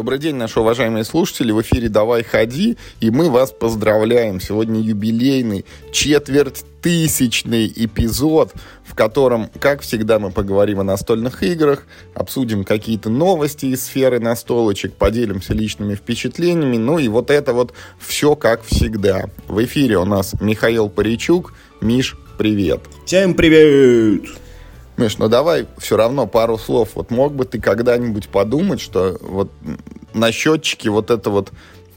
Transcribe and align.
Добрый 0.00 0.18
день, 0.18 0.36
наши 0.36 0.58
уважаемые 0.58 1.04
слушатели. 1.04 1.52
В 1.52 1.60
эфире 1.60 1.90
«Давай 1.90 2.22
ходи», 2.22 2.78
и 3.00 3.10
мы 3.10 3.28
вас 3.28 3.52
поздравляем. 3.52 4.40
Сегодня 4.40 4.80
юбилейный, 4.80 5.66
четверть 5.92 6.64
тысячный 6.80 7.70
эпизод, 7.76 8.54
в 8.82 8.94
котором, 8.94 9.50
как 9.60 9.82
всегда, 9.82 10.18
мы 10.18 10.30
поговорим 10.30 10.80
о 10.80 10.84
настольных 10.84 11.42
играх, 11.42 11.82
обсудим 12.14 12.64
какие-то 12.64 13.10
новости 13.10 13.66
из 13.66 13.84
сферы 13.84 14.20
настолочек, 14.20 14.94
поделимся 14.94 15.52
личными 15.52 15.94
впечатлениями, 15.96 16.78
ну 16.78 16.98
и 16.98 17.08
вот 17.08 17.30
это 17.30 17.52
вот 17.52 17.74
все 17.98 18.34
как 18.36 18.64
всегда. 18.64 19.26
В 19.48 19.62
эфире 19.64 19.98
у 19.98 20.06
нас 20.06 20.32
Михаил 20.40 20.88
Паричук. 20.88 21.52
Миш, 21.82 22.16
привет. 22.38 22.80
Всем 23.04 23.34
привет! 23.34 24.30
Миш, 25.00 25.16
ну 25.18 25.28
давай 25.28 25.66
все 25.78 25.96
равно 25.96 26.26
пару 26.26 26.58
слов. 26.58 26.90
Вот 26.94 27.10
мог 27.10 27.34
бы 27.34 27.46
ты 27.46 27.58
когда-нибудь 27.58 28.28
подумать, 28.28 28.80
что 28.80 29.18
вот 29.22 29.50
на 30.12 30.30
счетчике 30.30 30.90
вот 30.90 31.10
это 31.10 31.30
вот 31.30 31.52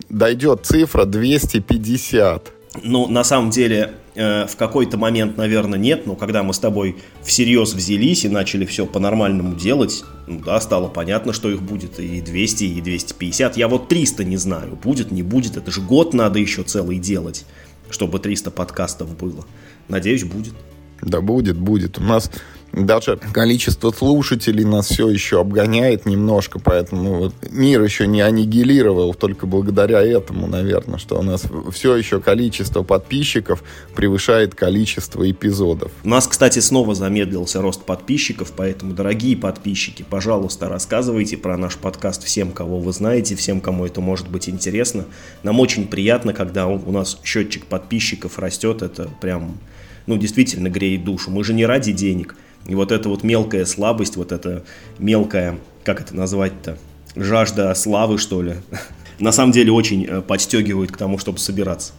дойдет 0.09 0.66
цифра 0.66 1.05
250? 1.05 2.52
Ну, 2.81 3.07
на 3.07 3.23
самом 3.23 3.52
деле, 3.52 3.91
э, 4.16 4.48
в 4.48 4.55
какой-то 4.55 4.98
момент, 4.98 5.38
наверное, 5.38 5.77
нет, 5.77 6.07
но 6.07 6.16
когда 6.16 6.41
мы 6.41 6.53
с 6.53 6.59
тобой 6.59 6.95
всерьез 7.21 7.73
взялись 7.73 8.26
и 8.26 8.29
начали 8.29 8.66
все 8.66 8.85
по-нормальному 8.88 9.55
делать, 9.55 10.04
ну 10.26 10.40
да, 10.40 10.59
стало 10.59 10.88
понятно, 10.88 11.34
что 11.34 11.51
их 11.51 11.62
будет 11.62 11.99
и 11.99 12.21
200, 12.21 12.63
и 12.63 12.81
250. 12.81 13.57
Я 13.57 13.67
вот 13.67 13.90
300 13.90 14.23
не 14.23 14.38
знаю, 14.38 14.79
будет, 14.81 15.12
не 15.12 15.21
будет, 15.21 15.57
это 15.57 15.70
же 15.71 15.81
год 15.81 16.13
надо 16.13 16.40
еще 16.40 16.63
целый 16.63 16.98
делать, 16.98 17.45
чтобы 17.91 18.17
300 18.17 18.49
подкастов 18.49 19.15
было. 19.17 19.45
Надеюсь, 19.88 20.23
будет. 20.23 20.54
Да 21.01 21.21
будет, 21.21 21.57
будет. 21.57 21.99
У 21.99 22.04
нас 22.04 22.31
даже 22.73 23.18
количество 23.32 23.91
слушателей 23.91 24.66
нас 24.66 24.88
все 24.88 25.08
еще 25.08 25.40
обгоняет 25.40 26.05
немножко, 26.05 26.59
поэтому 26.59 27.20
вот 27.20 27.35
мир 27.52 27.84
еще 27.84 28.07
не 28.07 28.21
аннигилировал 28.21 29.13
только 29.13 29.46
благодаря 29.46 30.02
этому, 30.02 30.48
наверное, 30.48 30.98
что 30.98 31.20
у 31.20 31.21
нас 31.21 31.43
все 31.71 31.96
еще 31.96 32.20
количество 32.20 32.82
подписчиков 32.82 33.63
превышает 33.96 34.55
количество 34.55 35.30
эпизодов. 35.30 35.91
У 36.04 36.10
нас, 36.10 36.27
кстати, 36.27 36.60
снова 36.60 36.96
замедлился 36.96 37.62
рост 37.62 37.84
подписчиков, 37.84 38.52
поэтому, 38.55 38.93
дорогие 38.93 39.37
подписчики, 39.37 40.04
пожалуйста, 40.08 40.68
рассказывайте 40.68 41.37
про 41.37 41.58
наш 41.58 41.77
подкаст 41.77 42.24
всем, 42.24 42.52
кого 42.52 42.80
вы 42.80 42.91
знаете, 42.91 43.35
всем, 43.35 43.62
кому 43.62 43.85
это 43.85 44.02
может 44.02 44.27
быть 44.30 44.49
интересно. 44.49 45.05
Нам 45.43 45.60
очень 45.60 45.87
приятно, 45.87 46.34
когда 46.34 46.68
у 46.68 46.91
нас 46.91 47.20
счетчик 47.24 47.65
подписчиков 47.65 48.40
растет, 48.40 48.82
это 48.82 49.10
прям 49.21 49.60
ну, 50.08 50.18
действительно 50.18 50.70
греет 50.70 51.04
душу. 51.04 51.32
Мы 51.32 51.43
же 51.43 51.54
не 51.54 51.65
ради 51.65 51.91
денег. 51.91 52.35
И 52.65 52.75
вот 52.75 52.91
эта 52.91 53.09
вот 53.09 53.23
мелкая 53.23 53.65
слабость, 53.65 54.15
вот 54.15 54.31
эта 54.31 54.63
мелкая, 54.99 55.59
как 55.83 56.01
это 56.01 56.15
назвать-то, 56.15 56.77
жажда 57.15 57.73
славы, 57.75 58.17
что 58.17 58.41
ли, 58.41 58.55
на 59.19 59.31
самом 59.31 59.51
деле 59.51 59.71
очень 59.71 60.05
э, 60.05 60.21
подстегивает 60.21 60.91
к 60.91 60.97
тому, 60.97 61.17
чтобы 61.17 61.39
собираться. 61.39 61.93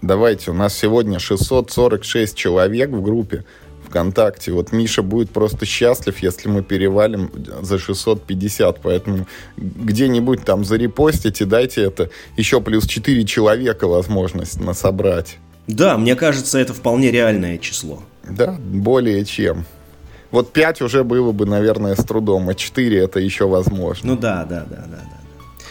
Давайте, 0.00 0.50
у 0.50 0.54
нас 0.54 0.74
сегодня 0.74 1.18
646 1.18 2.36
человек 2.36 2.90
в 2.90 3.02
группе 3.02 3.44
ВКонтакте. 3.86 4.50
Вот 4.50 4.72
Миша 4.72 5.02
будет 5.02 5.30
просто 5.30 5.64
счастлив, 5.64 6.18
если 6.18 6.48
мы 6.48 6.62
перевалим 6.62 7.30
за 7.60 7.78
650. 7.78 8.80
Поэтому 8.82 9.26
где-нибудь 9.56 10.44
там 10.44 10.64
зарепостите, 10.64 11.44
дайте 11.44 11.82
это 11.82 12.10
еще 12.36 12.60
плюс 12.60 12.86
4 12.86 13.24
человека 13.24 13.86
возможность 13.86 14.60
насобрать. 14.60 15.38
Да, 15.68 15.96
мне 15.96 16.16
кажется, 16.16 16.58
это 16.58 16.74
вполне 16.74 17.10
реальное 17.10 17.58
число. 17.58 18.02
Да, 18.28 18.56
более 18.60 19.24
чем. 19.24 19.64
Вот 20.32 20.52
5 20.52 20.82
уже 20.82 21.04
было 21.04 21.30
бы, 21.32 21.46
наверное, 21.46 21.94
с 21.94 22.04
трудом, 22.04 22.48
а 22.48 22.54
4 22.54 22.98
это 22.98 23.20
еще 23.20 23.46
возможно. 23.46 24.12
Ну 24.12 24.18
да, 24.18 24.44
да, 24.44 24.64
да, 24.68 24.84
да, 24.88 24.98
да. 24.98 25.22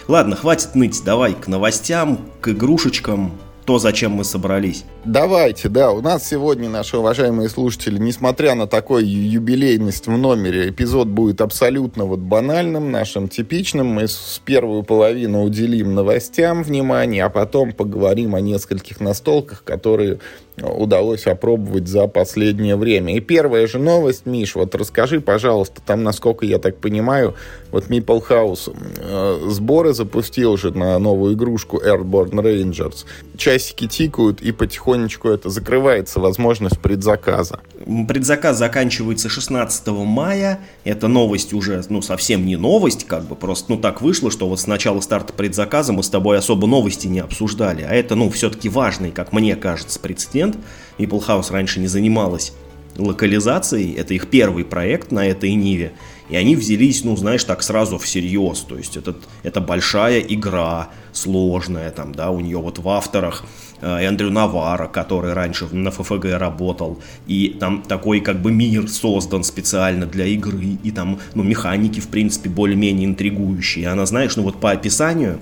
Ладно, 0.07 0.35
хватит 0.35 0.75
ныть, 0.75 1.01
давай 1.03 1.33
к 1.33 1.47
новостям, 1.47 2.19
к 2.41 2.49
игрушечкам, 2.49 3.33
то, 3.65 3.79
зачем 3.79 4.11
мы 4.11 4.23
собрались. 4.23 4.85
Давайте, 5.05 5.69
да. 5.69 5.91
У 5.91 6.01
нас 6.01 6.27
сегодня, 6.27 6.69
наши 6.69 6.97
уважаемые 6.97 7.47
слушатели, 7.49 7.97
несмотря 7.97 8.55
на 8.55 8.67
такой 8.67 9.05
юбилейность 9.05 10.07
в 10.07 10.17
номере, 10.17 10.69
эпизод 10.69 11.07
будет 11.07 11.41
абсолютно 11.41 12.05
вот 12.05 12.19
банальным, 12.19 12.91
нашим 12.91 13.29
типичным. 13.29 13.87
Мы 13.87 14.07
с 14.07 14.41
первую 14.43 14.83
половину 14.83 15.43
уделим 15.43 15.93
новостям 15.93 16.63
внимание, 16.63 17.23
а 17.23 17.29
потом 17.29 17.71
поговорим 17.71 18.35
о 18.35 18.41
нескольких 18.41 18.99
настолках, 18.99 19.63
которые 19.63 20.19
удалось 20.63 21.27
опробовать 21.27 21.87
за 21.87 22.07
последнее 22.07 22.75
время. 22.75 23.15
И 23.15 23.19
первая 23.19 23.67
же 23.67 23.79
новость, 23.79 24.25
Миш, 24.25 24.55
вот 24.55 24.75
расскажи, 24.75 25.21
пожалуйста, 25.21 25.81
там, 25.85 26.03
насколько 26.03 26.45
я 26.45 26.59
так 26.59 26.77
понимаю, 26.77 27.35
вот 27.71 27.87
Meeple 27.87 28.23
House 28.27 28.73
э, 28.97 29.49
сборы 29.49 29.93
запустил 29.93 30.57
же 30.57 30.71
на 30.71 30.97
новую 30.99 31.33
игрушку 31.33 31.77
Airborne 31.77 32.31
Rangers. 32.31 33.05
Часики 33.37 33.87
тикают, 33.87 34.41
и 34.41 34.51
потихонечку 34.51 35.29
это 35.29 35.49
закрывается 35.49 36.19
возможность 36.19 36.79
предзаказа. 36.79 37.59
Предзаказ 38.07 38.57
заканчивается 38.57 39.29
16 39.29 39.87
мая. 39.87 40.59
Это 40.83 41.07
новость 41.07 41.53
уже, 41.53 41.83
ну, 41.89 42.01
совсем 42.01 42.45
не 42.45 42.55
новость, 42.55 43.05
как 43.05 43.25
бы, 43.25 43.35
просто, 43.35 43.71
ну, 43.71 43.77
так 43.77 44.01
вышло, 44.01 44.31
что 44.31 44.47
вот 44.47 44.59
с 44.59 44.67
начала 44.67 44.99
старта 45.01 45.33
предзаказа 45.33 45.93
мы 45.93 46.03
с 46.03 46.09
тобой 46.09 46.37
особо 46.37 46.67
новости 46.67 47.07
не 47.07 47.19
обсуждали. 47.19 47.83
А 47.83 47.93
это, 47.93 48.15
ну, 48.15 48.29
все-таки 48.29 48.69
важный, 48.69 49.11
как 49.11 49.33
мне 49.33 49.55
кажется, 49.55 49.99
прецедент. 49.99 50.57
Maple 50.97 51.25
House 51.25 51.51
раньше 51.51 51.79
не 51.79 51.87
занималась 51.87 52.53
локализацией, 52.97 53.93
это 53.93 54.13
их 54.13 54.29
первый 54.29 54.65
проект 54.65 55.11
на 55.11 55.25
этой 55.25 55.53
ниве, 55.53 55.93
и 56.29 56.35
они 56.35 56.55
взялись, 56.55 57.03
ну, 57.03 57.15
знаешь, 57.15 57.43
так 57.43 57.63
сразу 57.63 57.97
всерьез, 57.97 58.59
то 58.61 58.77
есть 58.77 58.97
это, 58.97 59.15
это 59.43 59.61
большая 59.61 60.19
игра, 60.19 60.89
сложная, 61.13 61.91
там, 61.91 62.13
да, 62.13 62.31
у 62.31 62.39
нее 62.39 62.57
вот 62.57 62.79
в 62.79 62.89
авторах 62.89 63.45
Эндрю 63.81 64.31
Навара, 64.31 64.87
который 64.87 65.33
раньше 65.33 65.67
на 65.71 65.91
ФФГ 65.91 66.25
работал, 66.37 66.99
и 67.27 67.55
там 67.59 67.81
такой 67.81 68.19
как 68.19 68.41
бы 68.41 68.51
мир 68.51 68.87
создан 68.87 69.43
специально 69.43 70.05
для 70.05 70.25
игры, 70.25 70.77
и 70.83 70.91
там, 70.91 71.19
ну, 71.33 71.43
механики, 71.43 71.99
в 71.99 72.07
принципе, 72.07 72.49
более-менее 72.49 73.07
интригующие, 73.07 73.87
она, 73.87 74.05
знаешь, 74.05 74.35
ну, 74.35 74.43
вот 74.43 74.59
по 74.59 74.71
описанию, 74.71 75.39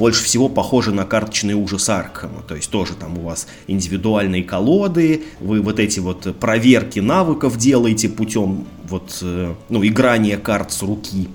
больше 0.00 0.24
всего 0.24 0.48
похоже 0.48 0.92
на 0.92 1.04
карточный 1.04 1.52
ужас 1.52 1.90
Аркхема. 1.90 2.42
То 2.48 2.56
есть 2.56 2.70
тоже 2.70 2.94
там 2.94 3.18
у 3.18 3.20
вас 3.20 3.46
индивидуальные 3.66 4.44
колоды, 4.44 5.24
вы 5.40 5.60
вот 5.60 5.78
эти 5.78 6.00
вот 6.00 6.34
проверки 6.40 7.00
навыков 7.00 7.58
делаете 7.58 8.08
путем 8.08 8.66
вот, 8.88 9.18
э, 9.20 9.54
ну, 9.68 9.86
играния 9.86 10.38
карт 10.38 10.72
с 10.72 10.82
руки. 10.82 11.28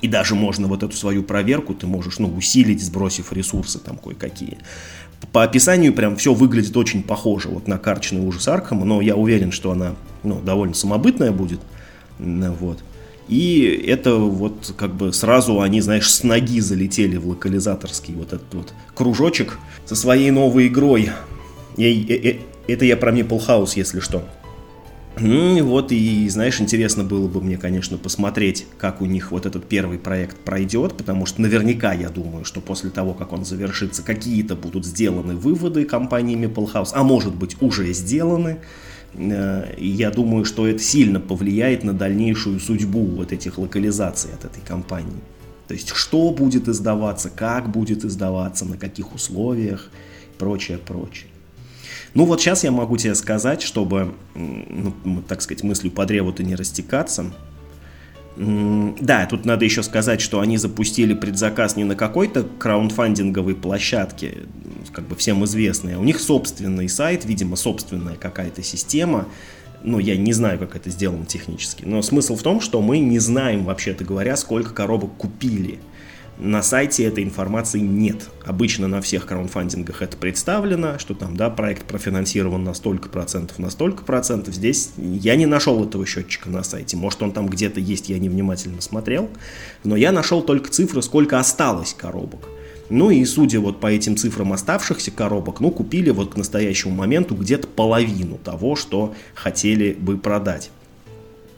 И 0.00 0.08
даже 0.08 0.34
можно 0.34 0.66
вот 0.66 0.82
эту 0.82 0.96
свою 0.96 1.22
проверку 1.22 1.74
ты 1.74 1.86
можешь, 1.86 2.18
ну, 2.18 2.34
усилить, 2.34 2.82
сбросив 2.82 3.34
ресурсы 3.34 3.78
там 3.78 3.98
кое-какие. 3.98 4.56
По 5.32 5.42
описанию 5.42 5.92
прям 5.92 6.16
все 6.16 6.32
выглядит 6.32 6.76
очень 6.76 7.02
похоже 7.02 7.48
вот 7.48 7.66
на 7.66 7.78
карточный 7.78 8.20
ужас 8.20 8.46
Аркхема, 8.46 8.84
но 8.84 9.00
я 9.00 9.16
уверен, 9.16 9.52
что 9.52 9.72
она, 9.72 9.94
ну, 10.22 10.40
довольно 10.40 10.74
самобытная 10.74 11.32
будет. 11.32 11.60
Вот. 12.18 12.78
И 13.28 13.84
это 13.86 14.16
вот 14.16 14.74
как 14.76 14.94
бы 14.94 15.12
сразу 15.12 15.60
они, 15.60 15.80
знаешь, 15.80 16.10
с 16.10 16.22
ноги 16.22 16.60
залетели 16.60 17.16
в 17.16 17.28
локализаторский 17.28 18.14
вот 18.14 18.34
этот 18.34 18.52
вот 18.52 18.74
кружочек 18.94 19.58
со 19.86 19.96
своей 19.96 20.30
новой 20.30 20.68
игрой. 20.68 21.10
Я, 21.76 21.88
я, 21.88 22.16
я, 22.16 22.36
это 22.68 22.84
я 22.84 22.96
про 22.96 23.12
Meeple 23.12 23.46
House, 23.46 23.72
если 23.76 24.00
что. 24.00 24.22
Ну 25.16 25.56
и 25.56 25.60
вот, 25.60 25.92
и 25.92 26.28
знаешь, 26.28 26.60
интересно 26.60 27.04
было 27.04 27.28
бы 27.28 27.40
мне, 27.40 27.56
конечно, 27.56 27.96
посмотреть, 27.96 28.66
как 28.78 29.00
у 29.00 29.06
них 29.06 29.30
вот 29.30 29.46
этот 29.46 29.64
первый 29.66 29.98
проект 29.98 30.36
пройдет, 30.38 30.96
потому 30.96 31.24
что 31.24 31.40
наверняка 31.40 31.92
я 31.92 32.08
думаю, 32.08 32.44
что 32.44 32.60
после 32.60 32.90
того, 32.90 33.14
как 33.14 33.32
он 33.32 33.44
завершится, 33.44 34.02
какие-то 34.02 34.56
будут 34.56 34.84
сделаны 34.84 35.36
выводы 35.36 35.84
компании 35.84 36.36
Meeple 36.36 36.72
House, 36.72 36.90
а 36.94 37.04
может 37.04 37.34
быть 37.36 37.56
уже 37.60 37.92
сделаны. 37.92 38.58
Э, 39.14 39.72
и 39.76 39.86
я 39.86 40.10
думаю, 40.10 40.44
что 40.44 40.66
это 40.66 40.80
сильно 40.80 41.20
повлияет 41.20 41.84
на 41.84 41.92
дальнейшую 41.92 42.58
судьбу 42.58 43.04
вот 43.04 43.32
этих 43.32 43.56
локализаций 43.58 44.32
от 44.32 44.44
этой 44.44 44.62
компании. 44.66 45.22
То 45.68 45.74
есть, 45.74 45.90
что 45.90 46.30
будет 46.30 46.68
издаваться, 46.68 47.30
как 47.30 47.70
будет 47.70 48.04
издаваться, 48.04 48.64
на 48.64 48.76
каких 48.76 49.14
условиях, 49.14 49.90
прочее, 50.38 50.78
прочее. 50.78 51.30
Ну 52.14 52.24
вот 52.24 52.40
сейчас 52.40 52.64
я 52.64 52.70
могу 52.70 52.96
тебе 52.96 53.14
сказать, 53.14 53.62
чтобы, 53.62 54.14
ну, 54.34 55.22
так 55.26 55.42
сказать, 55.42 55.64
мыслью 55.64 55.92
по 55.92 56.06
древу-то 56.06 56.42
не 56.44 56.54
растекаться, 56.54 57.32
да, 58.36 59.26
тут 59.26 59.44
надо 59.44 59.64
еще 59.64 59.84
сказать, 59.84 60.20
что 60.20 60.40
они 60.40 60.56
запустили 60.56 61.14
предзаказ 61.14 61.76
не 61.76 61.84
на 61.84 61.94
какой-то 61.94 62.44
краундфандинговой 62.58 63.54
площадке, 63.54 64.38
как 64.92 65.06
бы 65.06 65.14
всем 65.14 65.44
известной, 65.44 65.94
а 65.94 65.98
у 66.00 66.04
них 66.04 66.18
собственный 66.20 66.88
сайт, 66.88 67.24
видимо, 67.24 67.54
собственная 67.54 68.16
какая-то 68.16 68.62
система. 68.62 69.28
Ну, 69.84 69.98
я 69.98 70.16
не 70.16 70.32
знаю, 70.32 70.58
как 70.58 70.74
это 70.74 70.90
сделано 70.90 71.26
технически. 71.26 71.84
Но 71.84 72.02
смысл 72.02 72.34
в 72.36 72.42
том, 72.42 72.60
что 72.60 72.80
мы 72.80 72.98
не 72.98 73.18
знаем, 73.20 73.64
вообще-то 73.64 74.02
говоря, 74.04 74.36
сколько 74.36 74.72
коробок 74.72 75.14
купили. 75.16 75.78
На 76.38 76.64
сайте 76.64 77.04
этой 77.04 77.22
информации 77.22 77.78
нет. 77.78 78.28
Обычно 78.44 78.88
на 78.88 79.00
всех 79.00 79.26
краундфандингах 79.26 80.02
это 80.02 80.16
представлено, 80.16 80.98
что 80.98 81.14
там, 81.14 81.36
да, 81.36 81.48
проект 81.48 81.84
профинансирован 81.84 82.64
на 82.64 82.74
столько 82.74 83.08
процентов, 83.08 83.60
на 83.60 83.70
столько 83.70 84.02
процентов. 84.04 84.54
Здесь 84.54 84.90
я 84.96 85.36
не 85.36 85.46
нашел 85.46 85.84
этого 85.84 86.04
счетчика 86.04 86.50
на 86.50 86.64
сайте. 86.64 86.96
Может, 86.96 87.22
он 87.22 87.32
там 87.32 87.48
где-то 87.48 87.78
есть, 87.78 88.08
я 88.08 88.18
невнимательно 88.18 88.80
смотрел. 88.80 89.30
Но 89.84 89.94
я 89.94 90.10
нашел 90.10 90.42
только 90.42 90.70
цифры, 90.70 91.02
сколько 91.02 91.38
осталось 91.38 91.94
коробок. 91.94 92.48
Ну 92.90 93.10
и 93.10 93.24
судя 93.24 93.60
вот 93.60 93.80
по 93.80 93.86
этим 93.86 94.16
цифрам 94.16 94.52
оставшихся 94.52 95.10
коробок, 95.10 95.60
ну 95.60 95.70
купили 95.70 96.10
вот 96.10 96.34
к 96.34 96.36
настоящему 96.36 96.94
моменту 96.94 97.34
где-то 97.34 97.66
половину 97.66 98.38
того, 98.38 98.76
что 98.76 99.14
хотели 99.34 99.94
бы 99.94 100.18
продать 100.18 100.70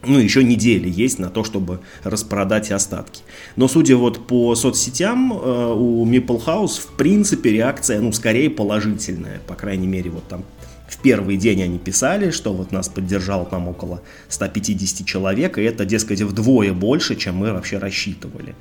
ну, 0.07 0.19
еще 0.19 0.43
недели 0.43 0.89
есть 0.89 1.19
на 1.19 1.29
то, 1.29 1.43
чтобы 1.43 1.79
распродать 2.03 2.71
остатки. 2.71 3.21
Но 3.55 3.67
судя 3.67 3.97
вот 3.97 4.27
по 4.27 4.55
соцсетям, 4.55 5.33
э, 5.33 5.73
у 5.73 6.05
Maple 6.05 6.43
House, 6.45 6.79
в 6.79 6.87
принципе, 6.97 7.51
реакция, 7.51 8.01
ну, 8.01 8.11
скорее 8.11 8.49
положительная. 8.49 9.41
По 9.47 9.55
крайней 9.55 9.87
мере, 9.87 10.09
вот 10.09 10.27
там 10.27 10.43
в 10.87 10.97
первый 11.01 11.37
день 11.37 11.61
они 11.61 11.77
писали, 11.77 12.31
что 12.31 12.53
вот 12.53 12.71
нас 12.71 12.87
поддержало 12.87 13.45
там 13.45 13.67
около 13.67 14.01
150 14.29 15.05
человек, 15.05 15.57
и 15.57 15.61
это, 15.61 15.85
дескать, 15.85 16.21
вдвое 16.21 16.73
больше, 16.73 17.15
чем 17.15 17.35
мы 17.35 17.51
вообще 17.51 17.77
рассчитывали. 17.77 18.55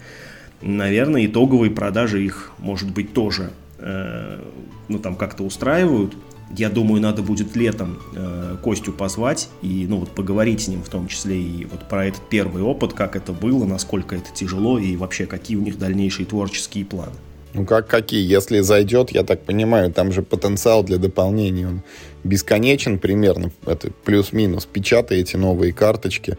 Наверное, 0.61 1.27
итоговые 1.27 1.71
продажи 1.71 2.25
их, 2.25 2.53
может 2.59 2.91
быть, 2.91 3.13
тоже, 3.13 3.51
э, 3.79 4.41
ну, 4.89 4.99
там 4.99 5.15
как-то 5.15 5.45
устраивают. 5.45 6.17
Я 6.55 6.71
думаю, 6.71 7.03
надо 7.03 7.23
будет 7.23 7.57
летом 7.57 7.99
э, 8.15 8.57
Костю 8.63 8.93
позвать 8.93 9.49
и 9.63 9.87
ну, 9.89 9.99
вот 9.99 10.11
поговорить 10.11 10.63
с 10.63 10.69
ним 10.69 10.83
в 10.83 10.89
том 10.89 11.09
числе 11.09 11.41
и 11.41 11.65
вот 11.65 11.89
про 11.89 12.07
этот 12.07 12.29
первый 12.29 12.63
опыт, 12.63 12.93
как 12.93 13.17
это 13.17 13.33
было, 13.33 13.65
насколько 13.65 14.15
это 14.15 14.31
тяжело 14.33 14.79
и 14.79 14.97
вообще 14.97 15.27
какие 15.27 15.57
у 15.57 15.61
них 15.61 15.79
дальнейшие 15.79 16.25
творческие 16.25 16.85
планы. 16.85 17.13
Ну 17.57 17.65
как 17.65 17.89
какие? 17.89 18.23
Если 18.25 18.61
зайдет, 18.61 19.11
я 19.11 19.25
так 19.25 19.43
понимаю, 19.43 19.91
там 19.93 20.13
же 20.13 20.23
потенциал 20.23 20.85
для 20.85 20.99
дополнения, 20.99 21.67
он 21.67 21.83
бесконечен 22.23 22.99
примерно, 22.99 23.51
это 23.65 23.91
плюс-минус. 24.05 24.67
Печатай 24.67 25.21
эти 25.21 25.37
новые 25.37 25.73
карточки, 25.73 26.37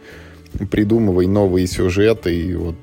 придумывай 0.69 1.27
новые 1.27 1.67
сюжеты, 1.67 2.35
и 2.35 2.55
вот 2.55 2.75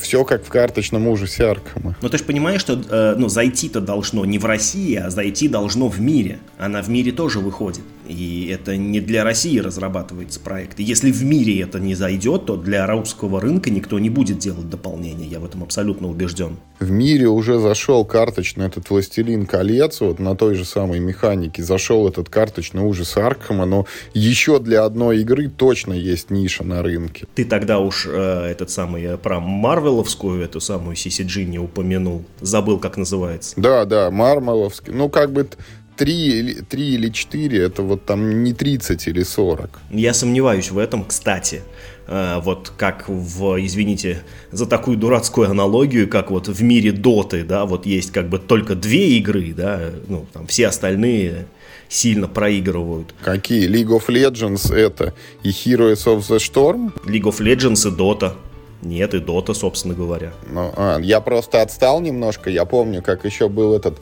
все 0.00 0.24
как 0.24 0.44
в 0.44 0.48
карточном 0.48 1.06
ужасе 1.08 1.44
Аркхема. 1.44 1.96
Но 2.02 2.08
ты 2.08 2.18
же 2.18 2.24
понимаешь, 2.24 2.60
что 2.60 2.74
э, 2.74 3.14
ну, 3.16 3.28
зайти-то 3.28 3.80
должно 3.80 4.24
не 4.24 4.38
в 4.38 4.44
России, 4.44 4.94
а 4.96 5.10
зайти 5.10 5.48
должно 5.48 5.88
в 5.88 6.00
мире. 6.00 6.38
Она 6.58 6.82
в 6.82 6.88
мире 6.88 7.12
тоже 7.12 7.38
выходит. 7.40 7.82
И 8.08 8.48
это 8.48 8.76
не 8.76 9.00
для 9.00 9.24
России 9.24 9.58
разрабатывается 9.58 10.40
проект. 10.40 10.80
И 10.80 10.82
если 10.82 11.12
в 11.12 11.22
мире 11.22 11.60
это 11.60 11.78
не 11.78 11.94
зайдет, 11.94 12.46
то 12.46 12.56
для 12.56 12.86
русского 12.86 13.40
рынка 13.40 13.70
никто 13.70 13.98
не 13.98 14.10
будет 14.10 14.38
делать 14.38 14.68
дополнения. 14.68 15.26
Я 15.26 15.40
в 15.40 15.44
этом 15.44 15.62
абсолютно 15.62 16.08
убежден. 16.08 16.56
В 16.80 16.90
мире 16.90 17.28
уже 17.28 17.58
зашел 17.58 18.04
карточный 18.04 18.66
этот 18.66 18.88
«Властелин 18.88 19.46
колец», 19.46 20.00
вот 20.00 20.18
на 20.18 20.36
той 20.36 20.54
же 20.54 20.64
самой 20.64 21.00
механике 21.00 21.62
зашел 21.62 22.08
этот 22.08 22.28
карточный 22.28 22.82
ужас 22.82 23.16
Аркхема, 23.16 23.66
но 23.66 23.86
еще 24.14 24.58
для 24.60 24.84
одной 24.84 25.20
игры 25.20 25.48
точно 25.48 25.92
есть 25.92 26.30
ниша 26.30 26.64
на 26.64 26.82
рынке. 26.82 27.26
Ты 27.34 27.44
тогда 27.44 27.78
уж 27.78 28.06
э, 28.06 28.46
этот 28.50 28.70
самый 28.70 29.02
э, 29.02 29.16
про 29.16 29.40
Марвеловскую, 29.40 30.42
эту 30.42 30.60
самую 30.60 30.96
CCG 30.96 31.44
не 31.44 31.58
упомянул. 31.58 32.24
Забыл, 32.40 32.78
как 32.78 32.96
называется. 32.96 33.54
Да, 33.56 33.84
да, 33.84 34.10
Мармеловский. 34.10 34.92
Ну, 34.92 35.08
как 35.08 35.32
бы 35.32 35.48
3, 35.98 36.62
3 36.68 36.94
или 36.94 37.08
4, 37.08 37.58
это 37.58 37.82
вот 37.82 38.04
там 38.04 38.44
не 38.44 38.52
30 38.52 39.08
или 39.08 39.22
40. 39.22 39.80
Я 39.90 40.14
сомневаюсь 40.14 40.70
в 40.70 40.78
этом, 40.78 41.04
кстати. 41.04 41.62
Э, 42.06 42.40
вот 42.42 42.72
как 42.76 43.08
в, 43.08 43.56
извините 43.66 44.22
за 44.52 44.66
такую 44.66 44.96
дурацкую 44.96 45.50
аналогию, 45.50 46.08
как 46.08 46.30
вот 46.30 46.48
в 46.48 46.62
мире 46.62 46.92
Доты, 46.92 47.44
да, 47.44 47.66
вот 47.66 47.84
есть 47.84 48.12
как 48.12 48.28
бы 48.28 48.38
только 48.38 48.76
две 48.76 49.18
игры, 49.18 49.52
да, 49.54 49.90
ну, 50.06 50.24
там 50.32 50.46
все 50.46 50.68
остальные 50.68 51.46
сильно 51.88 52.28
проигрывают. 52.28 53.14
Какие? 53.22 53.68
League 53.68 53.90
of 53.90 54.06
Legends 54.06 54.72
это 54.74 55.14
и 55.42 55.48
Heroes 55.48 56.06
of 56.06 56.20
the 56.20 56.38
Storm? 56.38 56.92
League 57.04 57.24
of 57.24 57.40
Legends 57.40 57.88
и 57.88 57.94
Dota. 57.94 58.34
Нет, 58.82 59.14
и 59.14 59.18
Dota, 59.18 59.54
собственно 59.54 59.94
говоря. 59.94 60.32
Ну, 60.48 60.72
а, 60.76 60.98
я 61.00 61.20
просто 61.20 61.62
отстал 61.62 62.00
немножко. 62.00 62.48
Я 62.48 62.64
помню, 62.64 63.02
как 63.02 63.24
еще 63.24 63.48
был 63.48 63.74
этот 63.74 63.98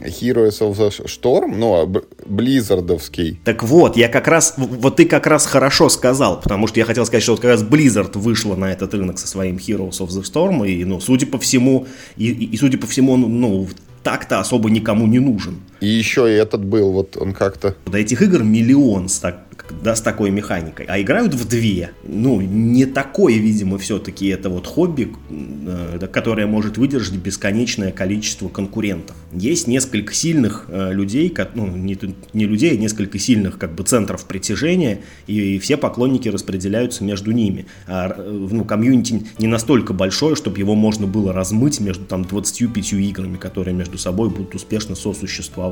Heroes 0.00 0.60
of 0.60 0.76
the 0.76 1.06
Storm, 1.06 1.56
ну, 1.56 1.74
а 1.74 2.02
Blizzard 2.26 2.87
овский. 2.87 3.40
Так 3.44 3.62
вот, 3.62 3.96
я 3.96 4.08
как 4.08 4.28
раз, 4.28 4.54
вот 4.56 4.96
ты 4.96 5.06
как 5.06 5.26
раз 5.26 5.46
хорошо 5.46 5.88
сказал, 5.88 6.40
потому 6.40 6.66
что 6.66 6.80
я 6.80 6.86
хотел 6.86 7.06
сказать, 7.06 7.22
что 7.22 7.32
вот 7.32 7.40
как 7.40 7.50
раз 7.50 7.62
Blizzard 7.62 8.16
вышла 8.18 8.56
на 8.56 8.72
этот 8.72 8.92
рынок 8.94 9.18
со 9.18 9.26
своим 9.26 9.56
Heroes 9.56 10.00
of 10.00 10.08
the 10.08 10.22
Storm, 10.22 10.68
и, 10.68 10.84
ну, 10.84 11.00
судя 11.00 11.26
по 11.26 11.38
всему, 11.38 11.86
и, 12.16 12.28
и, 12.28 12.44
и 12.44 12.56
судя 12.56 12.78
по 12.78 12.86
всему, 12.86 13.16
ну, 13.16 13.68
так-то 14.06 14.38
особо 14.38 14.70
никому 14.70 15.08
не 15.08 15.18
нужен. 15.18 15.60
И 15.80 15.86
еще 15.86 16.30
и 16.32 16.34
этот 16.34 16.64
был, 16.64 16.92
вот 16.92 17.16
он 17.16 17.32
как-то... 17.32 17.74
До 17.86 17.98
этих 17.98 18.22
игр 18.22 18.42
миллион 18.42 19.08
так, 19.20 19.46
да, 19.82 19.94
с 19.94 20.00
такой 20.00 20.30
механикой, 20.30 20.86
а 20.86 21.00
играют 21.00 21.34
в 21.34 21.48
две. 21.48 21.90
Ну, 22.04 22.40
не 22.40 22.86
такое, 22.86 23.34
видимо, 23.34 23.78
все-таки 23.78 24.28
это 24.28 24.48
вот 24.48 24.66
хобби, 24.66 25.12
э, 25.30 26.06
которое 26.12 26.46
может 26.46 26.78
выдержать 26.78 27.14
бесконечное 27.16 27.92
количество 27.92 28.48
конкурентов. 28.48 29.16
Есть 29.32 29.66
несколько 29.66 30.14
сильных 30.14 30.66
э, 30.68 30.92
людей, 30.92 31.34
ну, 31.54 31.66
не, 31.66 31.98
не 32.32 32.46
людей, 32.46 32.72
а 32.72 32.76
несколько 32.76 33.18
сильных 33.18 33.58
как 33.58 33.74
бы 33.74 33.84
центров 33.84 34.24
притяжения, 34.26 35.00
и 35.26 35.58
все 35.58 35.76
поклонники 35.76 36.28
распределяются 36.28 37.04
между 37.04 37.32
ними. 37.32 37.66
А 37.86 38.14
э, 38.16 38.48
ну, 38.50 38.64
комьюнити 38.64 39.24
не 39.38 39.46
настолько 39.46 39.92
большое, 39.92 40.36
чтобы 40.36 40.58
его 40.58 40.74
можно 40.74 41.06
было 41.06 41.32
размыть 41.32 41.80
между 41.80 42.04
там 42.04 42.24
25 42.24 42.92
играми, 42.94 43.36
которые 43.36 43.74
между 43.74 43.98
собой 43.98 44.30
будут 44.30 44.54
успешно 44.54 44.94
сосуществовать. 44.94 45.65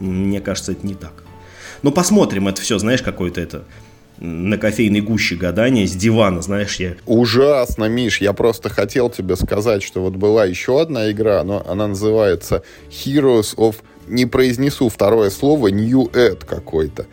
Мне 0.00 0.40
кажется, 0.40 0.72
это 0.72 0.86
не 0.86 0.94
так. 0.94 1.24
Ну, 1.82 1.92
посмотрим, 1.92 2.48
это 2.48 2.60
все, 2.60 2.78
знаешь, 2.78 3.02
какое-то 3.02 3.40
это 3.40 3.64
на 4.18 4.58
кофейной 4.58 5.00
гуще 5.00 5.34
гадания 5.34 5.86
с 5.86 5.92
дивана, 5.92 6.40
знаешь, 6.40 6.76
я... 6.76 6.94
Ужасно, 7.04 7.86
Миш, 7.86 8.20
я 8.20 8.32
просто 8.32 8.68
хотел 8.68 9.10
тебе 9.10 9.36
сказать, 9.36 9.82
что 9.82 10.02
вот 10.02 10.14
была 10.14 10.44
еще 10.44 10.80
одна 10.80 11.10
игра, 11.10 11.42
но 11.42 11.64
она 11.68 11.88
называется 11.88 12.62
Heroes 12.90 13.56
of... 13.56 13.76
Не 14.06 14.26
произнесу 14.26 14.88
второе 14.88 15.30
слово, 15.30 15.68
New 15.68 16.10
Ed 16.12 16.44
какой-то. 16.44 17.06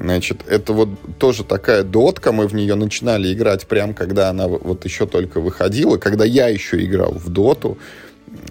Значит, 0.00 0.42
это 0.48 0.72
вот 0.72 0.88
тоже 1.18 1.44
такая 1.44 1.82
дотка, 1.82 2.32
мы 2.32 2.46
в 2.46 2.54
нее 2.54 2.74
начинали 2.74 3.32
играть 3.32 3.66
прям, 3.66 3.94
когда 3.94 4.30
она 4.30 4.48
вот 4.48 4.84
еще 4.84 5.06
только 5.06 5.40
выходила, 5.40 5.96
когда 5.98 6.24
я 6.24 6.48
еще 6.48 6.82
играл 6.82 7.12
в 7.12 7.28
доту. 7.28 7.78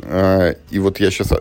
А, 0.03 0.55
и 0.69 0.79
вот 0.79 0.99
я 0.99 1.11
сейчас 1.11 1.31
э, 1.31 1.37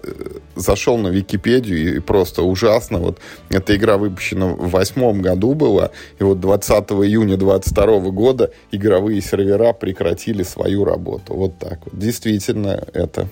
зашел 0.55 0.99
на 0.99 1.09
Википедию, 1.09 1.97
и 1.97 2.01
просто 2.01 2.43
ужасно. 2.43 2.99
Вот 2.99 3.19
эта 3.49 3.77
игра 3.77 3.97
выпущена 3.97 4.47
в 4.47 4.71
восьмом 4.71 5.23
году 5.23 5.55
была, 5.55 5.91
и 6.19 6.25
вот 6.25 6.41
20 6.41 6.73
июня 6.93 7.37
22 7.37 8.01
года 8.11 8.53
игровые 8.73 9.21
сервера 9.21 9.73
прекратили 9.73 10.43
свою 10.43 10.85
работу. 10.85 11.35
Вот 11.35 11.59
так 11.59 11.81
вот. 11.85 11.99
Действительно, 11.99 12.85
это 12.93 13.29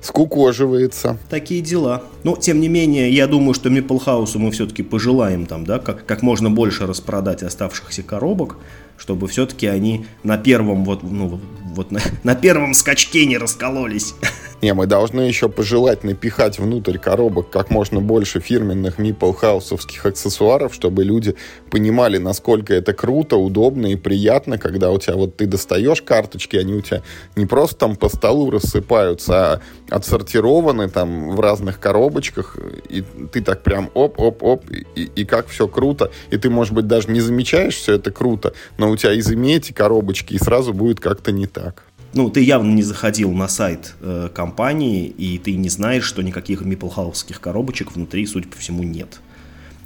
скукоживается. 0.00 1.18
Такие 1.28 1.60
дела. 1.60 2.02
Но, 2.22 2.36
тем 2.36 2.60
не 2.60 2.68
менее, 2.68 3.10
я 3.10 3.26
думаю, 3.26 3.54
что 3.54 3.68
House 3.68 4.38
мы 4.38 4.50
все-таки 4.50 4.82
пожелаем 4.82 5.46
там, 5.46 5.64
да, 5.64 5.78
как, 5.78 6.06
как 6.06 6.22
можно 6.22 6.50
больше 6.50 6.86
распродать 6.86 7.42
оставшихся 7.42 8.02
коробок, 8.02 8.56
чтобы 8.96 9.28
все-таки 9.28 9.66
они 9.66 10.06
на 10.22 10.38
первом 10.38 10.84
вот, 10.84 11.02
ну, 11.02 11.40
вот 11.76 11.90
на, 11.90 12.00
на 12.24 12.34
первом 12.34 12.74
скачке 12.74 13.26
не 13.26 13.38
раскололись. 13.38 14.14
Не, 14.62 14.72
мы 14.72 14.86
должны 14.86 15.20
еще 15.20 15.50
пожелать 15.50 16.02
напихать 16.02 16.58
внутрь 16.58 16.96
коробок 16.96 17.50
как 17.50 17.70
можно 17.70 18.00
больше 18.00 18.40
фирменных 18.40 18.98
мипл-хаусовских 18.98 20.06
аксессуаров, 20.06 20.74
чтобы 20.74 21.04
люди 21.04 21.36
понимали, 21.70 22.16
насколько 22.16 22.72
это 22.72 22.94
круто, 22.94 23.36
удобно 23.36 23.88
и 23.88 23.96
приятно, 23.96 24.56
когда 24.56 24.90
у 24.92 24.98
тебя 24.98 25.14
вот 25.16 25.36
ты 25.36 25.46
достаешь 25.46 26.00
карточки, 26.00 26.56
они 26.56 26.72
у 26.72 26.80
тебя 26.80 27.02
не 27.36 27.44
просто 27.44 27.76
там 27.76 27.96
по 27.96 28.08
столу 28.08 28.50
рассыпаются, 28.50 29.52
а 29.52 29.60
отсортированы 29.90 30.88
там 30.88 31.36
в 31.36 31.40
разных 31.40 31.78
коробочках, 31.78 32.56
и 32.88 33.04
ты 33.30 33.42
так 33.42 33.62
прям 33.62 33.90
оп-оп-оп, 33.92 34.64
и, 34.70 35.02
и 35.02 35.24
как 35.26 35.48
все 35.48 35.68
круто, 35.68 36.10
и 36.30 36.38
ты, 36.38 36.48
может 36.48 36.72
быть, 36.72 36.86
даже 36.86 37.10
не 37.10 37.20
замечаешь 37.20 37.76
все 37.76 37.94
это 37.96 38.10
круто, 38.10 38.54
но 38.78 38.85
у 38.90 38.96
тебя 38.96 39.18
изыми 39.18 39.54
эти 39.54 39.72
коробочки, 39.72 40.34
и 40.34 40.38
сразу 40.38 40.72
будет 40.72 41.00
как-то 41.00 41.32
не 41.32 41.46
так 41.46 41.84
ну, 42.16 42.30
ты 42.30 42.42
явно 42.42 42.72
не 42.72 42.82
заходил 42.82 43.30
на 43.32 43.46
сайт 43.46 43.94
э, 44.00 44.30
компании, 44.34 45.06
и 45.06 45.38
ты 45.38 45.54
не 45.54 45.68
знаешь, 45.68 46.04
что 46.04 46.22
никаких 46.22 46.62
миплхаусских 46.62 47.40
коробочек 47.40 47.92
внутри, 47.92 48.26
судя 48.26 48.48
по 48.48 48.56
всему, 48.56 48.82
нет. 48.82 49.20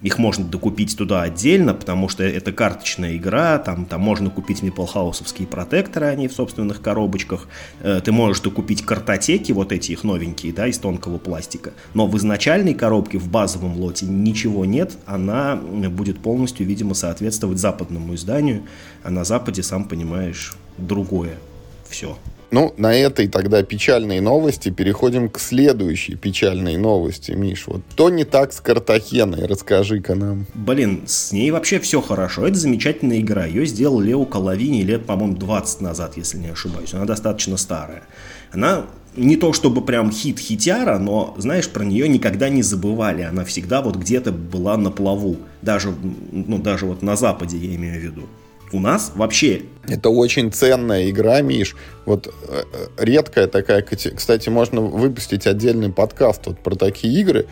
Их 0.02 0.18
можно 0.18 0.44
докупить 0.44 0.96
туда 0.96 1.22
отдельно, 1.22 1.74
потому 1.74 2.08
что 2.08 2.24
это 2.24 2.52
карточная 2.52 3.16
игра, 3.16 3.58
там, 3.58 3.84
там 3.84 4.00
можно 4.00 4.30
купить 4.30 4.62
миплхаусовские 4.62 5.46
протекторы, 5.46 6.06
они 6.06 6.26
в 6.26 6.32
собственных 6.32 6.80
коробочках. 6.80 7.48
Э, 7.80 8.00
ты 8.02 8.10
можешь 8.10 8.40
докупить 8.40 8.82
картотеки, 8.82 9.52
вот 9.52 9.72
эти 9.72 9.92
их 9.92 10.04
новенькие, 10.04 10.52
да, 10.52 10.66
из 10.66 10.78
тонкого 10.78 11.18
пластика. 11.18 11.72
Но 11.92 12.06
в 12.06 12.16
изначальной 12.16 12.74
коробке, 12.74 13.18
в 13.18 13.28
базовом 13.28 13.78
лоте 13.78 14.06
ничего 14.06 14.64
нет, 14.64 14.96
она 15.04 15.56
будет 15.56 16.20
полностью, 16.20 16.66
видимо, 16.66 16.94
соответствовать 16.94 17.58
западному 17.58 18.14
изданию, 18.14 18.62
а 19.02 19.10
на 19.10 19.24
Западе, 19.24 19.62
сам 19.62 19.84
понимаешь, 19.84 20.54
другое 20.78 21.38
все. 21.88 22.16
Ну, 22.50 22.74
на 22.76 22.92
этой 22.92 23.28
тогда 23.28 23.62
печальной 23.62 24.20
новости 24.20 24.70
переходим 24.70 25.28
к 25.28 25.38
следующей 25.38 26.16
печальной 26.16 26.76
новости, 26.76 27.32
Миш. 27.32 27.66
Вот 27.66 27.82
то 27.94 28.10
не 28.10 28.24
так 28.24 28.52
с 28.52 28.60
Картахеной, 28.60 29.46
расскажи-ка 29.46 30.16
нам. 30.16 30.46
Блин, 30.54 31.04
с 31.06 31.30
ней 31.30 31.50
вообще 31.52 31.78
все 31.78 32.00
хорошо. 32.00 32.46
Это 32.46 32.58
замечательная 32.58 33.20
игра. 33.20 33.46
Ее 33.46 33.66
сделал 33.66 34.00
Лео 34.00 34.24
Коловини 34.24 34.82
лет, 34.82 35.06
по-моему, 35.06 35.36
20 35.36 35.80
назад, 35.80 36.16
если 36.16 36.38
не 36.38 36.48
ошибаюсь. 36.48 36.92
Она 36.92 37.04
достаточно 37.04 37.56
старая. 37.56 38.02
Она 38.52 38.86
не 39.16 39.36
то 39.36 39.52
чтобы 39.52 39.82
прям 39.82 40.10
хит-хитяра, 40.10 40.98
но, 40.98 41.34
знаешь, 41.38 41.68
про 41.68 41.84
нее 41.84 42.08
никогда 42.08 42.48
не 42.48 42.62
забывали. 42.62 43.22
Она 43.22 43.44
всегда 43.44 43.82
вот 43.82 43.96
где-то 43.96 44.32
была 44.32 44.76
на 44.76 44.90
плаву. 44.90 45.36
Даже, 45.62 45.92
ну, 46.32 46.58
даже 46.58 46.86
вот 46.86 47.02
на 47.02 47.16
Западе, 47.16 47.58
я 47.58 47.74
имею 47.76 48.00
в 48.00 48.02
виду. 48.02 48.22
У 48.72 48.78
нас 48.78 49.12
вообще... 49.14 49.62
Это 49.88 50.10
очень 50.10 50.52
ценная 50.52 51.10
игра, 51.10 51.40
Миш. 51.40 51.74
Вот 52.06 52.28
э, 52.28 52.62
э, 52.72 52.86
редкая 52.98 53.48
такая... 53.48 53.82
Кстати, 53.82 54.48
можно 54.48 54.80
выпустить 54.80 55.46
отдельный 55.46 55.90
подкаст 55.90 56.46
вот 56.46 56.60
про 56.60 56.76
такие 56.76 57.20
игры, 57.20 57.46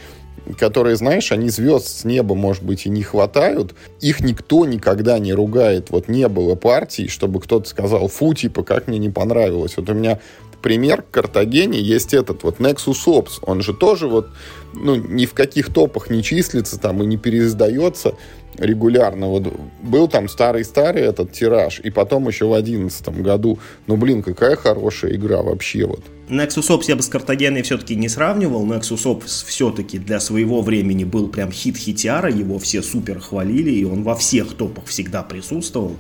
которые, 0.57 0.97
знаешь, 0.97 1.33
они 1.33 1.49
звезд 1.51 1.89
с 1.89 2.05
неба, 2.05 2.35
может 2.35 2.63
быть, 2.63 2.87
и 2.87 2.91
не 2.91 3.03
хватают. 3.03 3.75
Их 4.01 4.21
никто 4.21 4.65
никогда 4.65 5.19
не 5.19 5.33
ругает. 5.33 5.91
Вот 5.91 6.09
не 6.09 6.29
было 6.29 6.55
партий, 6.55 7.09
чтобы 7.09 7.41
кто-то 7.41 7.69
сказал, 7.69 8.07
фу, 8.09 8.33
типа, 8.35 8.63
как 8.63 8.87
мне 8.87 8.99
не 8.99 9.11
понравилось. 9.11 9.77
Вот 9.77 9.91
у 9.91 9.95
меня 9.95 10.21
пример 10.63 11.03
к 11.03 11.11
Картагене 11.11 11.81
есть 11.81 12.15
этот 12.15 12.43
вот 12.43 12.59
Nexus 12.59 13.07
Ops. 13.07 13.39
Он 13.43 13.63
же 13.63 13.75
тоже 13.75 14.07
вот, 14.07 14.29
ну, 14.75 14.97
ни 14.97 15.27
в 15.27 15.35
каких 15.35 15.73
топах 15.73 16.11
не 16.11 16.23
числится 16.23 16.79
там 16.79 17.03
и 17.03 17.07
не 17.07 17.17
переиздается 17.17 18.15
регулярно. 18.57 19.29
Вот 19.29 19.53
был 19.83 20.09
там 20.09 20.29
старый-старый 20.29 21.03
этот 21.03 21.33
тираж, 21.33 21.81
и 21.81 21.91
потом 21.91 22.29
еще 22.29 22.47
в 22.47 22.53
одиннадцатом 22.53 23.23
году. 23.23 23.59
Ну, 23.87 23.97
блин, 23.97 24.23
какая 24.23 24.57
хорошая 24.57 25.15
игра 25.15 25.43
вообще 25.43 25.87
вот. 25.87 26.01
Nexus 26.29 26.69
Ops 26.69 26.85
я 26.89 26.97
бы 26.97 27.03
с 27.03 27.09
Картагеной 27.09 27.63
все-таки 27.63 27.95
не 27.95 28.09
сравнивал. 28.09 28.67
Nexus 28.67 29.05
Ops 29.05 29.47
все-таки 29.47 29.99
для 29.99 30.21
своего 30.21 30.61
времени 30.61 31.05
был 31.05 31.29
прям 31.29 31.51
хит-хитяра, 31.51 32.31
его 32.31 32.59
все 32.59 32.83
супер 32.83 33.19
хвалили, 33.21 33.71
и 33.71 33.85
он 33.85 34.03
во 34.03 34.15
всех 34.15 34.55
топах 34.55 34.87
всегда 34.87 35.23
присутствовал. 35.23 35.97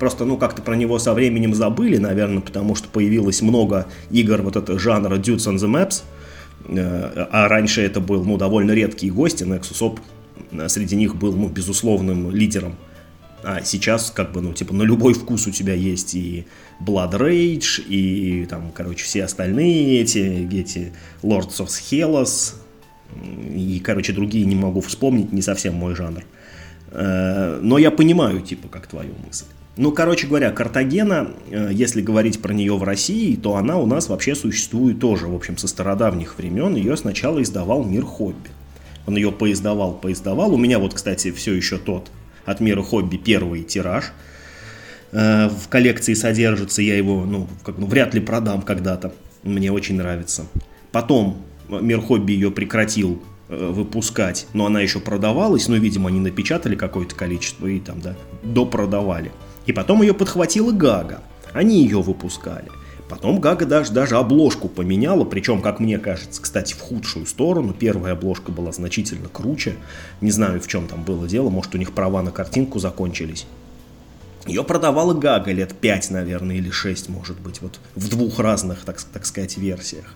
Просто, 0.00 0.24
ну, 0.24 0.38
как-то 0.38 0.62
про 0.62 0.76
него 0.76 0.98
со 0.98 1.12
временем 1.12 1.54
забыли, 1.54 1.98
наверное, 1.98 2.40
потому 2.40 2.74
что 2.74 2.88
появилось 2.88 3.42
много 3.42 3.86
игр 4.10 4.40
вот 4.40 4.56
этого 4.56 4.78
жанра 4.78 5.16
Dudes 5.18 5.46
on 5.46 5.56
the 5.56 5.68
Maps, 5.70 6.02
э, 6.68 7.26
а 7.30 7.48
раньше 7.48 7.82
это 7.82 8.00
был, 8.00 8.24
ну, 8.24 8.38
довольно 8.38 8.72
редкий 8.72 9.10
гость, 9.10 9.42
и 9.42 9.44
Nexus 9.44 9.82
Op 9.82 10.68
среди 10.68 10.96
них 10.96 11.16
был, 11.16 11.34
ну, 11.34 11.50
безусловным 11.50 12.30
лидером. 12.30 12.76
А 13.42 13.62
сейчас, 13.62 14.10
как 14.10 14.32
бы, 14.32 14.40
ну, 14.40 14.54
типа, 14.54 14.72
на 14.72 14.84
любой 14.84 15.12
вкус 15.12 15.46
у 15.46 15.50
тебя 15.50 15.74
есть 15.74 16.14
и 16.14 16.46
Blood 16.80 17.12
Rage, 17.12 17.82
и 17.86 18.46
там, 18.46 18.72
короче, 18.72 19.04
все 19.04 19.24
остальные 19.24 20.00
эти, 20.00 20.48
эти 20.50 20.94
Lords 21.22 21.58
of 21.58 21.68
Hellas, 21.68 22.54
и, 23.54 23.82
короче, 23.84 24.14
другие 24.14 24.46
не 24.46 24.56
могу 24.56 24.80
вспомнить, 24.80 25.30
не 25.30 25.42
совсем 25.42 25.74
мой 25.74 25.94
жанр. 25.94 26.24
Э, 26.92 27.60
но 27.62 27.76
я 27.76 27.90
понимаю, 27.90 28.40
типа, 28.40 28.68
как 28.68 28.86
твою 28.86 29.12
мысль. 29.26 29.44
Ну, 29.80 29.92
короче 29.92 30.26
говоря, 30.26 30.50
Картагена, 30.50 31.30
э, 31.50 31.70
если 31.72 32.02
говорить 32.02 32.42
про 32.42 32.52
нее 32.52 32.76
в 32.76 32.82
России, 32.82 33.34
то 33.34 33.56
она 33.56 33.78
у 33.78 33.86
нас 33.86 34.10
вообще 34.10 34.34
существует 34.34 35.00
тоже, 35.00 35.26
в 35.26 35.34
общем, 35.34 35.56
со 35.56 35.68
стародавних 35.68 36.36
времен. 36.36 36.74
Ее 36.74 36.98
сначала 36.98 37.40
издавал 37.40 37.82
Мир 37.82 38.04
Хобби. 38.04 38.50
Он 39.06 39.16
ее 39.16 39.32
поиздавал, 39.32 39.94
поиздавал. 39.94 40.52
У 40.52 40.58
меня 40.58 40.78
вот, 40.78 40.92
кстати, 40.92 41.30
все 41.30 41.54
еще 41.54 41.78
тот 41.78 42.10
от 42.44 42.60
Мира 42.60 42.82
Хобби 42.82 43.16
первый 43.16 43.62
тираж. 43.62 44.12
Э, 45.12 45.48
в 45.48 45.68
коллекции 45.70 46.12
содержится, 46.12 46.82
я 46.82 46.94
его, 46.94 47.24
ну, 47.24 47.48
как, 47.64 47.78
ну, 47.78 47.86
вряд 47.86 48.12
ли 48.12 48.20
продам 48.20 48.60
когда-то. 48.60 49.14
Мне 49.44 49.72
очень 49.72 49.96
нравится. 49.96 50.44
Потом 50.92 51.42
Мир 51.70 52.02
Хобби 52.02 52.32
ее 52.32 52.50
прекратил 52.50 53.14
э, 53.14 53.29
выпускать, 53.50 54.46
но 54.52 54.66
она 54.66 54.80
еще 54.80 55.00
продавалась, 55.00 55.68
но, 55.68 55.76
видимо, 55.76 56.08
они 56.08 56.20
напечатали 56.20 56.76
какое-то 56.76 57.14
количество 57.14 57.66
и 57.66 57.80
там, 57.80 58.00
да, 58.00 58.14
допродавали. 58.42 59.32
И 59.66 59.72
потом 59.72 60.02
ее 60.02 60.14
подхватила 60.14 60.72
Гага. 60.72 61.22
Они 61.52 61.82
ее 61.82 62.00
выпускали. 62.00 62.68
Потом 63.08 63.40
Гага 63.40 63.66
даже, 63.66 63.92
даже 63.92 64.16
обложку 64.16 64.68
поменяла, 64.68 65.24
причем, 65.24 65.60
как 65.62 65.80
мне 65.80 65.98
кажется, 65.98 66.40
кстати, 66.40 66.74
в 66.74 66.80
худшую 66.80 67.26
сторону. 67.26 67.74
Первая 67.76 68.12
обложка 68.12 68.52
была 68.52 68.70
значительно 68.70 69.28
круче. 69.28 69.74
Не 70.20 70.30
знаю, 70.30 70.60
в 70.60 70.68
чем 70.68 70.86
там 70.86 71.02
было 71.02 71.26
дело, 71.26 71.50
может, 71.50 71.74
у 71.74 71.78
них 71.78 71.92
права 71.92 72.22
на 72.22 72.30
картинку 72.30 72.78
закончились. 72.78 73.46
Ее 74.46 74.62
продавала 74.62 75.12
Гага 75.12 75.50
лет 75.50 75.74
5, 75.74 76.10
наверное, 76.10 76.56
или 76.56 76.70
6, 76.70 77.08
может 77.08 77.38
быть, 77.40 77.60
вот 77.60 77.80
в 77.96 78.08
двух 78.08 78.38
разных, 78.38 78.84
так, 78.84 79.02
так 79.02 79.26
сказать, 79.26 79.58
версиях. 79.58 80.14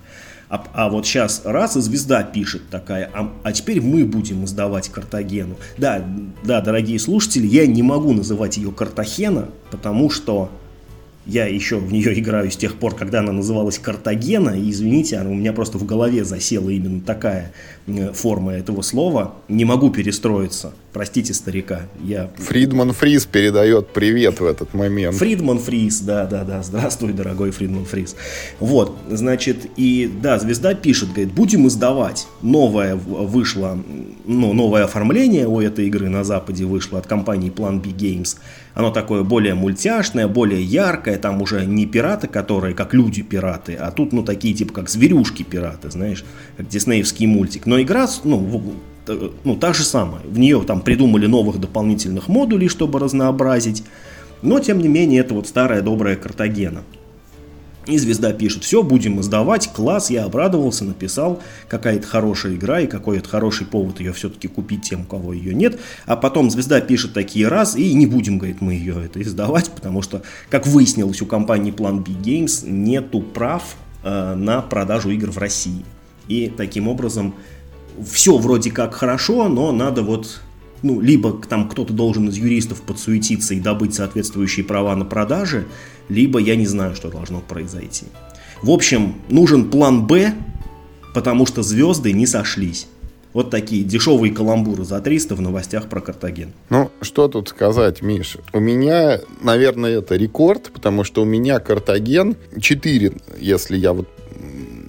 А, 0.48 0.64
а 0.72 0.88
вот 0.88 1.06
сейчас 1.06 1.42
раз 1.44 1.76
и 1.76 1.80
звезда 1.80 2.22
пишет 2.22 2.62
такая, 2.70 3.10
а, 3.14 3.32
а 3.42 3.52
теперь 3.52 3.80
мы 3.80 4.04
будем 4.04 4.44
издавать 4.44 4.88
Картагену. 4.88 5.56
Да, 5.78 6.04
да, 6.42 6.60
дорогие 6.60 6.98
слушатели, 6.98 7.46
я 7.46 7.66
не 7.66 7.82
могу 7.82 8.12
называть 8.12 8.56
ее 8.56 8.70
Картахена, 8.70 9.48
потому 9.70 10.10
что 10.10 10.50
я 11.26 11.46
еще 11.46 11.78
в 11.78 11.92
нее 11.92 12.18
играю 12.18 12.50
с 12.50 12.56
тех 12.56 12.76
пор, 12.76 12.94
когда 12.94 13.20
она 13.20 13.32
называлась 13.32 13.78
Картагена, 13.78 14.50
и, 14.50 14.70
извините, 14.70 15.20
у 15.20 15.34
меня 15.34 15.52
просто 15.52 15.78
в 15.78 15.86
голове 15.86 16.24
засела 16.24 16.68
именно 16.70 17.00
такая 17.00 17.52
э, 17.86 18.12
форма 18.12 18.52
этого 18.52 18.82
слова. 18.82 19.34
Не 19.48 19.64
могу 19.64 19.90
перестроиться. 19.90 20.74
Простите, 20.92 21.34
старика. 21.34 21.82
Я... 22.04 22.30
Фридман 22.36 22.92
Фриз 22.92 23.26
передает 23.26 23.88
привет 23.88 24.40
в 24.40 24.44
этот 24.44 24.74
момент. 24.74 25.16
Фридман 25.16 25.58
Фриз, 25.58 26.00
да, 26.00 26.26
да, 26.26 26.44
да. 26.44 26.62
Здравствуй, 26.62 27.12
дорогой 27.12 27.50
Фридман 27.50 27.84
Фриз. 27.84 28.16
Вот, 28.60 28.96
значит, 29.10 29.66
и 29.76 30.10
да, 30.22 30.38
звезда 30.38 30.74
пишет, 30.74 31.08
говорит, 31.08 31.32
будем 31.32 31.66
издавать. 31.66 32.26
Новое 32.42 32.96
вышло, 32.96 33.78
ну, 34.26 34.52
новое 34.52 34.84
оформление 34.84 35.48
у 35.48 35.60
этой 35.60 35.86
игры 35.86 36.08
на 36.08 36.22
Западе 36.22 36.64
вышло 36.64 36.98
от 36.98 37.06
компании 37.06 37.50
Plan 37.50 37.82
B 37.82 37.90
Games. 37.90 38.36
Оно 38.74 38.90
такое 38.90 39.22
более 39.22 39.54
мультяшное, 39.54 40.26
более 40.26 40.62
яркое, 40.62 41.16
там 41.16 41.40
уже 41.40 41.64
не 41.64 41.86
пираты, 41.86 42.26
которые 42.26 42.74
как 42.74 42.92
люди-пираты, 42.92 43.74
а 43.74 43.92
тут, 43.92 44.12
ну, 44.12 44.24
такие 44.24 44.52
типа 44.52 44.72
как 44.72 44.90
зверюшки-пираты, 44.90 45.90
знаешь, 45.90 46.24
как 46.56 46.68
диснеевский 46.68 47.26
мультик. 47.26 47.66
Но 47.66 47.80
игра, 47.80 48.08
ну, 48.24 48.74
ну, 49.44 49.56
та 49.56 49.72
же 49.72 49.84
самая. 49.84 50.22
В 50.24 50.38
нее 50.38 50.62
там 50.66 50.80
придумали 50.80 51.26
новых 51.26 51.60
дополнительных 51.60 52.28
модулей, 52.28 52.68
чтобы 52.68 52.98
разнообразить. 52.98 53.84
Но, 54.42 54.58
тем 54.58 54.78
не 54.78 54.88
менее, 54.88 55.20
это 55.20 55.34
вот 55.34 55.46
старая 55.46 55.80
добрая 55.80 56.16
Картагена. 56.16 56.82
И 57.86 57.98
звезда 57.98 58.32
пишет, 58.32 58.64
все, 58.64 58.82
будем 58.82 59.20
издавать, 59.20 59.70
класс, 59.72 60.10
я 60.10 60.24
обрадовался, 60.24 60.84
написал, 60.84 61.42
какая-то 61.68 62.06
хорошая 62.06 62.54
игра 62.54 62.80
и 62.80 62.86
какой-то 62.86 63.28
хороший 63.28 63.66
повод 63.66 64.00
ее 64.00 64.12
все-таки 64.12 64.48
купить 64.48 64.82
тем, 64.82 65.02
у 65.02 65.04
кого 65.04 65.32
ее 65.32 65.54
нет. 65.54 65.78
А 66.06 66.16
потом 66.16 66.50
звезда 66.50 66.80
пишет 66.80 67.12
такие 67.12 67.48
раз, 67.48 67.76
и 67.76 67.92
не 67.92 68.06
будем, 68.06 68.38
говорит, 68.38 68.60
мы 68.60 68.74
ее 68.74 69.04
это 69.04 69.20
издавать, 69.20 69.70
потому 69.70 70.00
что, 70.00 70.22
как 70.48 70.66
выяснилось, 70.66 71.20
у 71.20 71.26
компании 71.26 71.72
Plan 71.72 71.98
B 71.98 72.12
Games 72.12 72.68
нету 72.68 73.20
прав 73.20 73.76
э, 74.02 74.34
на 74.34 74.62
продажу 74.62 75.10
игр 75.10 75.30
в 75.30 75.38
России. 75.38 75.84
И 76.26 76.50
таким 76.56 76.88
образом 76.88 77.34
все 78.10 78.38
вроде 78.38 78.70
как 78.70 78.94
хорошо, 78.94 79.48
но 79.48 79.72
надо 79.72 80.02
вот 80.02 80.40
ну, 80.84 81.00
либо 81.00 81.32
там 81.48 81.68
кто-то 81.68 81.92
должен 81.92 82.28
из 82.28 82.36
юристов 82.36 82.82
подсуетиться 82.82 83.54
и 83.54 83.60
добыть 83.60 83.94
соответствующие 83.94 84.64
права 84.64 84.94
на 84.94 85.04
продажи, 85.04 85.66
либо 86.08 86.38
я 86.38 86.54
не 86.56 86.66
знаю, 86.66 86.94
что 86.94 87.10
должно 87.10 87.40
произойти. 87.40 88.06
В 88.62 88.70
общем, 88.70 89.14
нужен 89.28 89.70
план 89.70 90.06
«Б», 90.06 90.34
потому 91.14 91.46
что 91.46 91.62
звезды 91.62 92.12
не 92.12 92.26
сошлись. 92.26 92.86
Вот 93.32 93.50
такие 93.50 93.82
дешевые 93.82 94.32
каламбуры 94.32 94.84
за 94.84 95.00
300 95.00 95.34
в 95.34 95.40
новостях 95.40 95.88
про 95.88 96.00
Картаген. 96.00 96.52
Ну, 96.70 96.90
что 97.00 97.26
тут 97.26 97.48
сказать, 97.48 98.00
Миша? 98.00 98.38
У 98.52 98.60
меня, 98.60 99.20
наверное, 99.42 99.98
это 99.98 100.14
рекорд, 100.14 100.70
потому 100.72 101.02
что 101.02 101.22
у 101.22 101.24
меня 101.24 101.58
Картаген 101.58 102.36
4, 102.60 103.12
если 103.40 103.76
я 103.76 103.92
вот 103.92 104.08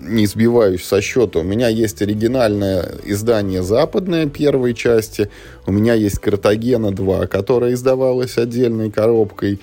не 0.07 0.25
сбиваюсь 0.27 0.83
со 0.83 1.01
счета. 1.01 1.39
У 1.39 1.43
меня 1.43 1.67
есть 1.67 2.01
оригинальное 2.01 2.91
издание 3.03 3.63
западное 3.63 4.27
первой 4.27 4.73
части. 4.73 5.29
У 5.65 5.71
меня 5.71 5.93
есть 5.93 6.19
Картагена 6.19 6.91
2, 6.91 7.27
которая 7.27 7.73
издавалась 7.73 8.37
отдельной 8.37 8.91
коробкой. 8.91 9.59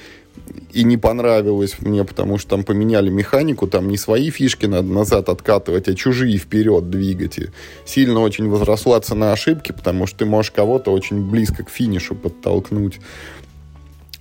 И 0.73 0.85
не 0.85 0.97
понравилось 0.97 1.77
мне, 1.81 2.05
потому 2.05 2.39
что 2.39 2.51
там 2.51 2.65
поменяли 2.65 3.11
механику, 3.11 3.67
там 3.67 3.89
не 3.89 3.99
свои 3.99 4.31
фишки 4.31 4.67
надо 4.67 4.89
назад 4.89 5.29
откатывать, 5.29 5.89
а 5.89 5.95
чужие 5.95 6.39
вперед 6.39 6.91
двигать. 6.91 7.39
И 7.39 7.49
сильно 7.85 8.21
очень 8.21 8.49
возросла 8.49 8.99
цена 9.01 9.33
ошибки, 9.33 9.73
потому 9.73 10.07
что 10.07 10.21
ты 10.21 10.25
можешь 10.25 10.51
кого-то 10.51 10.91
очень 10.91 11.31
близко 11.31 11.65
к 11.65 11.71
финишу 11.71 12.15
подтолкнуть 12.15 12.99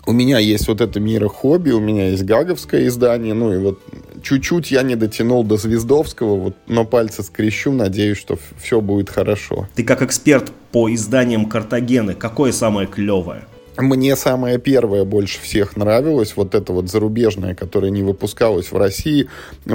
у 0.05 0.12
меня 0.12 0.39
есть 0.39 0.67
вот 0.67 0.81
это 0.81 1.00
мира 1.00 1.27
хобби, 1.27 1.72
у 1.72 1.79
меня 1.79 2.10
есть 2.10 2.24
гаговское 2.24 2.88
издание, 2.88 3.34
ну 3.34 3.53
и 3.53 3.58
вот 3.58 3.79
чуть-чуть 4.22 4.72
я 4.72 4.81
не 4.81 4.96
дотянул 4.96 5.43
до 5.43 5.58
Звездовского, 5.58 6.36
вот, 6.36 6.55
но 6.67 6.86
пальцы 6.86 7.24
скрещу, 7.24 7.72
надеюсь, 7.72 8.17
что 8.17 8.38
все 8.62 8.81
будет 8.81 9.10
хорошо. 9.10 9.67
Ты 9.75 9.84
как 9.84 10.01
эксперт 10.01 10.51
по 10.72 10.93
изданиям 10.93 11.46
Картагены, 11.46 12.13
какое 12.13 12.51
самое 12.51 12.88
клевое? 12.88 13.43
Мне 13.77 14.15
самое 14.15 14.60
первое 14.60 15.05
больше 15.05 15.39
всех 15.41 15.77
нравилось, 15.77 16.34
вот 16.36 16.55
это 16.55 16.74
вот 16.74 16.89
зарубежное, 16.89 17.55
которое 17.55 17.89
не 17.89 18.03
выпускалось 18.03 18.72
в 18.72 18.77
России 18.77 19.29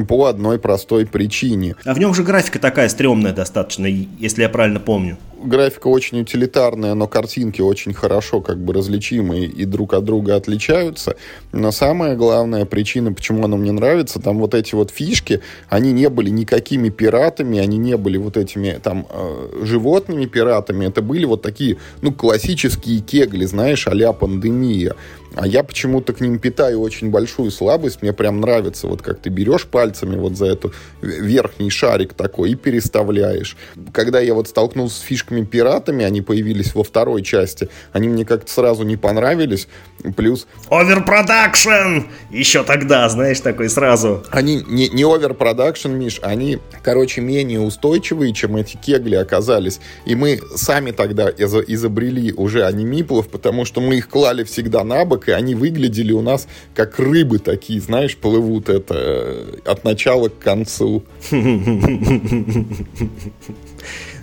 по 0.06 0.26
одной 0.26 0.58
простой 0.58 1.06
причине. 1.06 1.76
А 1.84 1.94
в 1.94 1.98
нем 1.98 2.14
же 2.14 2.22
графика 2.22 2.58
такая 2.58 2.88
стрёмная 2.88 3.32
достаточно, 3.32 3.86
если 3.86 4.42
я 4.42 4.48
правильно 4.48 4.80
помню 4.80 5.16
графика 5.46 5.88
очень 5.88 6.20
утилитарная, 6.20 6.94
но 6.94 7.06
картинки 7.06 7.60
очень 7.60 7.94
хорошо 7.94 8.40
как 8.40 8.58
бы 8.58 8.72
различимые 8.72 9.46
и 9.46 9.64
друг 9.64 9.94
от 9.94 10.04
друга 10.04 10.36
отличаются. 10.36 11.16
Но 11.52 11.70
самая 11.70 12.16
главная 12.16 12.64
причина, 12.64 13.12
почему 13.12 13.44
оно 13.44 13.56
мне 13.56 13.72
нравится, 13.72 14.20
там 14.20 14.38
вот 14.38 14.54
эти 14.54 14.74
вот 14.74 14.90
фишки, 14.90 15.40
они 15.68 15.92
не 15.92 16.08
были 16.08 16.30
никакими 16.30 16.88
пиратами, 16.88 17.58
они 17.58 17.78
не 17.78 17.96
были 17.96 18.18
вот 18.18 18.36
этими 18.36 18.78
там 18.82 19.06
э, 19.10 19.62
животными 19.62 20.26
пиратами, 20.26 20.86
это 20.86 21.02
были 21.02 21.24
вот 21.24 21.42
такие, 21.42 21.78
ну, 22.02 22.12
классические 22.12 23.00
кегли, 23.00 23.46
знаешь, 23.46 23.86
а 23.86 24.12
пандемия. 24.12 24.94
А 25.36 25.46
я 25.46 25.62
почему-то 25.62 26.14
к 26.14 26.20
ним 26.20 26.38
питаю 26.38 26.80
очень 26.80 27.10
большую 27.10 27.50
слабость. 27.50 28.00
Мне 28.00 28.14
прям 28.14 28.40
нравится, 28.40 28.86
вот 28.86 29.02
как 29.02 29.20
ты 29.20 29.28
берешь 29.28 29.66
пальцами 29.66 30.16
вот 30.16 30.36
за 30.36 30.46
эту 30.46 30.72
верхний 31.02 31.68
шарик 31.68 32.14
такой 32.14 32.52
и 32.52 32.54
переставляешь. 32.54 33.56
Когда 33.92 34.18
я 34.18 34.32
вот 34.32 34.48
столкнулся 34.48 34.96
с 34.96 35.00
фишками-пиратами, 35.00 36.04
они 36.06 36.22
появились 36.22 36.74
во 36.74 36.82
второй 36.82 37.22
части, 37.22 37.68
они 37.92 38.08
мне 38.08 38.24
как-то 38.24 38.50
сразу 38.50 38.82
не 38.82 38.96
понравились. 38.96 39.68
Плюс... 40.16 40.46
Overproduction! 40.70 42.06
Еще 42.30 42.64
тогда, 42.64 43.06
знаешь, 43.10 43.40
такой 43.40 43.68
сразу. 43.68 44.24
Они 44.30 44.64
не, 44.66 44.88
не 44.88 45.04
overproduction, 45.04 45.90
Миш, 45.90 46.18
они, 46.22 46.58
короче, 46.82 47.20
менее 47.20 47.60
устойчивые, 47.60 48.32
чем 48.32 48.56
эти 48.56 48.78
кегли 48.78 49.16
оказались. 49.16 49.80
И 50.06 50.14
мы 50.14 50.40
сами 50.54 50.92
тогда 50.92 51.28
изобрели 51.28 52.32
уже 52.32 52.64
animeeple 52.64 53.12
ов, 53.12 53.28
потому 53.28 53.66
что 53.66 53.82
мы 53.82 53.96
их 53.96 54.08
клали 54.08 54.44
всегда 54.44 54.82
на 54.82 55.04
бок, 55.04 55.25
и 55.28 55.32
они 55.32 55.54
выглядели 55.54 56.12
у 56.12 56.22
нас 56.22 56.48
как 56.74 56.98
рыбы 56.98 57.38
такие, 57.38 57.80
знаешь, 57.80 58.16
плывут 58.16 58.68
это 58.68 58.94
э, 58.94 59.58
от 59.64 59.84
начала 59.84 60.28
к 60.28 60.38
концу. 60.38 61.04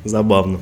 Забавно. 0.03 0.59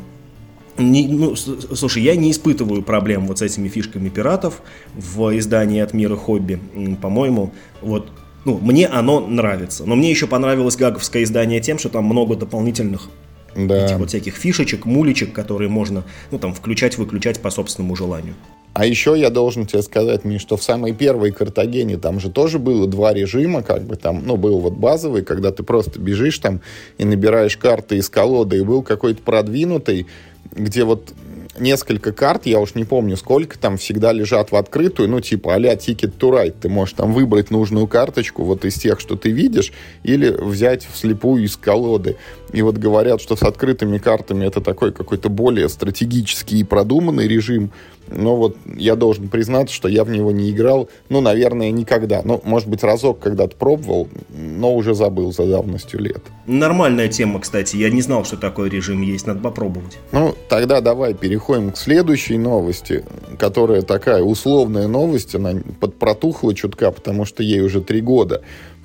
Не, 0.78 1.08
ну, 1.08 1.36
слушай, 1.36 2.02
я 2.02 2.16
не 2.16 2.32
испытываю 2.32 2.82
проблем 2.82 3.28
вот 3.28 3.40
с 3.40 3.42
этими 3.42 3.68
фишками 3.68 4.10
пиратов 4.10 4.62
в 4.96 5.38
издании 5.38 5.82
от 5.82 5.94
мира 5.94 6.16
хобби. 6.16 6.60
По-моему, 7.02 7.54
вот 7.82 8.10
ну, 8.46 8.58
мне 8.58 8.88
оно 8.88 9.20
нравится. 9.20 9.84
Но 9.86 9.96
мне 9.96 10.10
еще 10.10 10.28
понравилось 10.28 10.76
гаговское 10.76 11.24
издание 11.24 11.62
тем, 11.62 11.78
что 11.78 11.90
там 11.90 12.06
много 12.06 12.36
дополнительных 12.36 13.10
да. 13.56 13.86
этих 13.86 13.98
вот 13.98 14.10
всяких 14.10 14.36
фишечек, 14.36 14.86
мулечек, 14.86 15.34
которые 15.34 15.70
можно 15.70 16.04
ну, 16.32 16.40
там, 16.40 16.54
включать-выключать 16.54 17.42
по 17.42 17.50
собственному 17.50 17.96
желанию. 17.96 18.36
А 18.74 18.86
еще 18.86 19.20
я 19.20 19.30
должен 19.30 19.66
тебе 19.66 19.82
сказать, 19.82 20.24
Миш, 20.24 20.42
что 20.42 20.56
в 20.56 20.64
самой 20.64 20.94
первой 20.94 21.32
Картагене 21.32 21.98
там 21.98 22.20
же 22.20 22.30
тоже 22.30 22.58
было 22.58 22.88
два 22.88 23.14
режима, 23.14 23.64
как 23.64 23.84
бы 23.84 23.98
там, 23.98 24.24
ну, 24.26 24.38
был 24.38 24.60
вот 24.60 24.74
базовый, 24.74 25.24
когда 25.24 25.52
ты 25.52 25.64
просто 25.64 26.00
бежишь 26.00 26.40
там 26.40 26.62
и 26.98 27.04
набираешь 27.04 27.58
карты 27.58 27.98
из 27.98 28.10
колоды, 28.10 28.58
и 28.58 28.62
был 28.62 28.82
какой-то 28.82 29.22
продвинутый, 29.24 30.08
где 30.54 30.86
вот 30.86 31.14
несколько 31.60 32.14
карт, 32.14 32.46
я 32.46 32.60
уж 32.60 32.76
не 32.76 32.86
помню 32.86 33.18
сколько, 33.18 33.58
там 33.60 33.78
всегда 33.78 34.14
лежат 34.14 34.52
в 34.52 34.56
открытую, 34.56 35.10
ну, 35.10 35.20
типа 35.20 35.56
а-ля 35.56 35.74
Ticket 35.74 36.18
to 36.18 36.32
Ride. 36.32 36.56
Ты 36.62 36.70
можешь 36.70 36.96
там 36.96 37.14
выбрать 37.14 37.52
нужную 37.52 37.88
карточку 37.88 38.44
вот 38.44 38.66
из 38.66 38.76
тех, 38.76 39.00
что 39.00 39.16
ты 39.16 39.32
видишь, 39.32 39.72
или 40.04 40.30
взять 40.30 40.88
вслепую 40.92 41.44
из 41.44 41.58
колоды. 41.58 42.18
И 42.52 42.62
вот 42.62 42.78
говорят, 42.78 43.22
что 43.22 43.36
с 43.36 43.44
открытыми 43.44 43.98
картами 43.98 44.46
это 44.46 44.62
такой 44.62 44.92
какой-то 44.92 45.30
более 45.30 45.70
стратегический 45.70 46.60
и 46.60 46.64
продуманный 46.64 47.28
режим, 47.28 47.72
но 48.08 48.36
вот 48.36 48.58
я 48.66 48.96
должен 48.96 49.30
признаться, 49.30 49.74
что 49.74 49.88
я 49.88 50.04
в 50.04 50.10
него 50.10 50.32
не 50.32 50.52
играл, 50.52 50.90
ну, 51.10 51.22
наверное, 51.22 51.72
никогда. 51.72 52.22
Ну, 52.24 52.42
может 52.44 52.68
быть, 52.68 52.84
разок 52.84 53.20
когда-то 53.20 53.56
пробовал, 53.56 54.10
но 54.30 54.76
уже 54.76 54.94
забыл 54.94 55.32
за 55.32 55.46
давностью 55.46 56.02
лет. 56.02 56.22
Нормальная 56.46 57.08
тема, 57.08 57.40
кстати. 57.40 57.78
Я 57.78 57.90
не 57.90 58.02
знал, 58.02 58.26
что 58.26 58.38
такой 58.38 58.70
режим 58.70 59.02
есть. 59.02 59.28
Надо 59.28 59.40
попробовать. 59.40 59.98
Ну, 60.12 60.36
тогда 60.50 60.82
давай 60.82 61.14
переходим 61.14 61.72
к 61.72 61.78
следующей 61.78 62.38
новости, 62.38 63.06
которая 63.40 63.82
такая 63.82 64.24
условная 64.24 64.88
новость. 64.88 65.36
Она 65.36 65.54
подпротухла 65.80 66.54
чутка, 66.54 66.92
потому 66.92 67.26
что 67.26 67.44
ей 67.44 67.62
уже 67.62 67.82
три 67.82 68.02
года 68.02 68.42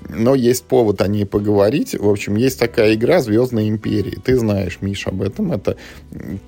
но 0.08 0.34
есть 0.34 0.64
повод 0.64 1.02
о 1.02 1.08
ней 1.08 1.24
поговорить. 1.26 1.94
В 1.98 2.08
общем, 2.08 2.36
есть 2.36 2.58
такая 2.58 2.94
игра 2.94 3.20
«Звездная 3.20 3.68
империя». 3.68 4.18
Ты 4.24 4.36
знаешь, 4.38 4.78
Миш, 4.80 5.06
об 5.06 5.22
этом. 5.22 5.52
Это 5.52 5.76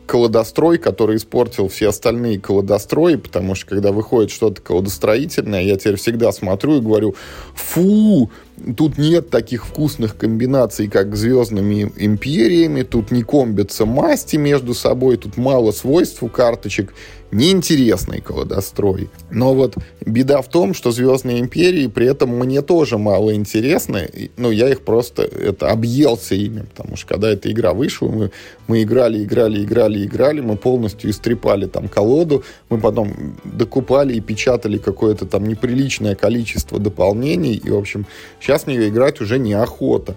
колодострой, 0.07 0.79
который 0.79 1.16
испортил 1.16 1.68
все 1.68 1.88
остальные 1.88 2.40
колодострои, 2.40 3.16
потому 3.16 3.55
что, 3.55 3.66
когда 3.66 3.92
выходит 3.92 4.31
что-то 4.31 4.61
колодостроительное, 4.62 5.62
я 5.62 5.77
теперь 5.77 5.97
всегда 5.97 6.33
смотрю 6.33 6.79
и 6.79 6.81
говорю, 6.81 7.14
фу, 7.55 8.31
Тут 8.77 8.99
нет 8.99 9.31
таких 9.31 9.66
вкусных 9.66 10.16
комбинаций, 10.16 10.88
как 10.88 11.16
звездными 11.16 11.92
империями, 11.97 12.83
тут 12.83 13.11
не 13.11 13.23
комбятся 13.23 13.87
масти 13.87 14.37
между 14.37 14.75
собой, 14.75 15.16
тут 15.16 15.37
мало 15.37 15.73
свойств 15.73 16.23
у 16.23 16.29
карточек, 16.29 16.92
неинтересный 17.31 18.21
колодострой. 18.21 19.11
Но 19.31 19.55
вот 19.55 19.77
беда 20.05 20.40
в 20.42 20.49
том, 20.49 20.75
что 20.75 20.90
Звездные 20.90 21.40
империи 21.40 21.87
при 21.87 22.07
этом 22.07 22.31
мне 22.31 22.62
тоже 22.62 22.99
мало 22.99 23.35
интересны. 23.35 24.31
Ну, 24.37 24.51
я 24.51 24.68
их 24.71 24.83
просто 24.83 25.23
это 25.23 25.71
объелся 25.71 26.35
ими, 26.35 26.61
потому 26.61 26.97
что 26.97 27.07
когда 27.07 27.31
эта 27.31 27.51
игра 27.51 27.75
вышла, 27.75 28.09
мы, 28.09 28.31
мы 28.66 28.83
играли, 28.83 29.23
играли, 29.23 29.64
играли, 29.64 30.05
играли, 30.05 30.40
мы 30.40 30.57
полностью 30.57 31.11
истрепали 31.11 31.66
там 31.66 31.88
колоду, 31.88 32.44
мы 32.71 32.79
потом 32.79 33.37
докупали 33.44 34.14
и 34.14 34.21
печатали 34.21 34.79
какое-то 34.79 35.27
там 35.27 35.47
неприличное 35.47 36.14
количество 36.14 36.79
дополнений, 36.79 37.55
и, 37.55 37.71
в 37.71 37.77
общем, 37.77 38.07
сейчас 38.49 38.65
в 38.65 38.67
нее 38.67 38.89
играть 38.89 39.21
уже 39.21 39.39
неохота 39.39 40.17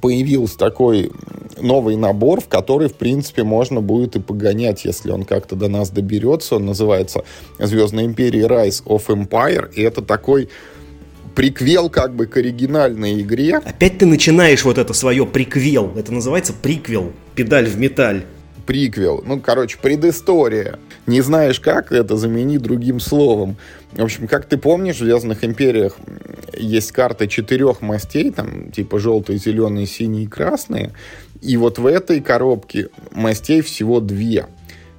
появился 0.00 0.58
такой 0.58 1.12
новый 1.60 1.96
набор, 1.96 2.40
в 2.40 2.48
который, 2.48 2.88
в 2.88 2.94
принципе, 2.94 3.44
можно 3.44 3.80
будет 3.80 4.16
и 4.16 4.20
погонять, 4.20 4.84
если 4.84 5.12
он 5.12 5.24
как-то 5.24 5.54
до 5.54 5.68
нас 5.68 5.90
доберется. 5.90 6.56
Он 6.56 6.66
называется 6.66 7.24
«Звездная 7.58 8.06
империя 8.06 8.46
Rise 8.46 8.82
of 8.84 9.06
Empire», 9.08 9.70
и 9.74 9.82
это 9.82 10.00
такой 10.00 10.48
приквел 11.34 11.90
как 11.90 12.16
бы 12.16 12.26
к 12.26 12.38
оригинальной 12.38 13.20
игре. 13.20 13.58
Опять 13.58 13.98
ты 13.98 14.06
начинаешь 14.06 14.64
вот 14.64 14.78
это 14.78 14.92
свое 14.94 15.26
приквел. 15.26 15.92
Это 15.94 16.10
называется 16.10 16.54
приквел. 16.54 17.12
Педаль 17.34 17.66
в 17.66 17.78
металь 17.78 18.24
приквел. 18.66 19.22
Ну, 19.24 19.40
короче, 19.40 19.78
предыстория. 19.80 20.78
Не 21.06 21.20
знаешь 21.20 21.58
как, 21.58 21.90
это 21.90 22.16
замени 22.16 22.58
другим 22.58 23.00
словом. 23.00 23.56
В 23.92 24.02
общем, 24.02 24.28
как 24.28 24.46
ты 24.46 24.56
помнишь, 24.56 24.96
в 24.96 24.98
«Звездных 25.00 25.44
империях» 25.44 25.96
есть 26.56 26.92
карты 26.92 27.26
четырех 27.26 27.80
мастей, 27.80 28.30
там, 28.30 28.70
типа 28.70 28.98
желтые, 29.00 29.38
зеленые, 29.38 29.86
синие, 29.86 30.28
красные. 30.28 30.92
И 31.40 31.56
вот 31.56 31.78
в 31.78 31.86
этой 31.86 32.20
коробке 32.20 32.88
мастей 33.10 33.62
всего 33.62 34.00
две. 34.00 34.46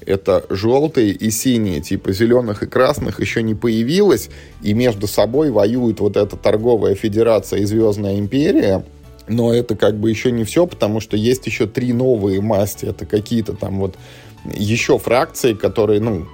Это 0.05 0.45
желтые 0.49 1.11
и 1.11 1.29
синие, 1.29 1.79
типа 1.79 2.11
зеленых 2.11 2.63
и 2.63 2.67
красных 2.67 3.21
еще 3.21 3.41
не 3.41 3.55
появилось, 3.55 4.29
и 4.61 4.73
между 4.73 5.07
собой 5.07 5.51
воюет 5.51 6.01
вот 6.01 6.17
эта 6.17 6.35
торговая 6.35 6.95
федерация 6.95 7.59
и 7.59 7.65
Звездная 7.65 8.19
империя, 8.19 8.83
но 9.29 9.53
это 9.53 9.77
как 9.77 9.97
бы 9.97 10.09
еще 10.09 10.31
не 10.31 10.43
все, 10.43 10.67
потому 10.67 10.99
что 10.99 11.15
есть 11.15 11.45
еще 11.47 11.67
три 11.67 11.93
новые 11.93 12.41
масти. 12.41 12.85
Это 12.85 13.05
какие-то 13.05 13.53
там 13.53 13.79
вот 13.79 13.95
еще 14.45 14.97
фракции, 14.97 15.53
которые, 15.53 15.99
ну, 15.99 16.27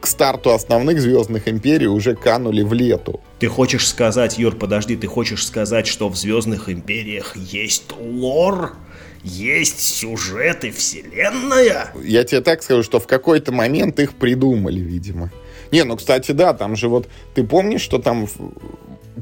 к 0.00 0.06
старту 0.06 0.52
основных 0.52 1.00
Звездных 1.00 1.48
Империй 1.48 1.86
уже 1.88 2.14
канули 2.14 2.62
в 2.62 2.72
лету. 2.72 3.20
Ты 3.38 3.48
хочешь 3.48 3.88
сказать, 3.88 4.38
Юр, 4.38 4.56
подожди, 4.56 4.96
ты 4.96 5.06
хочешь 5.06 5.46
сказать, 5.46 5.86
что 5.86 6.08
в 6.08 6.16
Звездных 6.16 6.68
Империях 6.68 7.36
есть 7.36 7.92
лор? 7.98 8.76
Есть 9.24 9.80
сюжеты 9.80 10.70
вселенная? 10.70 11.92
Я 12.02 12.24
тебе 12.24 12.40
так 12.40 12.62
скажу, 12.62 12.84
что 12.84 13.00
в 13.00 13.06
какой-то 13.06 13.50
момент 13.50 13.98
их 13.98 14.14
придумали, 14.14 14.78
видимо. 14.78 15.32
Не, 15.72 15.82
ну, 15.84 15.96
кстати, 15.96 16.32
да, 16.32 16.54
там 16.54 16.76
же 16.76 16.88
вот... 16.88 17.08
Ты 17.34 17.42
помнишь, 17.42 17.80
что 17.80 17.98
там 17.98 18.28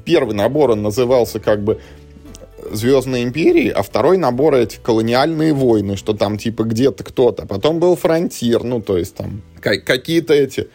первый 0.05 0.37
набор, 0.37 0.73
он 0.73 0.83
назывался 0.83 1.40
как 1.40 1.64
бы 1.64 1.81
Звездной 2.72 3.22
империи, 3.22 3.68
а 3.68 3.83
второй 3.83 4.18
набор 4.18 4.55
эти 4.55 4.79
колониальные 4.83 5.52
войны, 5.52 5.96
что 5.96 6.12
там 6.14 6.38
типа 6.38 6.64
где-то 6.64 7.05
кто-то. 7.05 7.46
Потом 7.46 7.79
был 7.79 7.96
фронтир, 7.96 8.62
ну 8.64 8.81
то 8.81 8.96
есть 8.96 9.14
там 9.14 9.42
какие-то 9.61 10.35
эти 10.35 10.68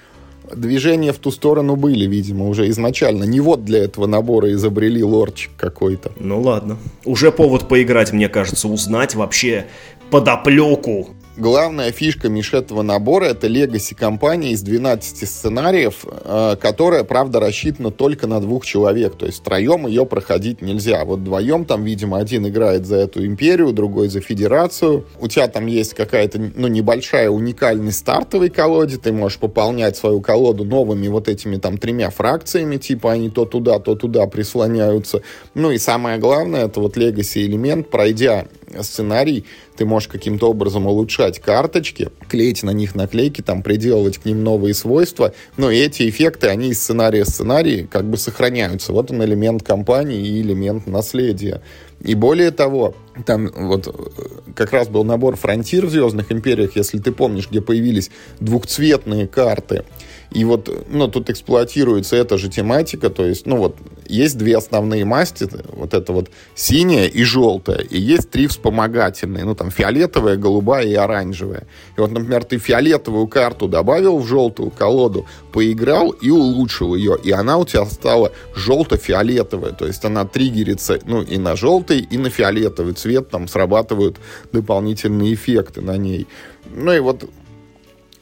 движения 0.55 1.13
в 1.13 1.17
ту 1.17 1.31
сторону 1.31 1.75
были, 1.75 2.05
видимо, 2.05 2.47
уже 2.47 2.69
изначально. 2.69 3.23
Не 3.23 3.39
вот 3.39 3.63
для 3.63 3.83
этого 3.83 4.05
набора 4.05 4.51
изобрели 4.51 5.03
лорчик 5.03 5.51
какой-то. 5.57 6.11
Ну 6.19 6.41
ладно. 6.41 6.77
Уже 7.05 7.31
повод 7.31 7.67
поиграть, 7.67 8.11
мне 8.11 8.29
кажется, 8.29 8.67
узнать 8.67 9.15
вообще 9.15 9.65
подоплеку 10.09 11.09
главная 11.37 11.91
фишка, 11.91 12.29
Миш, 12.29 12.53
этого 12.53 12.81
набора 12.81 13.25
это 13.25 13.47
легаси 13.47 13.95
компания 13.95 14.51
из 14.51 14.61
12 14.61 15.27
сценариев, 15.27 16.05
э, 16.05 16.55
которая, 16.61 17.03
правда, 17.03 17.39
рассчитана 17.39 17.91
только 17.91 18.27
на 18.27 18.39
двух 18.39 18.65
человек. 18.65 19.15
То 19.15 19.25
есть 19.25 19.39
втроем 19.39 19.87
ее 19.87 20.05
проходить 20.05 20.61
нельзя. 20.61 21.03
Вот 21.05 21.19
вдвоем 21.19 21.65
там, 21.65 21.83
видимо, 21.83 22.17
один 22.17 22.47
играет 22.47 22.85
за 22.85 22.97
эту 22.97 23.25
империю, 23.25 23.71
другой 23.71 24.09
за 24.09 24.21
федерацию. 24.21 25.05
У 25.19 25.27
тебя 25.27 25.47
там 25.47 25.67
есть 25.67 25.93
какая-то, 25.93 26.39
ну, 26.55 26.67
небольшая 26.67 27.29
уникальность 27.29 27.99
стартовой 27.99 28.49
колоде. 28.49 28.97
Ты 28.97 29.11
можешь 29.11 29.39
пополнять 29.39 29.97
свою 29.97 30.21
колоду 30.21 30.63
новыми 30.65 31.07
вот 31.07 31.27
этими 31.27 31.57
там 31.57 31.77
тремя 31.77 32.09
фракциями, 32.09 32.77
типа 32.77 33.11
они 33.11 33.29
то 33.29 33.45
туда, 33.45 33.79
то 33.79 33.95
туда 33.95 34.27
прислоняются. 34.27 35.21
Ну 35.53 35.71
и 35.71 35.77
самое 35.77 36.17
главное, 36.17 36.65
это 36.65 36.79
вот 36.79 36.97
легаси 36.97 37.45
элемент, 37.45 37.89
пройдя 37.89 38.45
сценарий, 38.81 39.45
ты 39.81 39.85
можешь 39.85 40.09
каким-то 40.09 40.47
образом 40.47 40.85
улучшать 40.85 41.39
карточки, 41.39 42.09
клеить 42.29 42.61
на 42.61 42.69
них 42.69 42.93
наклейки, 42.93 43.41
там, 43.41 43.63
приделывать 43.63 44.19
к 44.19 44.25
ним 44.25 44.43
новые 44.43 44.75
свойства, 44.75 45.33
но 45.57 45.71
эти 45.71 46.07
эффекты, 46.07 46.49
они 46.49 46.69
из 46.69 46.79
сценария 46.79 47.23
в 47.23 47.27
сценарий 47.27 47.87
как 47.89 48.05
бы 48.07 48.17
сохраняются. 48.17 48.93
Вот 48.93 49.09
он 49.09 49.23
элемент 49.23 49.63
компании 49.63 50.19
и 50.19 50.41
элемент 50.41 50.85
наследия. 50.85 51.63
И 51.99 52.13
более 52.13 52.51
того, 52.51 52.93
там 53.25 53.49
вот 53.55 53.87
э, 53.87 54.51
как 54.53 54.71
раз 54.71 54.87
был 54.87 55.03
набор 55.03 55.35
фронтир 55.35 55.87
в 55.87 55.89
Звездных 55.89 56.31
империях, 56.31 56.75
если 56.75 56.99
ты 56.99 57.11
помнишь, 57.11 57.49
где 57.49 57.59
появились 57.59 58.11
двухцветные 58.39 59.27
карты. 59.27 59.83
И 60.31 60.45
вот, 60.45 60.69
ну, 60.87 61.09
тут 61.09 61.29
эксплуатируется 61.29 62.15
эта 62.15 62.37
же 62.37 62.47
тематика, 62.47 63.09
то 63.09 63.25
есть, 63.25 63.45
ну, 63.45 63.57
вот, 63.57 63.75
есть 64.07 64.37
две 64.37 64.57
основные 64.57 65.03
масти, 65.03 65.47
вот 65.73 65.93
это 65.93 66.13
вот 66.13 66.29
синяя 66.55 67.07
и 67.07 67.23
желтая, 67.23 67.79
и 67.79 67.99
есть 67.99 68.29
три 68.29 68.47
вспомогательные, 68.47 69.43
ну, 69.43 69.55
там, 69.55 69.71
фиолетовая, 69.71 70.37
голубая 70.37 70.85
и 70.85 70.93
оранжевая. 70.93 71.67
И 71.97 72.01
вот, 72.01 72.11
например, 72.11 72.45
ты 72.45 72.59
фиолетовую 72.59 73.27
карту 73.27 73.67
добавил 73.67 74.19
в 74.19 74.25
желтую 74.25 74.71
колоду, 74.71 75.25
поиграл 75.51 76.11
и 76.11 76.29
улучшил 76.29 76.95
ее, 76.95 77.17
и 77.21 77.31
она 77.31 77.57
у 77.57 77.65
тебя 77.65 77.85
стала 77.85 78.31
желто-фиолетовая, 78.55 79.73
то 79.73 79.85
есть 79.85 80.05
она 80.05 80.23
триггерится, 80.23 80.99
ну, 81.05 81.21
и 81.21 81.37
на 81.37 81.57
желтый, 81.57 81.99
и 81.99 82.17
на 82.17 82.29
фиолетовый 82.29 82.93
цвет, 82.93 83.29
там, 83.29 83.49
срабатывают 83.49 84.17
дополнительные 84.53 85.33
эффекты 85.33 85.81
на 85.81 85.97
ней. 85.97 86.25
Ну, 86.73 86.93
и 86.93 86.99
вот 86.99 87.25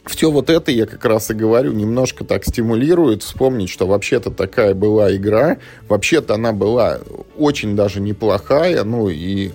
все 0.05 0.31
вот 0.31 0.49
это, 0.49 0.71
я 0.71 0.85
как 0.85 1.05
раз 1.05 1.29
и 1.29 1.33
говорю, 1.33 1.71
немножко 1.71 2.23
так 2.23 2.45
стимулирует 2.45 3.23
вспомнить, 3.23 3.69
что 3.69 3.85
вообще-то 3.85 4.31
такая 4.31 4.73
была 4.73 5.15
игра, 5.15 5.57
вообще-то 5.87 6.35
она 6.35 6.51
была 6.51 6.99
очень 7.37 7.75
даже 7.75 7.99
неплохая, 8.01 8.83
ну 8.83 9.09
и 9.09 9.51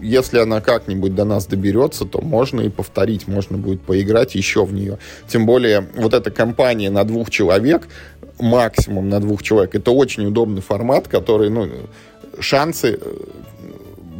если 0.00 0.38
она 0.38 0.60
как-нибудь 0.60 1.14
до 1.14 1.24
нас 1.24 1.46
доберется, 1.46 2.04
то 2.04 2.20
можно 2.20 2.60
и 2.60 2.68
повторить, 2.68 3.26
можно 3.26 3.56
будет 3.56 3.80
поиграть 3.80 4.34
еще 4.34 4.64
в 4.64 4.72
нее. 4.72 4.98
Тем 5.28 5.46
более 5.46 5.88
вот 5.96 6.14
эта 6.14 6.30
компания 6.30 6.90
на 6.90 7.04
двух 7.04 7.30
человек, 7.30 7.88
максимум 8.38 9.08
на 9.08 9.20
двух 9.20 9.42
человек, 9.42 9.74
это 9.74 9.90
очень 9.90 10.26
удобный 10.26 10.62
формат, 10.62 11.08
который, 11.08 11.50
ну, 11.50 11.68
шансы 12.40 12.98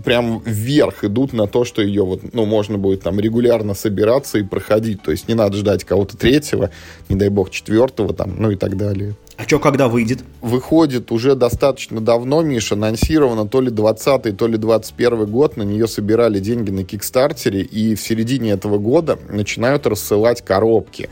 прям 0.05 0.43
вверх 0.45 1.05
идут 1.05 1.33
на 1.33 1.47
то, 1.47 1.65
что 1.65 1.83
ее 1.83 2.05
вот, 2.05 2.21
ну, 2.33 2.45
можно 2.45 2.79
будет 2.79 3.03
там 3.03 3.19
регулярно 3.19 3.75
собираться 3.75 4.39
и 4.39 4.43
проходить. 4.43 5.03
То 5.03 5.11
есть 5.11 5.29
не 5.29 5.35
надо 5.35 5.57
ждать 5.57 5.85
кого-то 5.85 6.17
третьего, 6.17 6.71
не 7.09 7.17
дай 7.17 7.31
бог 7.31 7.51
четвертого 7.51 8.15
там, 8.15 8.35
ну 8.39 8.51
и 8.51 8.57
так 8.57 8.77
далее. 8.77 9.15
А 9.37 9.43
что, 9.43 9.59
когда 9.59 9.89
выйдет? 9.89 10.21
Выходит 10.43 11.11
уже 11.11 11.35
достаточно 11.35 12.01
давно, 12.01 12.43
Миша, 12.43 12.77
анонсировано 12.77 13.49
то 13.49 13.61
ли 13.61 13.71
20 13.71 14.37
то 14.37 14.47
ли 14.47 14.57
21 14.57 15.27
год, 15.27 15.57
на 15.57 15.63
нее 15.63 15.89
собирали 15.89 16.39
деньги 16.39 16.71
на 16.71 16.85
Кикстартере, 16.85 17.63
и 17.63 17.97
в 17.97 18.01
середине 18.01 18.53
этого 18.53 18.79
года 18.79 19.19
начинают 19.29 19.89
рассылать 19.89 20.43
коробки. 20.43 21.09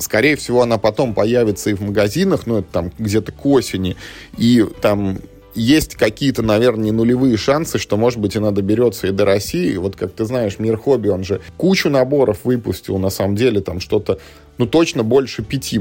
Скорее 0.00 0.36
всего, 0.36 0.62
она 0.62 0.76
потом 0.76 1.14
появится 1.14 1.70
и 1.70 1.74
в 1.74 1.80
магазинах, 1.80 2.46
ну, 2.46 2.58
это 2.58 2.68
там 2.70 2.92
где-то 2.98 3.32
к 3.32 3.46
осени, 3.46 3.96
и 4.36 4.66
там 4.82 5.18
есть 5.54 5.96
какие-то, 5.96 6.42
наверное, 6.42 6.84
не 6.84 6.92
нулевые 6.92 7.36
шансы, 7.36 7.78
что, 7.78 7.96
может 7.96 8.18
быть, 8.18 8.36
она 8.36 8.50
доберется 8.50 9.06
и 9.06 9.10
до 9.10 9.24
России. 9.24 9.76
Вот, 9.76 9.96
как 9.96 10.12
ты 10.12 10.24
знаешь, 10.24 10.58
Мир 10.58 10.76
Хобби, 10.76 11.08
он 11.08 11.24
же 11.24 11.40
кучу 11.56 11.88
наборов 11.90 12.40
выпустил, 12.44 12.98
на 12.98 13.10
самом 13.10 13.36
деле, 13.36 13.60
там 13.60 13.80
что-то, 13.80 14.18
ну, 14.58 14.66
точно 14.66 15.02
больше 15.02 15.42
пяти, 15.42 15.80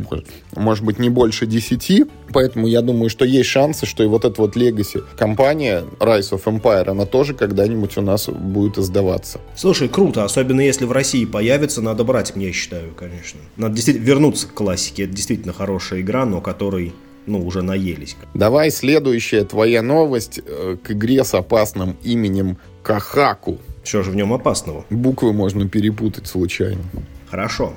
может, 0.56 0.84
быть, 0.84 0.98
не 1.00 1.10
больше 1.10 1.46
десяти. 1.46 2.06
Поэтому 2.34 2.68
я 2.68 2.82
думаю, 2.82 3.10
что 3.10 3.26
есть 3.26 3.50
шансы, 3.50 3.86
что 3.86 4.04
и 4.04 4.08
вот 4.08 4.26
эта 4.26 4.42
вот 4.42 4.56
Legacy 4.56 5.04
компания 5.18 5.84
Rise 6.00 6.32
of 6.32 6.44
Empire, 6.46 6.90
она 6.90 7.06
тоже 7.06 7.34
когда-нибудь 7.34 7.98
у 7.98 8.02
нас 8.02 8.30
будет 8.30 8.78
издаваться. 8.78 9.40
Слушай, 9.56 9.90
круто, 9.90 10.24
особенно 10.24 10.62
если 10.62 10.86
в 10.86 10.92
России 10.92 11.26
появится, 11.26 11.82
надо 11.82 12.04
брать, 12.04 12.36
мне 12.36 12.52
считаю, 12.52 12.94
конечно. 12.94 13.40
Надо 13.58 13.76
действительно 13.76 14.06
вернуться 14.06 14.48
к 14.48 14.54
классике. 14.54 15.04
Это 15.04 15.14
действительно 15.14 15.54
хорошая 15.54 16.02
игра, 16.02 16.26
но 16.26 16.42
которой 16.42 16.94
ну, 17.26 17.46
уже 17.46 17.62
наелись. 17.62 18.16
Давай 18.34 18.72
следующая 18.72 19.44
твоя 19.44 19.82
новость 19.82 20.40
э, 20.46 20.78
к 20.82 20.92
игре 20.92 21.24
с 21.24 21.34
опасным 21.34 21.98
именем 22.04 22.58
Кахаку. 22.84 23.60
Что 23.84 24.04
же 24.04 24.12
в 24.12 24.16
нем 24.16 24.34
опасного? 24.34 24.86
Буквы 24.90 25.34
можно 25.34 25.68
перепутать 25.68 26.28
случайно. 26.28 26.82
Хорошо. 27.30 27.74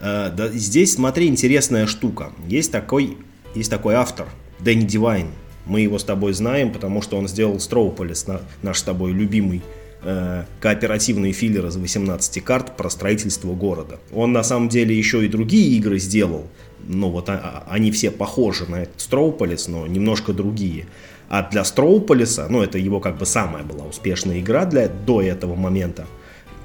Э, 0.00 0.30
да, 0.34 0.48
здесь, 0.48 0.94
смотри, 0.94 1.26
интересная 1.28 1.86
штука. 1.86 2.32
Есть 2.46 2.72
такой, 2.72 3.18
есть 3.54 3.70
такой 3.70 3.94
автор, 3.94 4.28
Дэнни 4.60 4.84
Дивайн. 4.84 5.28
Мы 5.66 5.82
его 5.82 5.98
с 5.98 6.04
тобой 6.04 6.32
знаем, 6.32 6.72
потому 6.72 7.02
что 7.02 7.18
он 7.18 7.28
сделал 7.28 7.60
Строуполис, 7.60 8.26
наш 8.62 8.78
с 8.78 8.82
тобой 8.82 9.12
любимый 9.12 9.62
э, 10.02 10.44
кооперативные 10.60 11.32
филлеры 11.32 11.70
за 11.70 11.78
18 11.78 12.42
карт 12.42 12.76
про 12.76 12.88
строительство 12.88 13.52
города. 13.54 13.98
Он 14.12 14.32
на 14.32 14.42
самом 14.42 14.68
деле 14.68 14.96
еще 14.96 15.24
и 15.24 15.28
другие 15.28 15.76
игры 15.76 15.98
сделал, 15.98 16.46
ну 16.86 17.10
вот 17.10 17.28
а, 17.28 17.64
а, 17.66 17.72
они 17.72 17.90
все 17.90 18.10
похожи 18.10 18.66
на 18.66 18.82
этот 18.82 19.00
Строуполис, 19.00 19.68
но 19.68 19.86
немножко 19.86 20.32
другие. 20.32 20.86
А 21.28 21.48
для 21.48 21.64
Строуполиса, 21.64 22.46
ну 22.48 22.62
это 22.62 22.78
его 22.78 23.00
как 23.00 23.18
бы 23.18 23.26
самая 23.26 23.62
была 23.62 23.84
успешная 23.84 24.40
игра 24.40 24.64
для, 24.64 24.88
до 24.88 25.20
этого 25.20 25.54
момента, 25.54 26.06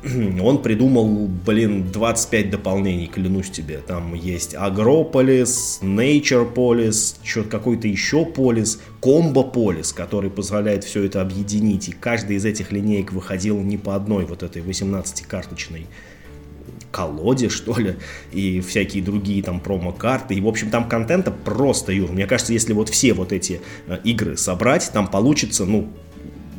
он 0.42 0.62
придумал, 0.62 1.28
блин, 1.28 1.92
25 1.92 2.50
дополнений, 2.50 3.08
клянусь 3.08 3.50
тебе. 3.50 3.78
Там 3.78 4.14
есть 4.14 4.54
Агрополис, 4.54 5.80
Natureполис, 5.82 7.18
что-то 7.24 7.50
какой-то 7.50 7.88
еще 7.88 8.26
полис, 8.26 8.82
Комбополис, 9.02 9.94
который 9.94 10.30
позволяет 10.30 10.84
все 10.84 11.04
это 11.04 11.22
объединить. 11.22 11.90
И 11.90 11.92
каждый 11.94 12.36
из 12.36 12.46
этих 12.46 12.72
линеек 12.72 13.14
выходил 13.14 13.60
не 13.62 13.78
по 13.78 13.96
одной 13.96 14.26
вот 14.26 14.44
этой 14.44 14.62
18-карточной 14.62 15.88
колоде, 16.94 17.50
что 17.50 17.76
ли, 17.78 17.96
и 18.32 18.62
всякие 18.62 19.04
другие 19.04 19.44
там 19.44 19.60
промо-карты. 19.60 20.36
И, 20.36 20.42
в 20.42 20.48
общем, 20.48 20.70
там 20.70 20.88
контента 20.88 21.32
просто, 21.32 21.92
Юр. 21.92 22.12
Мне 22.12 22.28
кажется, 22.28 22.54
если 22.54 22.72
вот 22.74 22.90
все 22.90 23.14
вот 23.14 23.34
эти 23.34 23.62
э, 23.88 23.98
игры 24.04 24.38
собрать, 24.38 24.92
там 24.94 25.08
получится, 25.08 25.66
ну, 25.66 25.90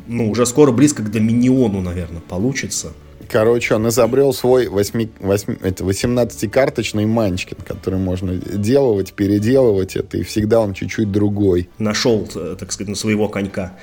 ну, 0.07 0.31
уже 0.31 0.45
скоро 0.45 0.73
близко 0.73 1.03
к 1.03 1.11
Доминиону, 1.11 1.81
наверное, 1.81 2.21
получится. 2.21 2.93
Короче, 3.31 3.75
он 3.75 3.89
изобрел 3.89 4.33
свой 4.33 4.67
8, 4.67 5.09
8, 5.21 5.55
18-карточный 5.55 7.07
манчкин, 7.07 7.57
который 7.67 7.99
можно 7.99 8.35
делать, 8.35 9.13
переделывать 9.15 9.97
это, 9.97 10.19
и 10.19 10.23
всегда 10.25 10.61
он 10.61 10.75
чуть-чуть 10.75 11.11
другой. 11.11 11.69
Нашел, 11.79 12.29
э, 12.35 12.57
так 12.59 12.73
сказать, 12.73 12.89
на 12.89 12.97
своего 12.97 13.29
конька. 13.29 13.77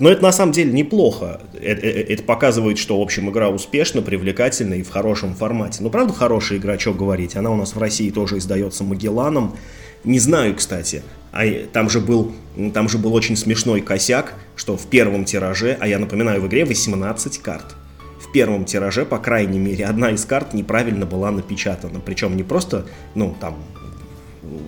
Но 0.00 0.10
это 0.10 0.22
на 0.22 0.32
самом 0.32 0.52
деле 0.52 0.72
неплохо. 0.72 1.40
Это, 1.54 1.86
э, 1.86 2.02
это 2.08 2.22
показывает, 2.22 2.78
что, 2.78 2.98
в 2.98 3.02
общем, 3.02 3.30
игра 3.30 3.48
успешна, 3.48 4.02
привлекательна 4.02 4.74
и 4.74 4.82
в 4.82 4.90
хорошем 4.90 5.34
формате. 5.34 5.78
Ну, 5.82 5.90
правда, 5.90 6.12
хорошая 6.12 6.58
игра, 6.58 6.78
что 6.78 6.92
говорить. 6.92 7.36
Она 7.36 7.50
у 7.50 7.56
нас 7.56 7.74
в 7.74 7.78
России 7.78 8.10
тоже 8.10 8.38
издается 8.38 8.84
Магелланом. 8.84 9.56
Не 10.02 10.18
знаю, 10.18 10.54
кстати. 10.54 11.02
А 11.32 11.44
там 11.72 11.88
же 11.90 12.00
был, 12.00 12.32
там 12.72 12.88
же 12.88 12.98
был 12.98 13.14
очень 13.14 13.36
смешной 13.36 13.80
косяк, 13.80 14.34
что 14.56 14.76
в 14.76 14.86
первом 14.86 15.24
тираже, 15.24 15.76
а 15.80 15.88
я 15.88 15.98
напоминаю, 15.98 16.40
в 16.40 16.46
игре 16.46 16.64
18 16.64 17.38
карт. 17.38 17.74
В 18.20 18.30
первом 18.32 18.64
тираже, 18.64 19.04
по 19.04 19.18
крайней 19.18 19.58
мере, 19.58 19.86
одна 19.86 20.10
из 20.10 20.24
карт 20.24 20.54
неправильно 20.54 21.06
была 21.06 21.30
напечатана. 21.30 22.00
Причем 22.00 22.36
не 22.36 22.42
просто, 22.42 22.86
ну, 23.14 23.34
там, 23.40 23.56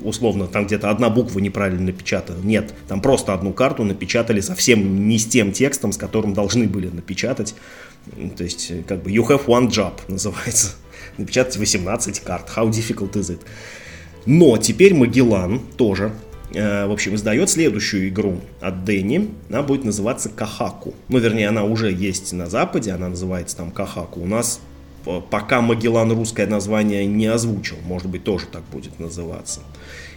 условно 0.04 0.46
там 0.46 0.66
где-то 0.66 0.90
одна 0.90 1.10
буква 1.10 1.38
неправильно 1.40 1.82
напечатана. 1.82 2.38
Нет, 2.42 2.74
там 2.88 3.00
просто 3.00 3.34
одну 3.34 3.52
карту 3.52 3.84
напечатали 3.84 4.40
совсем 4.40 5.08
не 5.08 5.18
с 5.18 5.26
тем 5.26 5.52
текстом, 5.52 5.92
с 5.92 5.96
которым 5.96 6.34
должны 6.34 6.66
были 6.66 6.88
напечатать. 6.88 7.54
То 8.36 8.44
есть, 8.44 8.72
как 8.86 9.02
бы, 9.02 9.10
you 9.10 9.26
have 9.26 9.46
one 9.46 9.68
job 9.68 9.92
называется. 10.08 10.76
Напечатать 11.18 11.56
18 11.56 12.20
карт. 12.20 12.50
How 12.54 12.68
difficult 12.70 13.12
is 13.12 13.30
it? 13.30 13.40
Но 14.26 14.56
теперь 14.58 14.92
Магеллан 14.92 15.60
тоже, 15.76 16.12
э, 16.52 16.86
в 16.86 16.92
общем, 16.92 17.14
издает 17.14 17.48
следующую 17.48 18.08
игру 18.08 18.40
от 18.60 18.84
Дэнни. 18.84 19.30
Она 19.48 19.62
будет 19.62 19.84
называться 19.84 20.28
Кахаку. 20.28 20.94
Ну, 21.08 21.18
вернее, 21.18 21.48
она 21.48 21.64
уже 21.64 21.92
есть 21.92 22.32
на 22.32 22.46
Западе, 22.46 22.92
она 22.92 23.08
называется 23.08 23.56
там 23.56 23.70
Кахаку. 23.70 24.20
У 24.20 24.26
нас 24.26 24.60
пока 25.30 25.60
Магеллан 25.60 26.12
русское 26.12 26.46
название 26.46 27.06
не 27.06 27.26
озвучил, 27.26 27.76
может 27.84 28.08
быть, 28.08 28.24
тоже 28.24 28.46
так 28.46 28.62
будет 28.72 28.98
называться. 28.98 29.60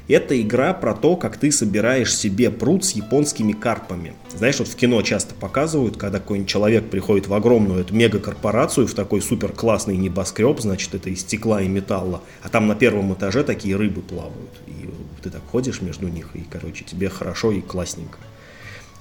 Это 0.10 0.42
игра 0.42 0.74
про 0.74 0.96
то, 0.96 1.16
как 1.16 1.38
ты 1.38 1.52
собираешь 1.52 2.18
себе 2.18 2.50
пруд 2.50 2.84
с 2.84 2.94
японскими 2.94 3.52
карпами. 3.54 4.14
Знаешь, 4.36 4.58
вот 4.58 4.68
в 4.68 4.76
кино 4.76 5.00
часто 5.04 5.36
показывают, 5.36 5.98
когда 5.98 6.18
какой-нибудь 6.18 6.50
человек 6.50 6.90
приходит 6.90 7.28
в 7.28 7.34
огромную 7.36 7.82
эту 7.82 7.94
мегакорпорацию, 7.94 8.88
в 8.88 8.96
такой 8.96 9.22
супер 9.22 9.52
классный 9.52 9.98
небоскреб, 9.98 10.60
значит, 10.60 10.96
это 10.96 11.12
из 11.12 11.22
стекла 11.22 11.62
и 11.62 11.68
металла, 11.68 12.24
а 12.42 12.50
там 12.50 12.66
на 12.66 12.74
первом 12.74 13.14
этаже 13.14 13.44
такие 13.44 13.76
рыбы 13.76 14.02
плавают. 14.02 14.50
И 14.66 14.90
ты 15.22 15.30
так 15.30 15.44
ходишь 15.52 15.80
между 15.82 16.08
них, 16.08 16.32
и, 16.34 16.44
короче, 16.50 16.84
тебе 16.84 17.08
хорошо 17.08 17.52
и 17.52 17.62
классненько. 17.62 18.18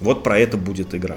Вот 0.01 0.23
про 0.23 0.39
это 0.39 0.59
будет 0.59 0.95
игра. 0.95 1.17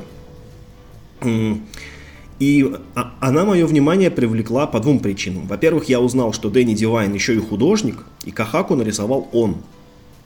И 2.41 2.73
а, 2.95 3.13
она 3.19 3.45
мое 3.45 3.67
внимание 3.67 4.09
привлекла 4.09 4.65
по 4.65 4.79
двум 4.79 4.97
причинам. 4.97 5.45
Во-первых, 5.45 5.89
я 5.89 6.01
узнал, 6.01 6.33
что 6.33 6.49
Дэнни 6.49 6.73
Дивайн 6.73 7.13
еще 7.13 7.35
и 7.35 7.37
художник, 7.37 8.03
и 8.25 8.31
Кахаку 8.31 8.73
нарисовал 8.73 9.29
он. 9.31 9.57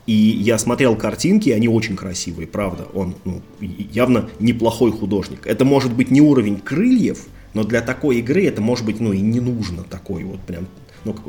И 0.07 0.13
я 0.13 0.57
смотрел 0.57 0.95
картинки, 0.95 1.49
они 1.49 1.67
очень 1.67 1.97
красивые, 1.97 2.47
правда. 2.47 2.87
Он 2.93 3.15
ну, 3.25 3.41
явно 3.59 4.29
неплохой 4.39 4.93
художник. 4.93 5.45
Это 5.45 5.65
может 5.65 5.93
быть 5.93 6.09
не 6.09 6.21
уровень 6.21 6.57
крыльев, 6.61 7.25
но 7.53 7.65
для 7.65 7.81
такой 7.81 8.19
игры 8.19 8.45
это 8.45 8.61
может 8.61 8.85
быть 8.85 9.01
ну 9.01 9.11
и 9.11 9.19
не 9.19 9.41
нужно 9.41 9.83
такой 9.83 10.23
вот 10.23 10.39
прям, 10.39 10.67
ну 11.03 11.15
как, 11.15 11.25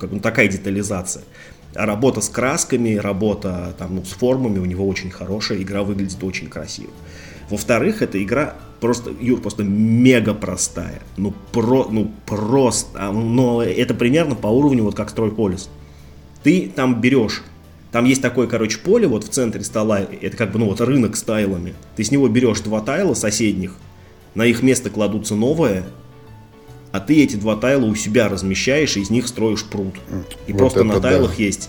как 0.00 0.12
ну, 0.12 0.20
такая 0.20 0.48
детализация. 0.48 1.24
А 1.74 1.84
работа 1.84 2.22
с 2.22 2.30
красками, 2.30 2.94
работа 2.94 3.74
там, 3.78 3.96
ну, 3.96 4.04
с 4.06 4.12
формами 4.12 4.58
у 4.58 4.64
него 4.64 4.88
очень 4.88 5.10
хорошая, 5.10 5.60
игра 5.60 5.82
выглядит 5.82 6.24
очень 6.24 6.48
красиво. 6.48 6.90
Во-вторых, 7.50 8.00
эта 8.00 8.22
игра 8.22 8.56
просто, 8.82 9.12
Юр, 9.18 9.40
просто 9.40 9.62
мега 9.62 10.34
простая. 10.34 11.00
Ну, 11.16 11.32
про, 11.52 11.86
ну 11.88 12.12
просто, 12.26 13.12
но 13.12 13.62
это 13.62 13.94
примерно 13.94 14.34
по 14.34 14.48
уровню 14.48 14.82
вот 14.82 14.94
как 14.94 15.08
Стройполис. 15.08 15.70
Ты 16.42 16.70
там 16.74 17.00
берешь 17.00 17.42
там 17.92 18.06
есть 18.06 18.22
такое, 18.22 18.46
короче, 18.46 18.78
поле 18.78 19.06
вот 19.06 19.22
в 19.22 19.28
центре 19.28 19.62
стола, 19.62 20.00
это 20.00 20.34
как 20.34 20.50
бы, 20.50 20.58
ну 20.58 20.64
вот 20.64 20.80
рынок 20.80 21.14
с 21.14 21.22
тайлами. 21.22 21.74
Ты 21.94 22.04
с 22.04 22.10
него 22.10 22.26
берешь 22.26 22.60
два 22.60 22.80
тайла 22.80 23.12
соседних, 23.12 23.74
на 24.34 24.46
их 24.46 24.62
место 24.62 24.88
кладутся 24.88 25.34
новое, 25.34 25.84
а 26.90 27.00
ты 27.00 27.22
эти 27.22 27.36
два 27.36 27.54
тайла 27.54 27.84
у 27.84 27.94
себя 27.94 28.30
размещаешь 28.30 28.96
и 28.96 29.00
из 29.00 29.10
них 29.10 29.28
строишь 29.28 29.64
пруд. 29.64 29.94
И 30.46 30.52
вот 30.52 30.58
просто 30.58 30.84
на 30.84 31.00
тайлах 31.00 31.36
да. 31.36 31.42
есть 31.42 31.68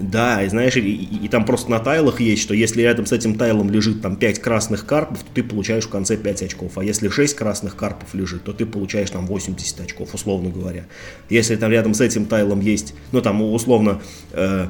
да, 0.00 0.42
и 0.42 0.48
знаешь, 0.48 0.76
и, 0.76 0.80
и, 0.80 1.24
и 1.26 1.28
там 1.28 1.44
просто 1.44 1.70
на 1.70 1.78
тайлах 1.78 2.20
есть, 2.20 2.42
что 2.42 2.54
если 2.54 2.82
рядом 2.82 3.04
с 3.04 3.12
этим 3.12 3.36
тайлом 3.36 3.70
лежит 3.70 4.00
там 4.00 4.16
5 4.16 4.38
красных 4.38 4.86
карпов, 4.86 5.18
то 5.18 5.26
ты 5.34 5.42
получаешь 5.42 5.84
в 5.84 5.90
конце 5.90 6.16
5 6.16 6.42
очков. 6.42 6.78
А 6.78 6.84
если 6.84 7.08
6 7.08 7.36
красных 7.36 7.76
карпов 7.76 8.14
лежит, 8.14 8.44
то 8.44 8.52
ты 8.52 8.64
получаешь 8.64 9.10
там 9.10 9.26
80 9.26 9.80
очков, 9.80 10.14
условно 10.14 10.48
говоря. 10.48 10.86
Если 11.28 11.54
там 11.56 11.70
рядом 11.70 11.92
с 11.92 12.00
этим 12.00 12.24
тайлом 12.24 12.60
есть, 12.60 12.94
ну 13.12 13.20
там 13.20 13.42
условно 13.42 14.00
э, 14.32 14.68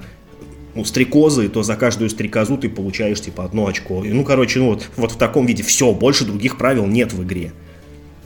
ну, 0.74 0.84
стрекозы, 0.84 1.48
то 1.48 1.62
за 1.62 1.76
каждую 1.76 2.10
стрекозу 2.10 2.58
ты 2.58 2.68
получаешь 2.68 3.20
типа 3.20 3.44
одно 3.44 3.66
очко. 3.66 4.04
И, 4.04 4.12
ну, 4.12 4.24
короче, 4.24 4.58
ну 4.58 4.66
вот, 4.66 4.88
вот 4.96 5.12
в 5.12 5.16
таком 5.16 5.46
виде 5.46 5.62
все, 5.62 5.92
больше 5.92 6.24
других 6.24 6.58
правил 6.58 6.86
нет 6.86 7.12
в 7.12 7.22
игре. 7.22 7.52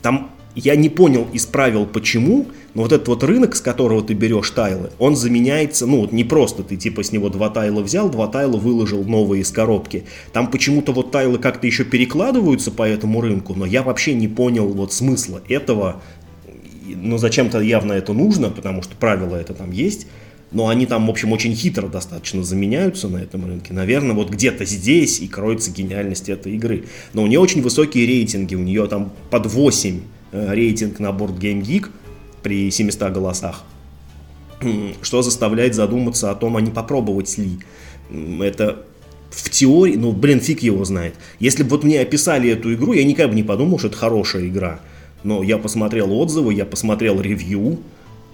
Там 0.01 0.34
я 0.55 0.75
не 0.75 0.89
понял 0.89 1.27
из 1.33 1.45
правил 1.45 1.85
почему, 1.85 2.47
но 2.73 2.83
вот 2.83 2.91
этот 2.93 3.07
вот 3.09 3.23
рынок, 3.23 3.55
с 3.55 3.61
которого 3.61 4.01
ты 4.01 4.13
берешь 4.13 4.49
тайлы, 4.51 4.89
он 4.99 5.15
заменяется, 5.15 5.85
ну 5.85 6.01
вот 6.01 6.13
не 6.13 6.23
просто 6.23 6.63
ты 6.63 6.77
типа 6.77 7.03
с 7.03 7.11
него 7.11 7.29
два 7.29 7.49
тайла 7.49 7.81
взял, 7.81 8.09
два 8.09 8.27
тайла 8.27 8.57
выложил 8.57 9.03
новые 9.03 9.41
из 9.41 9.51
коробки. 9.51 10.05
Там 10.31 10.49
почему-то 10.49 10.93
вот 10.93 11.11
тайлы 11.11 11.37
как-то 11.37 11.67
еще 11.67 11.83
перекладываются 11.83 12.71
по 12.71 12.83
этому 12.83 13.21
рынку, 13.21 13.53
но 13.53 13.65
я 13.65 13.83
вообще 13.83 14.13
не 14.13 14.27
понял 14.27 14.67
вот 14.69 14.93
смысла 14.93 15.41
этого. 15.49 16.01
Но 16.87 17.17
зачем-то 17.17 17.59
явно 17.59 17.93
это 17.93 18.13
нужно, 18.13 18.49
потому 18.49 18.81
что 18.81 18.95
правила 18.95 19.35
это 19.35 19.53
там 19.53 19.71
есть. 19.71 20.07
Но 20.51 20.69
они 20.69 20.85
там, 20.85 21.07
в 21.07 21.09
общем, 21.09 21.33
очень 21.33 21.53
хитро 21.53 21.87
достаточно 21.87 22.43
заменяются 22.43 23.09
на 23.09 23.17
этом 23.17 23.45
рынке. 23.45 23.73
Наверное, 23.73 24.15
вот 24.15 24.29
где-то 24.29 24.63
здесь 24.63 25.19
и 25.19 25.27
кроется 25.27 25.71
гениальность 25.71 26.29
этой 26.29 26.53
игры. 26.53 26.85
Но 27.13 27.23
у 27.23 27.27
нее 27.27 27.39
очень 27.39 27.61
высокие 27.61 28.05
рейтинги, 28.05 28.55
у 28.55 28.59
нее 28.59 28.87
там 28.87 29.11
под 29.31 29.47
8 29.47 29.99
Э, 29.99 30.14
рейтинг 30.53 30.99
на 30.99 31.07
Board 31.07 31.37
Game 31.37 31.61
Geek 31.61 31.89
при 32.41 32.69
700 32.69 33.11
голосах, 33.11 33.63
что 35.01 35.21
заставляет 35.21 35.75
задуматься 35.75 36.31
о 36.31 36.35
том, 36.35 36.57
а 36.57 36.61
не 36.61 36.71
попробовать 36.71 37.37
ли. 37.37 37.59
Это 38.41 38.85
в 39.29 39.49
теории, 39.49 39.95
ну, 39.95 40.11
блин, 40.11 40.39
фиг 40.39 40.61
его 40.61 40.85
знает. 40.85 41.15
Если 41.39 41.63
бы 41.63 41.69
вот 41.69 41.83
мне 41.83 41.99
описали 41.99 42.49
эту 42.49 42.73
игру, 42.73 42.93
я 42.93 43.03
никогда 43.03 43.29
бы 43.29 43.35
не 43.35 43.43
подумал, 43.43 43.79
что 43.79 43.87
это 43.87 43.97
хорошая 43.97 44.47
игра. 44.47 44.79
Но 45.23 45.43
я 45.43 45.57
посмотрел 45.57 46.11
отзывы, 46.13 46.53
я 46.53 46.65
посмотрел 46.65 47.19
ревью, 47.19 47.79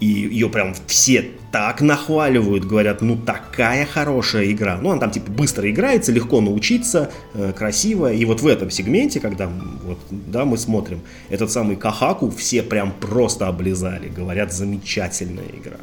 и 0.02 0.04
ее 0.04 0.48
прям 0.48 0.74
все 0.88 1.30
так 1.52 1.80
нахваливают, 1.80 2.64
говорят, 2.64 3.02
ну 3.02 3.16
такая 3.16 3.86
хорошая 3.86 4.50
игра. 4.50 4.76
Ну, 4.82 4.90
она 4.90 5.00
там 5.00 5.12
типа 5.12 5.30
быстро 5.30 5.70
играется, 5.70 6.10
легко 6.10 6.40
научиться, 6.40 7.12
э, 7.34 7.52
красиво. 7.56 8.12
И 8.12 8.24
вот 8.24 8.40
в 8.40 8.46
этом 8.48 8.68
сегменте, 8.68 9.20
когда 9.20 9.46
вот, 9.46 9.98
да, 10.10 10.44
мы 10.44 10.58
смотрим, 10.58 11.02
этот 11.28 11.52
самый 11.52 11.76
Кахаку 11.76 12.30
все 12.30 12.64
прям 12.64 12.90
просто 12.90 13.46
облизали. 13.46 14.08
Говорят, 14.08 14.52
замечательная 14.52 15.46
игра. 15.56 15.78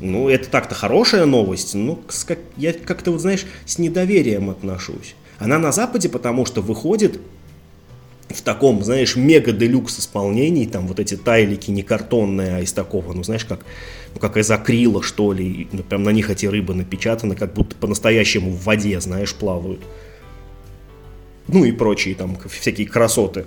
Ну, 0.00 0.30
это 0.30 0.48
так-то 0.48 0.74
хорошая 0.74 1.26
новость, 1.26 1.74
но 1.74 2.00
я 2.56 2.72
как-то, 2.72 3.10
вот 3.10 3.20
знаешь, 3.20 3.44
с 3.66 3.78
недоверием 3.78 4.48
отношусь. 4.48 5.14
Она 5.38 5.58
на 5.58 5.72
Западе, 5.72 6.08
потому 6.08 6.46
что 6.46 6.62
выходит 6.62 7.20
в 8.32 8.42
таком, 8.42 8.82
знаешь, 8.82 9.16
мега-делюкс 9.16 10.00
исполнении, 10.00 10.66
там 10.66 10.86
вот 10.86 11.00
эти 11.00 11.16
тайлики 11.16 11.70
не 11.70 11.82
картонные, 11.82 12.56
а 12.56 12.60
из 12.60 12.72
такого, 12.72 13.12
ну, 13.12 13.22
знаешь, 13.22 13.44
как, 13.44 13.60
ну, 14.14 14.20
как 14.20 14.36
из 14.36 14.50
акрила, 14.50 15.02
что 15.02 15.32
ли, 15.32 15.68
ну, 15.72 15.82
прям 15.82 16.02
на 16.02 16.10
них 16.10 16.30
эти 16.30 16.46
рыбы 16.46 16.74
напечатаны, 16.74 17.34
как 17.34 17.54
будто 17.54 17.76
по-настоящему 17.76 18.50
в 18.50 18.64
воде, 18.64 19.00
знаешь, 19.00 19.34
плавают. 19.34 19.80
Ну 21.48 21.64
и 21.64 21.72
прочие 21.72 22.14
там 22.14 22.38
всякие 22.48 22.86
красоты. 22.86 23.44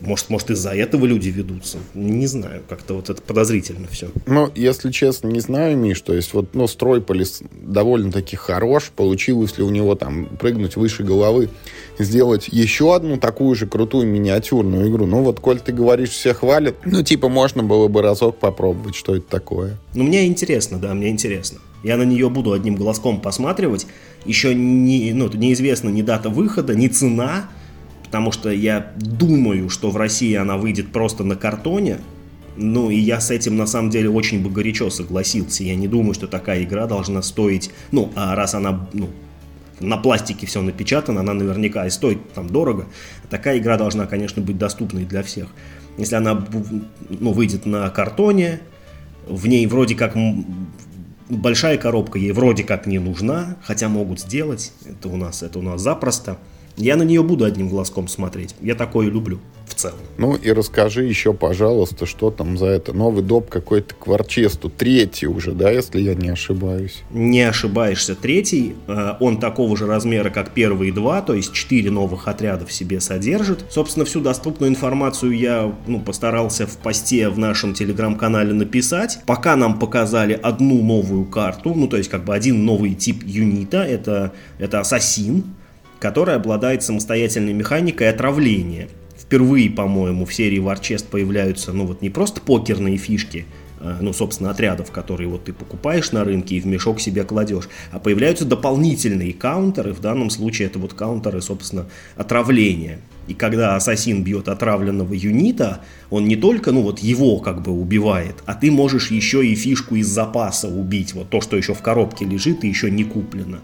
Может, 0.00 0.28
может, 0.28 0.50
из-за 0.50 0.70
этого 0.70 1.06
люди 1.06 1.28
ведутся. 1.28 1.78
Не 1.94 2.26
знаю, 2.26 2.62
как-то 2.68 2.94
вот 2.94 3.08
это 3.08 3.22
подозрительно 3.22 3.88
все. 3.90 4.08
Ну, 4.26 4.50
если 4.54 4.90
честно, 4.90 5.28
не 5.28 5.40
знаю, 5.40 5.76
Миш, 5.76 6.00
то 6.02 6.14
есть 6.14 6.34
вот, 6.34 6.54
ну, 6.54 6.66
Стройполис 6.66 7.42
довольно-таки 7.52 8.36
хорош. 8.36 8.92
Получилось 8.94 9.56
ли 9.56 9.64
у 9.64 9.70
него 9.70 9.94
там 9.94 10.26
прыгнуть 10.26 10.76
выше 10.76 11.02
головы, 11.02 11.48
сделать 11.98 12.48
еще 12.48 12.94
одну 12.94 13.16
такую 13.16 13.54
же 13.54 13.66
крутую 13.66 14.06
миниатюрную 14.06 14.90
игру. 14.90 15.06
Ну, 15.06 15.22
вот, 15.22 15.40
коль 15.40 15.60
ты 15.60 15.72
говоришь, 15.72 16.10
все 16.10 16.34
хвалят, 16.34 16.76
ну, 16.84 17.02
типа, 17.02 17.28
можно 17.28 17.62
было 17.62 17.88
бы 17.88 18.02
разок 18.02 18.38
попробовать, 18.38 18.94
что 18.94 19.16
это 19.16 19.26
такое. 19.28 19.78
Ну, 19.94 20.04
мне 20.04 20.26
интересно, 20.26 20.78
да, 20.78 20.92
мне 20.94 21.08
интересно. 21.08 21.58
Я 21.82 21.96
на 21.96 22.02
нее 22.02 22.28
буду 22.28 22.52
одним 22.52 22.74
глазком 22.74 23.20
посматривать. 23.20 23.86
Еще 24.24 24.54
не, 24.54 25.12
ну, 25.12 25.30
неизвестна 25.32 25.88
ни 25.88 26.02
дата 26.02 26.28
выхода, 26.28 26.74
ни 26.74 26.88
цена, 26.88 27.48
потому 28.06 28.32
что 28.32 28.50
я 28.50 28.92
думаю, 28.96 29.68
что 29.68 29.90
в 29.90 29.96
России 29.96 30.34
она 30.34 30.56
выйдет 30.56 30.92
просто 30.92 31.24
на 31.24 31.36
картоне, 31.36 31.98
ну, 32.56 32.90
и 32.90 32.96
я 32.96 33.20
с 33.20 33.30
этим, 33.30 33.56
на 33.56 33.66
самом 33.66 33.90
деле, 33.90 34.08
очень 34.08 34.42
бы 34.42 34.48
горячо 34.48 34.88
согласился. 34.88 35.62
Я 35.62 35.74
не 35.74 35.88
думаю, 35.88 36.14
что 36.14 36.26
такая 36.26 36.62
игра 36.62 36.86
должна 36.86 37.20
стоить... 37.20 37.70
Ну, 37.92 38.10
а 38.14 38.34
раз 38.34 38.54
она 38.54 38.88
ну, 38.94 39.10
на 39.80 39.98
пластике 39.98 40.46
все 40.46 40.62
напечатано, 40.62 41.20
она 41.20 41.34
наверняка 41.34 41.86
и 41.86 41.90
стоит 41.90 42.32
там 42.32 42.48
дорого. 42.48 42.86
Такая 43.28 43.58
игра 43.58 43.76
должна, 43.76 44.06
конечно, 44.06 44.40
быть 44.40 44.56
доступной 44.56 45.04
для 45.04 45.22
всех. 45.22 45.48
Если 45.98 46.14
она 46.14 46.46
ну, 47.10 47.32
выйдет 47.32 47.66
на 47.66 47.90
картоне, 47.90 48.60
в 49.28 49.46
ней 49.46 49.66
вроде 49.66 49.94
как 49.94 50.14
большая 51.28 51.76
коробка 51.76 52.18
ей 52.18 52.32
вроде 52.32 52.64
как 52.64 52.86
не 52.86 52.98
нужна, 52.98 53.56
хотя 53.62 53.88
могут 53.88 54.20
сделать, 54.20 54.72
это 54.84 55.08
у 55.08 55.16
нас, 55.16 55.42
это 55.42 55.58
у 55.58 55.62
нас 55.62 55.80
запросто. 55.80 56.38
Я 56.76 56.96
на 56.96 57.02
нее 57.02 57.22
буду 57.22 57.44
одним 57.44 57.68
глазком 57.68 58.06
смотреть. 58.06 58.54
Я 58.60 58.74
такое 58.74 59.08
люблю 59.08 59.40
в 59.66 59.74
целом. 59.74 59.98
Ну 60.18 60.34
и 60.36 60.52
расскажи 60.52 61.04
еще, 61.04 61.32
пожалуйста, 61.32 62.06
что 62.06 62.30
там 62.30 62.58
за 62.58 62.66
это. 62.66 62.92
Новый 62.92 63.22
доп 63.22 63.48
какой-то 63.48 63.94
к 63.94 64.06
Варчесту. 64.06 64.68
Третий 64.68 65.26
уже, 65.26 65.52
да, 65.52 65.70
если 65.70 66.00
я 66.00 66.14
не 66.14 66.28
ошибаюсь? 66.28 67.02
Не 67.10 67.42
ошибаешься. 67.42 68.14
Третий. 68.14 68.76
Э, 68.86 69.14
он 69.20 69.40
такого 69.40 69.76
же 69.76 69.86
размера, 69.86 70.28
как 70.28 70.50
первые 70.50 70.92
два, 70.92 71.22
то 71.22 71.34
есть 71.34 71.52
четыре 71.52 71.90
новых 71.90 72.28
отряда 72.28 72.66
в 72.66 72.72
себе 72.72 73.00
содержит. 73.00 73.64
Собственно, 73.70 74.04
всю 74.04 74.20
доступную 74.20 74.70
информацию 74.70 75.32
я 75.32 75.74
ну, 75.86 76.00
постарался 76.00 76.66
в 76.66 76.76
посте 76.76 77.30
в 77.30 77.38
нашем 77.38 77.72
телеграм-канале 77.72 78.52
написать. 78.52 79.20
Пока 79.26 79.56
нам 79.56 79.78
показали 79.78 80.34
одну 80.34 80.82
новую 80.82 81.24
карту, 81.24 81.72
ну 81.74 81.88
то 81.88 81.96
есть 81.96 82.10
как 82.10 82.24
бы 82.24 82.34
один 82.34 82.64
новый 82.64 82.94
тип 82.94 83.22
юнита. 83.24 83.78
Это, 83.78 84.32
это 84.58 84.80
ассасин 84.80 85.44
которая 85.98 86.36
обладает 86.36 86.82
самостоятельной 86.82 87.52
механикой 87.52 88.10
отравления. 88.10 88.88
Впервые, 89.18 89.70
по-моему, 89.70 90.24
в 90.24 90.34
серии 90.34 90.60
Warchest 90.60 91.06
появляются, 91.10 91.72
ну 91.72 91.86
вот 91.86 92.02
не 92.02 92.10
просто 92.10 92.40
покерные 92.40 92.96
фишки, 92.96 93.46
ну, 94.00 94.12
собственно, 94.12 94.50
отрядов, 94.50 94.90
которые 94.90 95.28
вот 95.28 95.44
ты 95.44 95.52
покупаешь 95.52 96.12
на 96.12 96.24
рынке 96.24 96.56
и 96.56 96.60
в 96.60 96.66
мешок 96.66 97.00
себе 97.00 97.24
кладешь, 97.24 97.68
а 97.92 97.98
появляются 97.98 98.44
дополнительные 98.44 99.32
каунтеры, 99.32 99.92
в 99.92 100.00
данном 100.00 100.30
случае 100.30 100.68
это 100.68 100.78
вот 100.78 100.94
каунтеры, 100.94 101.40
собственно, 101.42 101.86
отравления. 102.16 103.00
И 103.26 103.34
когда 103.34 103.74
ассасин 103.74 104.22
бьет 104.22 104.48
отравленного 104.48 105.12
юнита, 105.12 105.80
он 106.10 106.26
не 106.26 106.36
только, 106.36 106.70
ну 106.70 106.82
вот 106.82 107.00
его 107.00 107.38
как 107.38 107.62
бы 107.62 107.72
убивает, 107.72 108.36
а 108.46 108.54
ты 108.54 108.70
можешь 108.70 109.10
еще 109.10 109.44
и 109.44 109.54
фишку 109.54 109.96
из 109.96 110.06
запаса 110.06 110.68
убить, 110.68 111.14
вот 111.14 111.28
то, 111.28 111.40
что 111.40 111.56
еще 111.56 111.74
в 111.74 111.82
коробке 111.82 112.24
лежит 112.24 112.62
и 112.62 112.68
еще 112.68 112.90
не 112.90 113.04
куплено. 113.04 113.60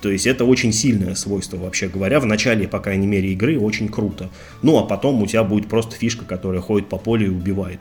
То 0.00 0.10
есть 0.10 0.26
это 0.26 0.44
очень 0.44 0.72
сильное 0.72 1.14
свойство, 1.14 1.56
вообще 1.56 1.88
говоря. 1.88 2.20
В 2.20 2.26
начале, 2.26 2.66
по 2.66 2.78
крайней 2.78 3.06
мере, 3.06 3.32
игры 3.32 3.58
очень 3.58 3.88
круто. 3.88 4.30
Ну, 4.62 4.78
а 4.78 4.84
потом 4.84 5.22
у 5.22 5.26
тебя 5.26 5.44
будет 5.44 5.68
просто 5.68 5.96
фишка, 5.96 6.24
которая 6.24 6.62
ходит 6.62 6.88
по 6.88 6.96
полю 6.96 7.26
и 7.26 7.30
убивает. 7.30 7.80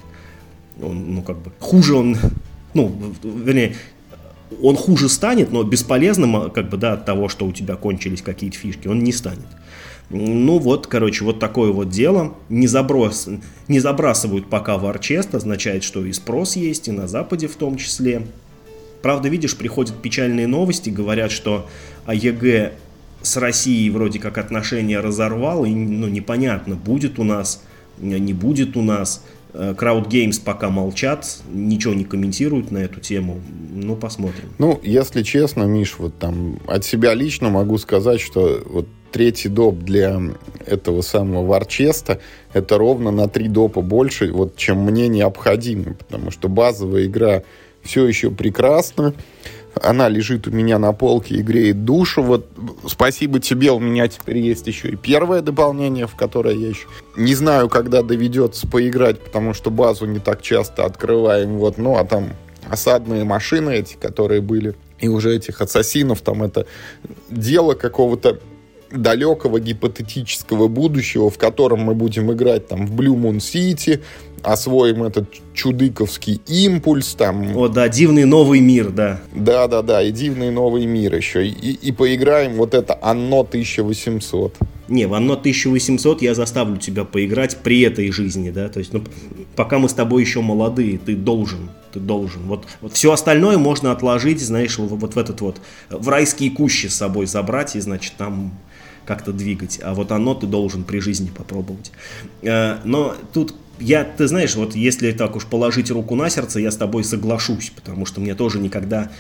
Он, 0.82 1.16
ну, 1.16 1.22
как 1.22 1.38
бы, 1.38 1.52
хуже 1.60 1.96
он, 1.96 2.18
ну, 2.74 2.96
вернее, 3.24 3.76
он 4.62 4.76
хуже 4.76 5.10
станет, 5.10 5.52
но 5.52 5.64
бесполезным, 5.64 6.52
как 6.52 6.70
бы, 6.70 6.78
да, 6.78 6.94
от 6.94 7.06
того, 7.06 7.30
что 7.30 7.46
у 7.46 7.52
тебя 7.52 7.76
кончились 7.76 8.22
какие-то 8.22 8.58
фишки, 8.58 8.88
он 8.88 9.04
не 9.04 9.12
станет. 9.12 9.46
Ну 10.10 10.60
вот, 10.60 10.88
короче, 10.88 11.24
вот 11.24 11.40
такое 11.40 11.72
вот 11.72 11.90
дело. 11.90 12.36
Не, 12.50 12.68
заброс, 12.68 13.28
не 13.68 13.80
забрасывают 13.80 14.50
пока 14.50 14.78
в 14.78 14.86
Арчест, 14.86 15.34
означает, 15.34 15.84
что 15.84 16.06
и 16.06 16.12
спрос 16.12 16.56
есть, 16.56 16.88
и 16.88 16.92
на 16.92 17.08
Западе 17.08 17.48
в 17.48 17.56
том 17.56 17.78
числе. 17.78 18.28
Правда, 19.02 19.30
видишь, 19.30 19.58
приходят 19.58 20.02
печальные 20.02 20.48
новости, 20.48 20.90
говорят, 20.90 21.32
что 21.32 21.68
АЕГ 22.06 22.74
с 23.22 23.38
Россией 23.38 23.90
вроде 23.90 24.20
как 24.20 24.38
отношения 24.38 25.00
разорвал, 25.00 25.66
и 25.66 25.74
ну, 25.74 26.08
непонятно, 26.08 26.76
будет 26.76 27.18
у 27.18 27.24
нас, 27.24 27.64
не 27.98 28.34
будет 28.34 28.78
у 28.78 28.82
нас. 28.82 29.24
Crowd 29.54 30.08
э, 30.08 30.10
Games 30.10 30.42
пока 30.44 30.70
молчат, 30.70 31.40
ничего 31.52 31.94
не 31.94 32.04
комментируют 32.04 32.72
на 32.72 32.80
эту 32.80 33.00
тему. 33.00 33.40
Ну, 33.72 33.96
посмотрим. 33.96 34.50
Ну, 34.58 34.80
если 34.84 35.24
честно, 35.24 35.64
Миш, 35.64 35.96
вот 35.98 36.18
там 36.18 36.60
от 36.68 36.86
себя 36.86 37.14
лично 37.14 37.50
могу 37.50 37.78
сказать, 37.78 38.20
что 38.20 38.62
вот 38.66 38.88
третий 39.12 39.50
доп 39.50 39.80
для 39.80 40.20
этого 40.66 41.02
самого 41.02 41.46
Варчеста 41.46 42.20
это 42.52 42.78
ровно 42.78 43.12
на 43.12 43.30
три 43.30 43.48
допа 43.48 43.82
больше, 43.82 44.32
вот, 44.32 44.58
чем 44.58 44.80
мне 44.80 45.08
необходимо, 45.08 45.94
потому 45.94 46.32
что 46.32 46.50
базовая 46.50 47.06
игра 47.06 47.44
все 47.84 48.06
еще 48.08 48.32
прекрасно. 48.32 49.14
Она 49.82 50.08
лежит 50.08 50.48
у 50.48 50.52
меня 50.52 50.78
на 50.80 50.94
полке 50.94 51.36
и 51.36 51.42
греет 51.42 51.84
душу. 51.86 52.22
Вот 52.22 52.48
спасибо 52.88 53.40
тебе, 53.40 53.72
у 53.72 53.80
меня 53.80 54.08
теперь 54.08 54.38
есть 54.38 54.68
еще 54.68 54.90
и 54.90 54.96
первое 54.96 55.42
дополнение, 55.42 56.08
в 56.08 56.16
которое 56.16 56.56
я 56.56 56.70
еще 56.70 56.88
не 57.18 57.36
знаю, 57.36 57.70
когда 57.70 58.02
доведется 58.02 58.68
поиграть, 58.68 59.20
потому 59.20 59.54
что 59.54 59.72
базу 59.72 60.06
не 60.06 60.20
так 60.20 60.42
часто 60.42 60.86
открываем. 60.86 61.58
Вот, 61.58 61.78
ну, 61.78 61.98
а 61.98 62.06
там 62.06 62.30
осадные 62.70 63.24
машины 63.24 63.76
эти, 63.76 63.96
которые 63.96 64.42
были, 64.42 64.76
и 65.00 65.08
уже 65.08 65.36
этих 65.36 65.62
ассасинов, 65.62 66.22
там 66.22 66.44
это 66.44 66.66
дело 67.30 67.74
какого-то 67.74 68.40
далекого 68.92 69.60
гипотетического 69.60 70.68
будущего, 70.68 71.30
в 71.30 71.38
котором 71.38 71.80
мы 71.80 71.96
будем 71.96 72.32
играть 72.32 72.68
там 72.68 72.86
в 72.86 73.00
Blue 73.00 73.16
Moon 73.16 73.38
City, 73.38 74.02
освоим 74.44 75.04
этот 75.04 75.30
чудыковский 75.54 76.42
импульс 76.48 77.16
там. 77.16 77.56
О, 77.56 77.68
да, 77.68 77.90
дивный 77.90 78.26
новый 78.26 78.60
мир, 78.60 78.90
да. 78.92 79.22
Да, 79.34 79.68
да, 79.68 79.82
да, 79.82 80.02
и 80.02 80.12
дивный 80.12 80.52
новый 80.52 80.86
мир 80.86 81.16
еще. 81.16 81.48
И, 81.48 81.72
и 81.72 81.92
поиграем 81.92 82.54
вот 82.54 82.74
это 82.74 82.98
Анно 83.02 83.40
1800. 83.42 84.56
Не, 84.90 85.06
в 85.06 85.14
Анно 85.14 85.34
1800 85.34 86.22
я 86.22 86.36
заставлю 86.36 86.78
тебя 86.78 87.06
поиграть 87.06 87.58
при 87.58 87.82
этой 87.82 88.12
жизни, 88.12 88.50
да, 88.52 88.68
то 88.68 88.80
есть, 88.80 88.92
ну, 88.92 89.02
пока 89.56 89.80
мы 89.80 89.88
с 89.88 89.94
тобой 89.94 90.22
еще 90.22 90.42
молодые, 90.42 90.98
ты 90.98 91.16
должен, 91.16 91.70
ты 91.94 92.00
должен. 92.00 92.44
Вот, 92.44 92.66
вот 92.82 92.94
все 92.94 93.14
остальное 93.14 93.58
можно 93.58 93.92
отложить, 93.94 94.42
знаешь, 94.42 94.78
вот, 94.78 94.90
вот 94.90 95.16
в 95.16 95.18
этот 95.18 95.40
вот, 95.40 95.58
в 95.90 96.10
райские 96.10 96.52
кущи 96.52 96.88
с 96.88 96.96
собой 96.96 97.28
забрать 97.28 97.78
и, 97.78 97.80
значит, 97.80 98.14
там 98.18 98.52
как-то 99.06 99.32
двигать. 99.32 99.80
А 99.84 99.94
вот 99.94 100.12
оно 100.12 100.34
ты 100.34 100.48
должен 100.48 100.84
при 100.84 101.00
жизни 101.00 101.30
попробовать. 101.36 101.92
Э, 102.42 102.78
но 102.84 103.16
тут 103.34 103.54
я, 103.84 104.04
ты 104.04 104.28
знаешь, 104.28 104.56
вот 104.56 104.76
если 104.76 105.12
так 105.12 105.36
уж 105.36 105.46
положить 105.46 105.92
руку 105.92 106.16
на 106.16 106.30
сердце, 106.30 106.60
я 106.60 106.72
с 106.72 106.78
тобой 106.78 107.04
соглашусь, 107.04 107.72
потому 107.76 108.06
что 108.06 108.22
мне 108.22 108.34
тоже 108.34 108.60
никогда 108.60 109.12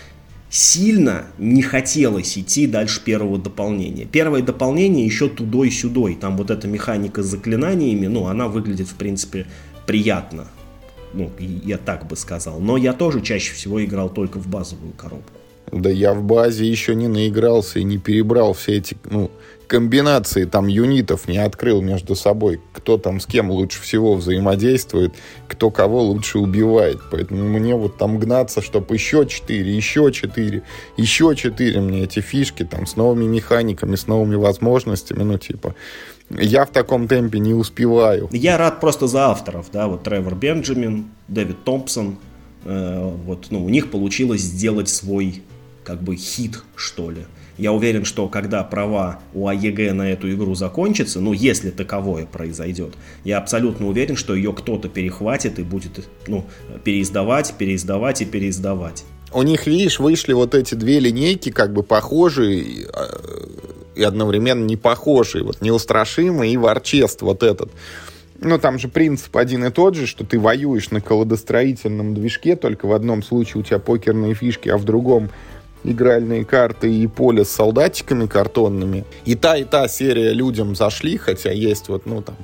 сильно 0.50 1.26
не 1.38 1.62
хотелось 1.62 2.38
идти 2.38 2.68
дальше 2.68 3.02
первого 3.04 3.38
дополнения. 3.38 4.06
Первое 4.06 4.42
дополнение 4.42 5.06
еще 5.06 5.28
тудой-сюдой. 5.28 6.16
Там 6.16 6.38
вот 6.38 6.52
эта 6.52 6.68
механика 6.68 7.24
с 7.24 7.26
заклинаниями, 7.26 8.08
ну, 8.08 8.28
она 8.28 8.48
выглядит, 8.48 8.88
в 8.88 8.96
принципе, 8.96 9.48
приятно. 9.86 10.48
Ну, 11.14 11.32
я 11.40 11.78
так 11.78 12.08
бы 12.08 12.16
сказал. 12.16 12.60
Но 12.60 12.78
я 12.78 12.94
тоже 12.94 13.22
чаще 13.22 13.54
всего 13.54 13.84
играл 13.84 14.10
только 14.10 14.40
в 14.40 14.48
базовую 14.48 14.94
коробку. 14.94 15.40
Да 15.72 15.90
я 15.90 16.14
в 16.14 16.24
базе 16.24 16.66
еще 16.66 16.94
не 16.94 17.08
наигрался 17.08 17.80
и 17.80 17.84
не 17.84 17.98
перебрал 17.98 18.54
все 18.54 18.78
эти, 18.78 18.96
ну, 19.10 19.32
комбинации 19.68 20.46
там 20.46 20.68
юнитов 20.68 21.28
не 21.28 21.38
открыл 21.38 21.82
между 21.82 22.16
собой, 22.16 22.62
кто 22.74 22.98
там 22.98 23.20
с 23.20 23.26
кем 23.26 23.52
лучше 23.52 23.82
всего 23.82 24.16
взаимодействует, 24.16 25.14
кто 25.48 25.72
кого 25.72 26.02
лучше 26.04 26.40
убивает. 26.40 27.00
Поэтому 27.12 27.48
мне 27.48 27.76
вот 27.76 27.98
там 27.98 28.20
гнаться, 28.20 28.62
чтобы 28.62 28.94
еще 28.96 29.26
4, 29.26 29.76
еще 29.76 30.12
4, 30.12 30.64
еще 30.98 31.36
4 31.36 31.82
мне 31.82 32.04
эти 32.04 32.20
фишки 32.20 32.64
там 32.64 32.86
с 32.86 32.96
новыми 32.96 33.26
механиками, 33.26 33.96
с 33.96 34.08
новыми 34.08 34.36
возможностями, 34.36 35.24
ну 35.24 35.38
типа 35.38 35.76
я 36.30 36.66
в 36.66 36.72
таком 36.72 37.08
темпе 37.08 37.40
не 37.40 37.54
успеваю. 37.54 38.30
Я 38.32 38.58
рад 38.58 38.80
просто 38.80 39.08
за 39.08 39.28
авторов, 39.28 39.68
да, 39.72 39.88
вот 39.88 40.04
Тревор 40.04 40.36
Бенджамин, 40.36 41.08
Дэвид 41.28 41.64
Томпсон, 41.64 42.18
э, 42.66 43.12
вот, 43.26 43.48
ну, 43.50 43.64
у 43.64 43.70
них 43.70 43.92
получилось 43.92 44.42
сделать 44.42 44.90
свой, 44.90 45.44
как 45.84 46.02
бы, 46.02 46.16
хит, 46.16 46.64
что 46.76 47.12
ли. 47.12 47.26
Я 47.58 47.72
уверен, 47.72 48.04
что 48.04 48.28
когда 48.28 48.64
права 48.64 49.20
у 49.34 49.48
АЕГ 49.48 49.94
на 49.94 50.12
эту 50.12 50.32
игру 50.34 50.56
закончатся, 50.56 51.20
ну, 51.20 51.34
если 51.34 51.70
таковое 51.70 52.26
произойдет, 52.26 52.94
я 53.24 53.38
абсолютно 53.38 53.88
уверен, 53.88 54.16
что 54.16 54.34
ее 54.34 54.54
кто-то 54.54 54.90
перехватит 54.90 55.60
и 55.60 55.64
будет, 55.64 56.08
ну, 56.28 56.46
переиздавать, 56.84 57.54
переиздавать 57.58 58.22
и 58.22 58.26
переиздавать. 58.26 59.06
У 59.32 59.44
них, 59.44 59.68
видишь, 59.68 60.00
вышли 60.00 60.34
вот 60.34 60.56
эти 60.56 60.76
две 60.76 61.00
линейки, 61.00 61.50
как 61.52 61.74
бы 61.74 61.84
похожие 61.84 62.88
и 63.96 64.04
одновременно 64.04 64.66
не 64.66 64.78
похожие. 64.78 65.44
Вот 65.44 65.62
неустрашимый 65.62 66.52
и 66.52 66.58
ворчест 66.58 67.22
вот 67.22 67.44
этот. 67.44 67.72
Ну, 68.40 68.60
там 68.60 68.78
же 68.78 68.90
принцип 68.90 69.36
один 69.38 69.64
и 69.64 69.70
тот 69.70 69.96
же, 69.96 70.06
что 70.06 70.26
ты 70.26 70.40
воюешь 70.40 70.92
на 70.92 71.02
колодостроительном 71.02 72.14
движке, 72.14 72.56
только 72.56 72.88
в 72.88 72.94
одном 72.94 73.24
случае 73.24 73.62
у 73.62 73.64
тебя 73.64 73.80
покерные 73.80 74.34
фишки, 74.34 74.70
а 74.70 74.78
в 74.78 74.84
другом 74.84 75.30
игральные 75.84 76.46
карты 76.46 76.94
и 76.94 77.08
поле 77.08 77.46
с 77.46 77.50
солдатиками 77.50 78.28
картонными. 78.28 79.06
И 79.26 79.36
та, 79.36 79.58
и 79.58 79.64
та 79.64 79.88
серия 79.88 80.32
людям 80.32 80.76
зашли, 80.76 81.18
хотя 81.18 81.52
есть 81.52 81.90
вот, 81.90 82.06
ну, 82.06 82.22
там, 82.22 82.36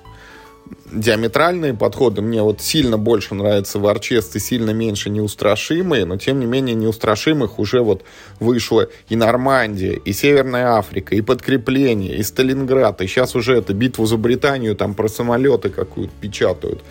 диаметральные 0.91 1.73
подходы. 1.73 2.21
Мне 2.21 2.41
вот 2.41 2.62
сильно 2.62 2.97
больше 2.97 3.36
нравятся 3.36 3.80
варчесты, 3.80 4.39
сильно 4.39 4.71
меньше 4.71 5.10
неустрашимые, 5.10 6.06
но 6.06 6.17
тем 6.17 6.39
не 6.39 6.45
менее 6.45 6.75
неустрашимых 6.75 7.60
уже 7.60 7.82
вот 7.82 8.04
вышло 8.39 8.88
и 9.08 9.15
Нормандия, 9.15 9.93
и 9.93 10.13
Северная 10.13 10.78
Африка, 10.78 11.15
и 11.15 11.21
подкрепление, 11.21 12.17
и 12.17 12.23
Сталинград, 12.23 13.02
и 13.02 13.08
сейчас 13.08 13.36
уже 13.36 13.56
это 13.58 13.73
битву 13.73 14.06
за 14.06 14.17
Британию, 14.17 14.75
там 14.75 14.93
про 14.93 15.08
самолеты 15.08 15.69
какую-то 15.69 16.13
печатают. 16.19 16.82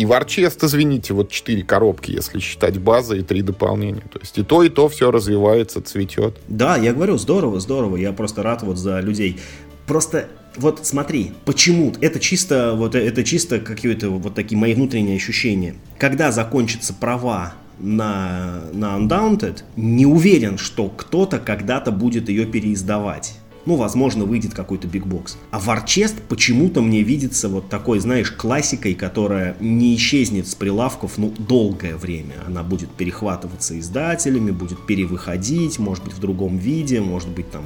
И 0.00 0.04
Warchest, 0.06 0.64
извините, 0.64 1.12
вот 1.12 1.30
четыре 1.30 1.62
коробки, 1.62 2.10
если 2.10 2.38
считать 2.38 2.78
база 2.78 3.16
и 3.16 3.22
три 3.22 3.42
дополнения. 3.42 4.00
То 4.10 4.18
есть 4.18 4.38
и 4.38 4.42
то, 4.42 4.62
и 4.62 4.70
то 4.70 4.88
все 4.88 5.10
развивается, 5.10 5.82
цветет. 5.82 6.38
Да, 6.48 6.78
я 6.78 6.94
говорю, 6.94 7.18
здорово, 7.18 7.60
здорово. 7.60 7.96
Я 7.98 8.14
просто 8.14 8.42
рад 8.42 8.62
вот 8.62 8.78
за 8.78 9.00
людей. 9.00 9.38
Просто 9.86 10.28
вот 10.56 10.86
смотри, 10.86 11.32
почему 11.44 11.92
это 12.00 12.18
чисто 12.18 12.72
вот 12.76 12.94
это 12.94 13.22
чисто 13.24 13.60
какие-то 13.60 14.08
вот 14.08 14.34
такие 14.34 14.56
мои 14.56 14.72
внутренние 14.72 15.16
ощущения. 15.16 15.74
Когда 15.98 16.32
закончатся 16.32 16.94
права 16.94 17.52
на, 17.78 18.62
на 18.72 18.96
Undaunted, 18.96 19.64
не 19.76 20.06
уверен, 20.06 20.56
что 20.56 20.88
кто-то 20.88 21.38
когда-то 21.38 21.92
будет 21.92 22.30
ее 22.30 22.46
переиздавать 22.46 23.34
ну, 23.66 23.76
возможно, 23.76 24.24
выйдет 24.24 24.54
какой-то 24.54 24.86
бигбокс. 24.86 25.36
А 25.50 25.60
Warchest 25.60 26.14
почему-то 26.28 26.80
мне 26.80 27.02
видится 27.02 27.48
вот 27.48 27.68
такой, 27.68 28.00
знаешь, 28.00 28.30
классикой, 28.30 28.94
которая 28.94 29.56
не 29.60 29.94
исчезнет 29.96 30.48
с 30.48 30.54
прилавков, 30.54 31.18
ну, 31.18 31.32
долгое 31.38 31.96
время. 31.96 32.34
Она 32.46 32.62
будет 32.62 32.90
перехватываться 32.90 33.78
издателями, 33.78 34.50
будет 34.50 34.86
перевыходить, 34.86 35.78
может 35.78 36.04
быть, 36.04 36.14
в 36.14 36.20
другом 36.20 36.58
виде, 36.58 37.00
может 37.00 37.28
быть, 37.28 37.50
там, 37.50 37.64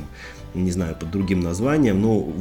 не 0.55 0.71
знаю, 0.71 0.97
под 0.97 1.11
другим 1.11 1.41
названием, 1.41 2.01
но 2.01 2.33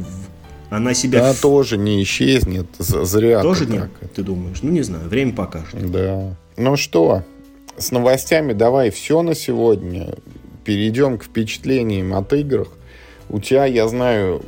она 0.69 0.93
себя... 0.95 1.19
Да, 1.19 1.33
тоже 1.33 1.77
не 1.77 2.01
исчезнет, 2.01 2.65
зря 2.79 3.41
Тоже 3.41 3.67
нет, 3.67 3.89
так. 3.99 4.09
ты 4.09 4.23
думаешь? 4.23 4.63
Ну, 4.63 4.71
не 4.71 4.81
знаю, 4.81 5.07
время 5.07 5.33
покажет. 5.33 5.91
Да. 5.91 6.35
Ну 6.57 6.77
что, 6.77 7.23
с 7.77 7.91
новостями 7.91 8.53
давай 8.53 8.89
все 8.89 9.21
на 9.21 9.35
сегодня. 9.35 10.15
Перейдем 10.63 11.17
к 11.17 11.25
впечатлениям 11.25 12.13
от 12.13 12.33
играх. 12.33 12.69
У 13.33 13.39
тебя, 13.39 13.65
я 13.65 13.87
знаю, 13.87 14.43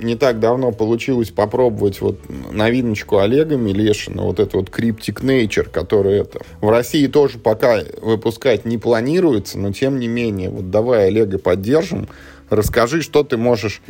не 0.00 0.14
так 0.14 0.38
давно 0.38 0.70
получилось 0.70 1.30
попробовать 1.30 2.00
вот 2.00 2.20
новиночку 2.52 3.18
Олега 3.18 3.56
Милешина, 3.56 4.22
вот 4.22 4.38
это 4.38 4.58
вот 4.58 4.68
Cryptic 4.68 5.24
Nature, 5.24 5.68
который 5.68 6.20
это 6.20 6.42
в 6.60 6.68
России 6.70 7.08
тоже 7.08 7.40
пока 7.40 7.80
выпускать 8.00 8.64
не 8.64 8.78
планируется, 8.78 9.58
но 9.58 9.72
тем 9.72 9.98
не 9.98 10.06
менее, 10.06 10.50
вот 10.50 10.70
давай 10.70 11.08
Олега 11.08 11.40
поддержим, 11.40 12.06
расскажи, 12.48 13.02
что 13.02 13.24
ты 13.24 13.36
можешь, 13.36 13.82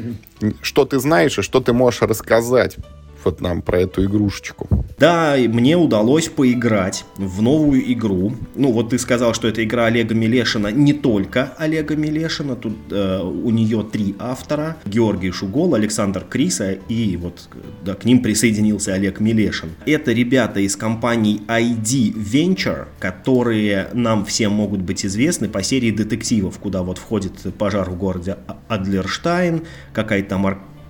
что 0.62 0.86
ты 0.86 0.98
знаешь 0.98 1.38
и 1.38 1.42
что 1.42 1.60
ты 1.60 1.74
можешь 1.74 2.00
рассказать 2.00 2.78
вот 3.24 3.40
нам 3.40 3.62
про 3.62 3.80
эту 3.80 4.04
игрушечку. 4.04 4.68
Да, 4.98 5.36
мне 5.36 5.76
удалось 5.76 6.28
поиграть 6.28 7.04
в 7.16 7.40
новую 7.40 7.92
игру. 7.92 8.32
Ну, 8.56 8.72
вот 8.72 8.90
ты 8.90 8.98
сказал, 8.98 9.32
что 9.34 9.48
это 9.48 9.62
игра 9.62 9.86
Олега 9.86 10.14
Милешина. 10.14 10.68
Не 10.68 10.92
только 10.92 11.52
Олега 11.56 11.94
Милешина. 11.94 12.56
Тут 12.56 12.76
э, 12.90 13.20
у 13.22 13.50
нее 13.50 13.86
три 13.90 14.16
автора. 14.18 14.76
Георгий 14.84 15.30
Шугол, 15.30 15.74
Александр 15.74 16.24
Криса 16.28 16.72
и 16.88 17.16
вот 17.16 17.48
да, 17.84 17.94
к 17.94 18.04
ним 18.04 18.22
присоединился 18.22 18.94
Олег 18.94 19.20
Милешин. 19.20 19.70
Это 19.86 20.12
ребята 20.12 20.60
из 20.60 20.76
компании 20.76 21.40
ID 21.46 22.14
Venture, 22.14 22.86
которые 22.98 23.88
нам 23.92 24.24
всем 24.24 24.52
могут 24.52 24.80
быть 24.80 25.06
известны 25.06 25.48
по 25.48 25.62
серии 25.62 25.90
детективов, 25.90 26.58
куда 26.58 26.82
вот 26.82 26.98
входит 26.98 27.32
пожар 27.56 27.88
в 27.88 27.96
городе 27.96 28.36
Адлерштайн, 28.68 29.62
какая-то 29.92 30.28
там 30.28 30.42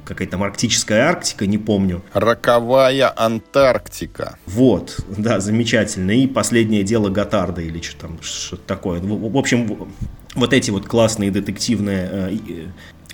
какая-то 0.08 0.32
там 0.32 0.42
арктическая 0.42 1.08
Арктика, 1.08 1.46
не 1.46 1.58
помню. 1.58 2.02
Роковая 2.14 3.12
Антарктика. 3.14 4.38
Вот, 4.46 4.98
да, 5.08 5.38
замечательно. 5.38 6.12
И 6.12 6.26
последнее 6.26 6.82
дело 6.82 7.10
Готарда 7.10 7.60
или 7.60 7.80
что 7.82 8.00
там, 8.00 8.18
что-то 8.22 8.62
такое. 8.66 9.00
В, 9.00 9.32
в 9.32 9.36
общем, 9.36 9.88
вот 10.34 10.52
эти 10.52 10.70
вот 10.70 10.86
классные 10.86 11.30
детективные 11.30 12.08
э, 12.10 12.36
э, 12.48 12.66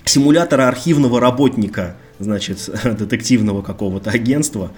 симуляторы 0.05 0.63
архивного 0.63 1.19
работника, 1.19 1.97
значит, 2.19 2.69
детективного 2.83 3.61
какого-то 3.61 4.11
агентства. 4.11 4.71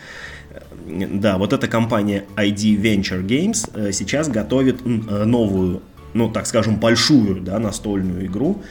Да, 0.88 1.38
вот 1.38 1.54
эта 1.54 1.68
компания 1.68 2.26
ID 2.36 2.82
Venture 2.82 3.24
Games 3.24 3.70
э, 3.74 3.92
сейчас 3.92 4.28
готовит 4.28 4.82
э, 4.84 4.90
новую, 4.90 5.84
ну, 6.14 6.32
так 6.32 6.48
скажем, 6.48 6.78
большую, 6.78 7.42
да, 7.42 7.60
настольную 7.60 8.26
игру 8.26 8.64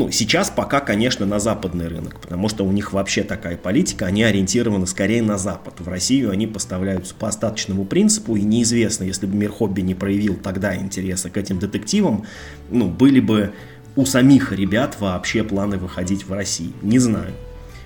ну, 0.00 0.10
сейчас 0.10 0.48
пока, 0.48 0.80
конечно, 0.80 1.26
на 1.26 1.38
западный 1.38 1.86
рынок, 1.86 2.20
потому 2.22 2.48
что 2.48 2.64
у 2.64 2.72
них 2.72 2.94
вообще 2.94 3.22
такая 3.22 3.58
политика, 3.58 4.06
они 4.06 4.22
ориентированы 4.22 4.86
скорее 4.86 5.20
на 5.20 5.36
Запад. 5.36 5.74
В 5.78 5.88
Россию 5.88 6.30
они 6.30 6.46
поставляются 6.46 7.14
по 7.14 7.28
остаточному 7.28 7.84
принципу, 7.84 8.34
и 8.34 8.40
неизвестно, 8.40 9.04
если 9.04 9.26
бы 9.26 9.36
мир 9.36 9.50
хобби 9.50 9.82
не 9.82 9.94
проявил 9.94 10.36
тогда 10.36 10.74
интереса 10.74 11.28
к 11.28 11.36
этим 11.36 11.58
детективам, 11.58 12.24
ну, 12.70 12.88
были 12.88 13.20
бы 13.20 13.52
у 13.94 14.06
самих 14.06 14.52
ребят 14.52 14.96
вообще 15.00 15.44
планы 15.44 15.76
выходить 15.76 16.26
в 16.26 16.32
Россию. 16.32 16.72
Не 16.80 16.98
знаю. 16.98 17.34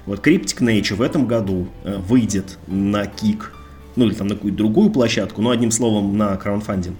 Вот 0.06 0.24
Cryptic 0.24 0.60
Nature 0.60 0.94
в 0.94 1.02
этом 1.02 1.26
году 1.26 1.66
э, 1.82 1.96
выйдет 1.96 2.58
на 2.68 3.06
Кик, 3.06 3.50
ну 3.96 4.06
или 4.06 4.14
там 4.14 4.28
на 4.28 4.36
какую-то 4.36 4.58
другую 4.58 4.90
площадку, 4.90 5.42
но 5.42 5.50
одним 5.50 5.72
словом 5.72 6.16
на 6.16 6.36
краудфандинг. 6.36 6.98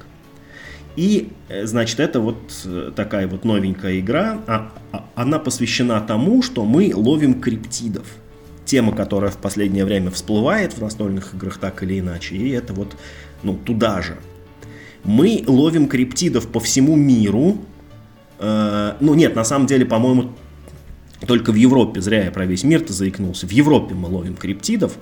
И, 0.96 1.32
э, 1.48 1.66
значит, 1.66 1.98
это 1.98 2.20
вот 2.20 2.38
э, 2.64 2.92
такая 2.94 3.26
вот 3.26 3.44
новенькая 3.44 3.98
игра. 3.98 4.40
А, 4.46 4.72
а, 4.92 5.04
она 5.16 5.38
посвящена 5.38 6.00
тому, 6.00 6.42
что 6.42 6.64
мы 6.64 6.92
ловим 6.94 7.40
криптидов. 7.40 8.06
Тема, 8.64 8.94
которая 8.94 9.30
в 9.30 9.36
последнее 9.38 9.84
время 9.84 10.10
всплывает 10.10 10.72
в 10.72 10.80
настольных 10.80 11.34
играх 11.34 11.58
так 11.58 11.82
или 11.82 11.98
иначе. 11.98 12.36
И 12.36 12.50
это 12.50 12.72
вот, 12.72 12.96
ну, 13.42 13.54
туда 13.56 14.02
же. 14.02 14.16
Мы 15.02 15.44
ловим 15.46 15.88
криптидов 15.88 16.48
по 16.48 16.60
всему 16.60 16.94
миру. 16.94 17.58
Э, 18.38 18.94
ну, 19.00 19.14
нет, 19.14 19.34
на 19.34 19.44
самом 19.44 19.66
деле, 19.66 19.84
по-моему, 19.84 20.30
только 21.26 21.50
в 21.50 21.56
Европе, 21.56 22.00
зря 22.00 22.24
я 22.24 22.30
про 22.30 22.46
весь 22.46 22.62
мир-то 22.62 22.92
заикнулся. 22.92 23.46
В 23.46 23.50
Европе 23.50 23.94
мы 23.94 24.08
ловим 24.08 24.36
криптидов. 24.36 24.96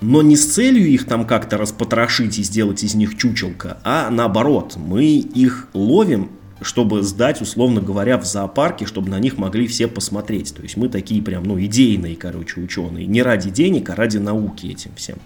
Но 0.00 0.22
не 0.22 0.36
с 0.36 0.54
целью 0.54 0.88
их 0.88 1.06
там 1.06 1.26
как-то 1.26 1.58
распотрошить 1.58 2.38
и 2.38 2.42
сделать 2.42 2.82
из 2.82 2.94
них 2.94 3.16
чучелка, 3.16 3.78
а 3.84 4.10
наоборот, 4.10 4.76
мы 4.76 5.04
их 5.04 5.68
ловим, 5.74 6.30
чтобы 6.62 7.02
сдать, 7.02 7.40
условно 7.40 7.80
говоря, 7.80 8.18
в 8.18 8.24
зоопарке, 8.24 8.86
чтобы 8.86 9.10
на 9.10 9.18
них 9.18 9.38
могли 9.38 9.66
все 9.66 9.88
посмотреть. 9.88 10.54
То 10.54 10.62
есть 10.62 10.76
мы 10.76 10.88
такие 10.88 11.22
прям, 11.22 11.44
ну, 11.44 11.58
идейные, 11.60 12.16
короче, 12.16 12.60
ученые. 12.60 13.06
Не 13.06 13.22
ради 13.22 13.50
денег, 13.50 13.88
а 13.90 13.94
ради 13.94 14.18
науки 14.18 14.66
этим 14.66 14.90
всем 14.94 15.18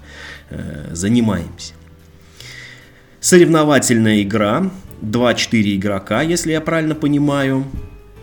э, 0.50 0.90
занимаемся. 0.92 1.74
Соревновательная 3.20 4.22
игра, 4.22 4.70
2-4 5.02 5.76
игрока, 5.76 6.22
если 6.22 6.52
я 6.52 6.60
правильно 6.60 6.94
понимаю. 6.94 7.64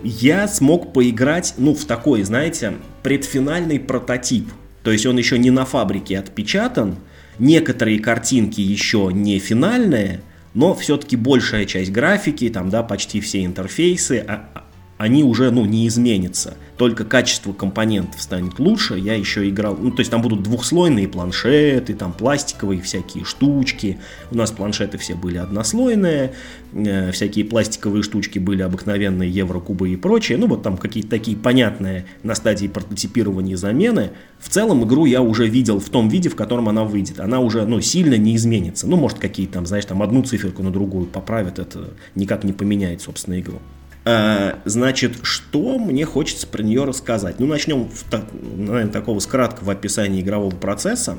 Я 0.03 0.47
смог 0.47 0.93
поиграть, 0.93 1.55
ну, 1.57 1.75
в 1.75 1.85
такой, 1.85 2.23
знаете, 2.23 2.73
предфинальный 3.03 3.79
прототип– 3.79 4.47
то 4.83 4.91
есть 4.91 5.05
он 5.05 5.17
еще 5.17 5.37
не 5.37 5.51
на 5.51 5.65
фабрике 5.65 6.19
отпечатан, 6.19 6.97
некоторые 7.39 7.99
картинки 7.99 8.61
еще 8.61 9.09
не 9.11 9.39
финальные, 9.39 10.21
но 10.53 10.73
все-таки 10.75 11.15
большая 11.15 11.65
часть 11.65 11.91
графики, 11.91 12.49
там, 12.49 12.69
да, 12.69 12.83
почти 12.83 13.21
все 13.21 13.45
интерфейсы, 13.45 14.23
а, 14.27 14.49
а 14.53 14.63
они 15.01 15.23
уже, 15.23 15.49
ну, 15.49 15.65
не 15.65 15.87
изменятся. 15.87 16.53
Только 16.77 17.05
качество 17.05 17.53
компонентов 17.53 18.21
станет 18.21 18.59
лучше. 18.59 18.99
Я 18.99 19.15
еще 19.15 19.49
играл, 19.49 19.75
ну, 19.75 19.89
то 19.89 20.01
есть 20.01 20.11
там 20.11 20.21
будут 20.21 20.43
двухслойные 20.43 21.07
планшеты, 21.07 21.95
там 21.95 22.13
пластиковые 22.13 22.83
всякие 22.83 23.23
штучки. 23.23 23.97
У 24.29 24.37
нас 24.37 24.51
планшеты 24.51 24.99
все 24.99 25.15
были 25.15 25.37
однослойные, 25.37 26.33
э, 26.73 27.11
всякие 27.13 27.45
пластиковые 27.45 28.03
штучки 28.03 28.37
были 28.37 28.61
обыкновенные, 28.61 29.27
еврокубы 29.27 29.89
и 29.89 29.95
прочее. 29.95 30.37
Ну, 30.37 30.45
вот 30.45 30.61
там 30.61 30.77
какие-то 30.77 31.09
такие 31.09 31.35
понятные 31.35 32.05
на 32.21 32.35
стадии 32.35 32.67
прототипирования 32.67 33.57
замены. 33.57 34.11
В 34.37 34.49
целом 34.49 34.83
игру 34.83 35.05
я 35.05 35.23
уже 35.23 35.47
видел 35.47 35.79
в 35.79 35.89
том 35.89 36.09
виде, 36.09 36.29
в 36.29 36.35
котором 36.35 36.69
она 36.69 36.83
выйдет. 36.83 37.19
Она 37.19 37.39
уже, 37.39 37.65
ну, 37.65 37.81
сильно 37.81 38.19
не 38.19 38.35
изменится. 38.35 38.85
Ну, 38.85 38.97
может, 38.97 39.17
какие-то 39.17 39.53
там, 39.53 39.65
знаешь, 39.65 39.85
там 39.85 40.03
одну 40.03 40.21
циферку 40.21 40.61
на 40.61 40.69
другую 40.69 41.07
поправят, 41.07 41.57
это 41.57 41.89
никак 42.13 42.43
не 42.43 42.53
поменяет, 42.53 43.01
собственно, 43.01 43.39
игру. 43.39 43.59
А, 44.03 44.59
значит, 44.65 45.17
что 45.21 45.77
мне 45.77 46.05
хочется 46.05 46.47
про 46.47 46.63
нее 46.63 46.85
рассказать? 46.85 47.39
Ну, 47.39 47.45
начнем, 47.45 47.87
в, 47.87 48.05
наверное, 48.41 48.91
такого 48.91 49.19
с 49.19 49.27
краткого 49.27 49.73
описания 49.73 50.21
игрового 50.21 50.55
процесса. 50.55 51.17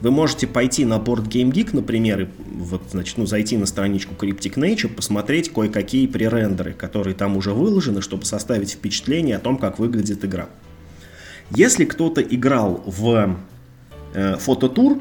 Вы 0.00 0.10
можете 0.10 0.46
пойти 0.46 0.84
на 0.84 0.94
Board 0.94 1.28
Game 1.28 1.50
Geek, 1.50 1.70
например, 1.72 2.22
и 2.22 2.28
вот, 2.56 2.82
значит, 2.90 3.16
ну, 3.16 3.26
зайти 3.26 3.56
на 3.56 3.66
страничку 3.66 4.14
Cryptic 4.14 4.54
Nature, 4.54 4.88
посмотреть 4.88 5.52
кое-какие 5.52 6.06
пререндеры, 6.06 6.72
которые 6.72 7.14
там 7.14 7.36
уже 7.36 7.52
выложены, 7.52 8.00
чтобы 8.00 8.24
составить 8.24 8.72
впечатление 8.72 9.36
о 9.36 9.40
том, 9.40 9.56
как 9.56 9.78
выглядит 9.78 10.24
игра. 10.24 10.48
Если 11.50 11.84
кто-то 11.84 12.22
играл 12.22 12.82
в 12.86 13.36
э, 14.14 14.36
фототур, 14.38 15.00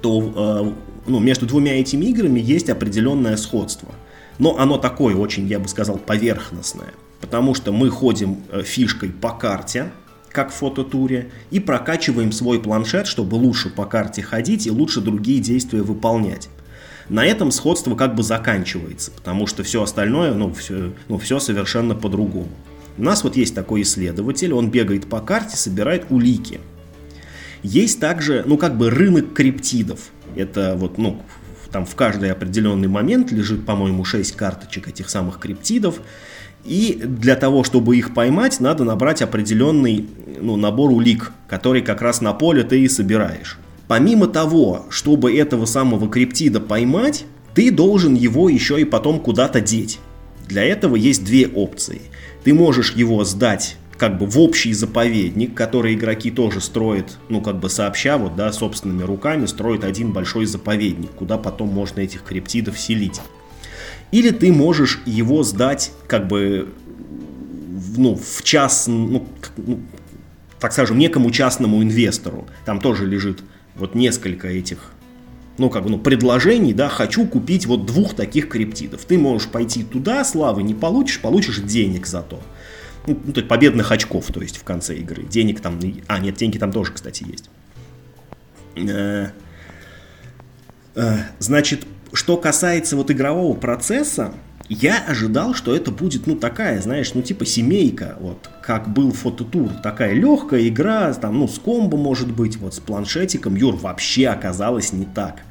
то 0.00 0.74
э, 1.06 1.10
ну, 1.10 1.20
между 1.20 1.46
двумя 1.46 1.78
этими 1.78 2.06
играми 2.06 2.40
есть 2.40 2.70
определенное 2.70 3.36
сходство– 3.36 3.92
но 4.38 4.58
оно 4.58 4.78
такое 4.78 5.14
очень, 5.16 5.46
я 5.46 5.58
бы 5.58 5.68
сказал, 5.68 5.98
поверхностное. 5.98 6.92
Потому 7.20 7.54
что 7.54 7.72
мы 7.72 7.90
ходим 7.90 8.42
э, 8.50 8.62
фишкой 8.62 9.10
по 9.10 9.30
карте, 9.30 9.90
как 10.30 10.50
в 10.50 10.54
фототуре, 10.54 11.30
и 11.50 11.60
прокачиваем 11.60 12.30
свой 12.30 12.60
планшет, 12.60 13.06
чтобы 13.06 13.36
лучше 13.36 13.70
по 13.70 13.86
карте 13.86 14.22
ходить 14.22 14.66
и 14.66 14.70
лучше 14.70 15.00
другие 15.00 15.40
действия 15.40 15.82
выполнять. 15.82 16.48
На 17.08 17.24
этом 17.24 17.50
сходство 17.50 17.94
как 17.94 18.14
бы 18.14 18.22
заканчивается, 18.22 19.12
потому 19.12 19.46
что 19.46 19.62
все 19.62 19.82
остальное, 19.82 20.34
ну, 20.34 20.52
все, 20.52 20.92
ну, 21.08 21.18
все 21.18 21.38
совершенно 21.38 21.94
по-другому. 21.94 22.50
У 22.98 23.02
нас 23.02 23.22
вот 23.24 23.36
есть 23.36 23.54
такой 23.54 23.82
исследователь, 23.82 24.52
он 24.52 24.70
бегает 24.70 25.06
по 25.06 25.20
карте, 25.20 25.56
собирает 25.56 26.06
улики. 26.10 26.60
Есть 27.62 28.00
также, 28.00 28.42
ну, 28.46 28.58
как 28.58 28.76
бы 28.76 28.90
рынок 28.90 29.32
криптидов. 29.32 30.10
Это 30.34 30.74
вот, 30.76 30.98
ну, 30.98 31.22
там 31.70 31.86
в 31.86 31.94
каждый 31.94 32.30
определенный 32.30 32.88
момент 32.88 33.32
лежит, 33.32 33.66
по-моему, 33.66 34.04
6 34.04 34.36
карточек 34.36 34.88
этих 34.88 35.10
самых 35.10 35.38
криптидов. 35.38 36.00
И 36.64 37.00
для 37.04 37.36
того, 37.36 37.62
чтобы 37.62 37.96
их 37.96 38.12
поймать, 38.14 38.60
надо 38.60 38.84
набрать 38.84 39.22
определенный 39.22 40.08
ну, 40.40 40.56
набор 40.56 40.90
улик, 40.90 41.32
который 41.48 41.82
как 41.82 42.02
раз 42.02 42.20
на 42.20 42.32
поле 42.32 42.64
ты 42.64 42.80
и 42.80 42.88
собираешь. 42.88 43.58
Помимо 43.88 44.26
того, 44.26 44.86
чтобы 44.90 45.36
этого 45.36 45.64
самого 45.64 46.08
криптида 46.08 46.60
поймать, 46.60 47.24
ты 47.54 47.70
должен 47.70 48.14
его 48.14 48.48
еще 48.48 48.80
и 48.80 48.84
потом 48.84 49.20
куда-то 49.20 49.60
деть. 49.60 50.00
Для 50.48 50.64
этого 50.64 50.96
есть 50.96 51.24
две 51.24 51.46
опции. 51.46 52.02
Ты 52.44 52.52
можешь 52.52 52.92
его 52.92 53.24
сдать 53.24 53.76
как 53.98 54.18
бы 54.18 54.26
в 54.26 54.38
общий 54.38 54.72
заповедник, 54.72 55.54
который 55.54 55.94
игроки 55.94 56.30
тоже 56.30 56.60
строят, 56.60 57.18
ну, 57.28 57.40
как 57.40 57.58
бы 57.58 57.70
сообща, 57.70 58.18
вот, 58.18 58.36
да, 58.36 58.52
собственными 58.52 59.02
руками 59.02 59.46
строят 59.46 59.84
один 59.84 60.12
большой 60.12 60.46
заповедник, 60.46 61.10
куда 61.12 61.38
потом 61.38 61.68
можно 61.68 62.00
этих 62.00 62.22
криптидов 62.22 62.78
селить. 62.78 63.20
Или 64.12 64.30
ты 64.30 64.52
можешь 64.52 65.00
его 65.06 65.42
сдать, 65.42 65.92
как 66.06 66.28
бы, 66.28 66.68
ну, 67.96 68.16
в 68.16 68.42
час, 68.42 68.86
ну, 68.86 69.26
ну 69.56 69.80
так 70.60 70.72
скажем, 70.72 70.98
некому 70.98 71.30
частному 71.30 71.82
инвестору. 71.82 72.46
Там 72.64 72.80
тоже 72.80 73.06
лежит 73.06 73.42
вот 73.76 73.94
несколько 73.94 74.48
этих 74.48 74.92
ну, 75.58 75.70
как 75.70 75.84
бы, 75.84 75.90
ну, 75.90 75.98
предложений, 75.98 76.74
да, 76.74 76.88
хочу 76.88 77.26
купить 77.26 77.66
вот 77.66 77.86
двух 77.86 78.14
таких 78.14 78.48
криптидов. 78.48 79.04
Ты 79.04 79.18
можешь 79.18 79.48
пойти 79.48 79.84
туда, 79.84 80.22
славы 80.24 80.62
не 80.62 80.74
получишь, 80.74 81.20
получишь 81.20 81.60
денег 81.60 82.06
зато. 82.06 82.40
Ну, 83.06 83.18
ну, 83.24 83.32
то 83.32 83.40
есть 83.40 83.48
победных 83.48 83.92
очков, 83.92 84.26
то 84.32 84.40
есть 84.40 84.56
в 84.56 84.64
конце 84.64 84.96
игры. 84.96 85.22
Денег 85.24 85.60
там, 85.60 85.78
а 86.06 86.18
нет, 86.18 86.36
деньги 86.36 86.58
там 86.58 86.72
тоже, 86.72 86.92
кстати, 86.92 87.24
есть. 87.24 87.50
Э, 88.76 89.28
э, 90.94 91.16
значит, 91.38 91.86
что 92.12 92.36
касается 92.36 92.96
вот 92.96 93.10
игрового 93.10 93.56
процесса, 93.56 94.34
я 94.68 95.04
ожидал, 95.06 95.54
что 95.54 95.74
это 95.76 95.90
будет, 95.90 96.26
ну, 96.26 96.34
такая, 96.34 96.80
знаешь, 96.80 97.14
ну, 97.14 97.22
типа 97.22 97.44
семейка, 97.44 98.16
вот, 98.20 98.50
как 98.62 98.88
был 98.88 99.12
фототур, 99.12 99.70
такая 99.82 100.12
легкая 100.12 100.66
игра, 100.66 101.12
там, 101.14 101.38
ну, 101.38 101.46
с 101.46 101.58
комбо, 101.58 101.96
может 101.96 102.32
быть, 102.32 102.56
вот, 102.56 102.74
с 102.74 102.80
планшетиком. 102.80 103.54
Юр, 103.54 103.76
вообще 103.76 104.28
оказалось 104.28 104.92
не 104.92 105.04
так. 105.04 105.42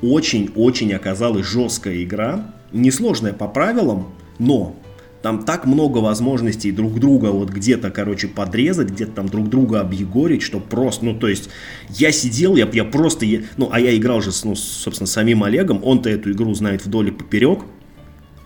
Очень-очень 0.00 0.92
оказалась 0.94 1.46
жесткая 1.46 2.02
игра, 2.02 2.46
несложная 2.72 3.34
по 3.34 3.46
правилам, 3.46 4.14
но 4.38 4.74
там 5.22 5.44
так 5.44 5.66
много 5.66 5.98
возможностей 5.98 6.72
друг 6.72 6.98
друга 6.98 7.26
вот 7.26 7.50
где-то, 7.50 7.90
короче, 7.90 8.26
подрезать, 8.26 8.90
где-то 8.90 9.12
там 9.12 9.28
друг 9.28 9.48
друга 9.48 9.80
объегорить, 9.80 10.42
что 10.42 10.58
просто, 10.58 11.04
ну, 11.04 11.14
то 11.14 11.28
есть, 11.28 11.48
я 11.90 12.10
сидел, 12.10 12.56
я, 12.56 12.68
я 12.72 12.84
просто, 12.84 13.24
я, 13.24 13.42
ну, 13.56 13.68
а 13.72 13.80
я 13.80 13.96
играл 13.96 14.20
же, 14.20 14.32
с, 14.32 14.44
ну, 14.44 14.56
собственно, 14.56 15.06
самим 15.06 15.44
Олегом, 15.44 15.80
он-то 15.84 16.10
эту 16.10 16.32
игру 16.32 16.52
знает 16.54 16.84
вдоль 16.84 17.08
и 17.08 17.10
поперек, 17.12 17.60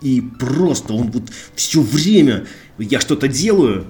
и 0.02 0.22
просто 0.38 0.92
он 0.92 1.10
вот 1.10 1.24
все 1.54 1.80
время, 1.80 2.44
я 2.78 3.00
что-то 3.00 3.26
делаю, 3.26 3.86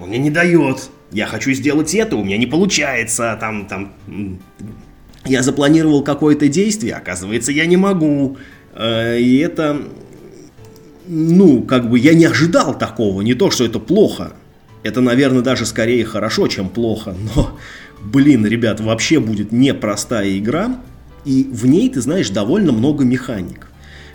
он 0.00 0.08
мне 0.08 0.18
не 0.18 0.30
дает, 0.30 0.90
я 1.12 1.26
хочу 1.26 1.52
сделать 1.52 1.94
это, 1.94 2.16
у 2.16 2.24
меня 2.24 2.36
не 2.36 2.46
получается, 2.46 3.36
там, 3.40 3.66
там, 3.66 3.92
я 5.24 5.42
запланировал 5.44 6.02
какое-то 6.02 6.48
действие, 6.48 6.94
оказывается, 6.94 7.52
я 7.52 7.66
не 7.66 7.76
могу, 7.76 8.38
э, 8.74 9.20
и 9.20 9.38
это 9.38 9.82
ну, 11.12 11.62
как 11.62 11.90
бы 11.90 11.98
я 11.98 12.14
не 12.14 12.24
ожидал 12.24 12.76
такого, 12.78 13.20
не 13.20 13.34
то, 13.34 13.50
что 13.50 13.64
это 13.64 13.78
плохо. 13.78 14.32
Это, 14.82 15.00
наверное, 15.00 15.42
даже 15.42 15.66
скорее 15.66 16.04
хорошо, 16.04 16.48
чем 16.48 16.68
плохо, 16.68 17.14
но, 17.34 17.56
блин, 18.02 18.46
ребят, 18.46 18.80
вообще 18.80 19.20
будет 19.20 19.52
непростая 19.52 20.36
игра, 20.38 20.80
и 21.24 21.48
в 21.52 21.66
ней, 21.66 21.88
ты 21.88 22.00
знаешь, 22.00 22.30
довольно 22.30 22.72
много 22.72 23.04
механик. 23.04 23.68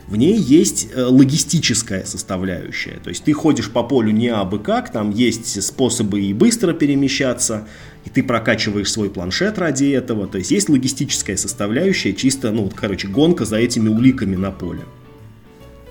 В 0.08 0.16
ней 0.16 0.38
есть 0.38 0.90
э, 0.94 1.04
логистическая 1.04 2.04
составляющая, 2.04 3.00
то 3.04 3.10
есть 3.10 3.24
ты 3.24 3.34
ходишь 3.34 3.70
по 3.70 3.84
полю 3.84 4.12
не 4.12 4.30
абы 4.30 4.60
как, 4.60 4.92
там 4.92 5.12
есть 5.12 5.62
способы 5.62 6.22
и 6.22 6.34
быстро 6.34 6.74
перемещаться, 6.74 7.68
и 8.06 8.10
ты 8.10 8.24
прокачиваешь 8.24 8.92
свой 8.92 9.10
планшет 9.10 9.58
ради 9.58 9.86
этого, 9.86 10.28
то 10.28 10.38
есть 10.38 10.52
есть 10.52 10.70
логистическая 10.70 11.38
составляющая, 11.38 12.14
чисто, 12.14 12.52
ну, 12.52 12.72
короче, 12.74 13.08
гонка 13.08 13.46
за 13.46 13.58
этими 13.58 13.90
уликами 13.90 14.36
на 14.36 14.52
поле 14.52 14.82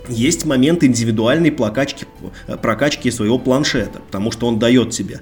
есть 0.09 0.45
момент 0.45 0.85
индивидуальной 0.85 1.53
прокачки, 1.53 2.07
прокачки 2.63 3.11
своего 3.11 3.39
планшета, 3.39 4.01
потому 4.07 4.31
что 4.31 4.47
он 4.47 4.59
дает 4.59 4.91
тебе 4.91 5.21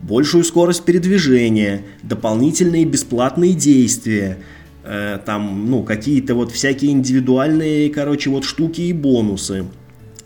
большую 0.00 0.44
скорость 0.44 0.84
передвижения, 0.84 1.82
дополнительные 2.02 2.84
бесплатные 2.84 3.54
действия, 3.54 4.38
э, 4.84 5.18
там, 5.24 5.70
ну, 5.70 5.82
какие-то 5.82 6.34
вот 6.34 6.52
всякие 6.52 6.92
индивидуальные, 6.92 7.90
короче, 7.90 8.30
вот 8.30 8.44
штуки 8.44 8.82
и 8.82 8.92
бонусы. 8.92 9.66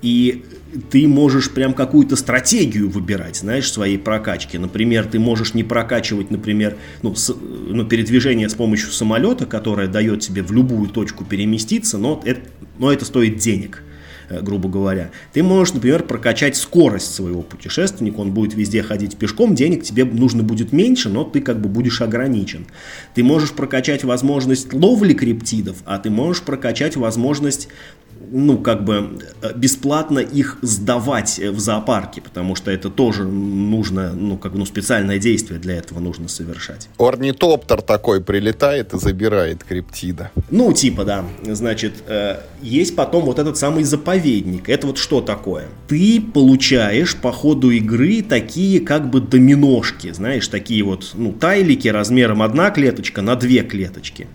И 0.02 0.44
ты 0.90 1.08
можешь 1.08 1.50
прям 1.50 1.74
какую-то 1.74 2.14
стратегию 2.16 2.88
выбирать, 2.88 3.36
знаешь, 3.36 3.70
своей 3.70 3.98
прокачки. 3.98 4.58
Например, 4.58 5.06
ты 5.06 5.18
можешь 5.18 5.54
не 5.54 5.64
прокачивать, 5.64 6.30
например, 6.30 6.76
ну, 7.02 7.14
с, 7.14 7.34
ну, 7.34 7.84
передвижение 7.84 8.48
с 8.48 8.54
помощью 8.54 8.90
самолета, 8.90 9.46
которое 9.46 9.88
дает 9.88 10.20
тебе 10.20 10.42
в 10.42 10.52
любую 10.52 10.88
точку 10.88 11.24
переместиться, 11.24 11.98
но 11.98 12.20
это, 12.24 12.40
но 12.78 12.92
это 12.92 13.04
стоит 13.04 13.38
денег. 13.38 13.82
Э, 14.28 14.42
грубо 14.42 14.68
говоря. 14.68 15.10
Ты 15.32 15.42
можешь, 15.42 15.74
например, 15.74 16.02
прокачать 16.02 16.56
скорость 16.56 17.14
своего 17.14 17.42
путешественника, 17.42 18.20
он 18.20 18.32
будет 18.32 18.54
везде 18.54 18.82
ходить 18.82 19.16
пешком, 19.16 19.54
денег 19.54 19.84
тебе 19.84 20.04
нужно 20.04 20.42
будет 20.42 20.72
меньше, 20.72 21.08
но 21.08 21.24
ты 21.24 21.40
как 21.40 21.60
бы 21.60 21.68
будешь 21.68 22.02
ограничен. 22.02 22.66
Ты 23.14 23.22
можешь 23.22 23.52
прокачать 23.52 24.04
возможность 24.04 24.72
ловли 24.72 25.14
криптидов, 25.14 25.78
а 25.86 25.98
ты 25.98 26.10
можешь 26.10 26.42
прокачать 26.42 26.96
возможность 26.96 27.68
ну, 28.30 28.58
как 28.58 28.84
бы 28.84 29.18
э, 29.42 29.52
бесплатно 29.54 30.18
их 30.18 30.58
сдавать 30.62 31.38
в 31.38 31.58
зоопарке, 31.58 32.20
потому 32.20 32.54
что 32.54 32.70
это 32.70 32.90
тоже 32.90 33.24
нужно, 33.24 34.12
ну, 34.12 34.36
как 34.36 34.54
ну, 34.54 34.64
специальное 34.64 35.18
действие 35.18 35.60
для 35.60 35.76
этого 35.76 36.00
нужно 36.00 36.28
совершать. 36.28 36.88
Орнитоптер 36.98 37.82
такой 37.82 38.22
прилетает 38.22 38.94
и 38.94 38.98
забирает 38.98 39.64
криптида. 39.64 40.30
Ну, 40.50 40.72
типа, 40.72 41.04
да. 41.04 41.24
Значит, 41.44 41.94
э, 42.06 42.40
есть 42.62 42.96
потом 42.96 43.24
вот 43.24 43.38
этот 43.38 43.56
самый 43.56 43.84
заповедник. 43.84 44.68
Это 44.68 44.86
вот 44.86 44.98
что 44.98 45.20
такое? 45.20 45.66
Ты 45.88 46.20
получаешь 46.20 47.16
по 47.16 47.32
ходу 47.32 47.70
игры 47.70 48.22
такие 48.22 48.80
как 48.80 49.10
бы 49.10 49.20
доминошки, 49.20 50.12
знаешь, 50.12 50.48
такие 50.48 50.82
вот, 50.82 51.12
ну, 51.14 51.32
тайлики 51.32 51.88
размером 51.88 52.42
одна 52.42 52.70
клеточка 52.70 53.22
на 53.22 53.36
две 53.36 53.62
клеточки. 53.62 54.26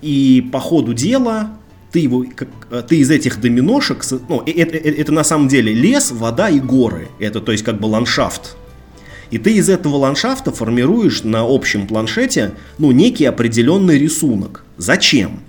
И 0.00 0.48
по 0.52 0.58
ходу 0.58 0.94
дела 0.94 1.50
ты, 1.92 2.00
его, 2.00 2.24
как, 2.34 2.48
э, 2.70 2.82
ты 2.88 2.96
из 2.96 3.10
этих 3.10 3.40
доминошек, 3.40 4.04
ну, 4.28 4.42
это, 4.46 4.76
это, 4.76 4.88
это 4.88 5.12
на 5.12 5.24
самом 5.24 5.48
деле 5.48 5.72
лес, 5.72 6.10
вода 6.10 6.48
и 6.48 6.58
горы. 6.58 7.08
Это, 7.18 7.40
то 7.40 7.52
есть, 7.52 7.64
как 7.64 7.78
бы 7.78 7.86
ландшафт. 7.86 8.56
И 9.30 9.38
ты 9.38 9.54
из 9.54 9.68
этого 9.68 9.96
ландшафта 9.96 10.50
формируешь 10.52 11.22
на 11.22 11.42
общем 11.42 11.86
планшете, 11.86 12.52
ну, 12.78 12.90
некий 12.92 13.24
определенный 13.24 13.98
рисунок. 13.98 14.64
Зачем? 14.76 15.40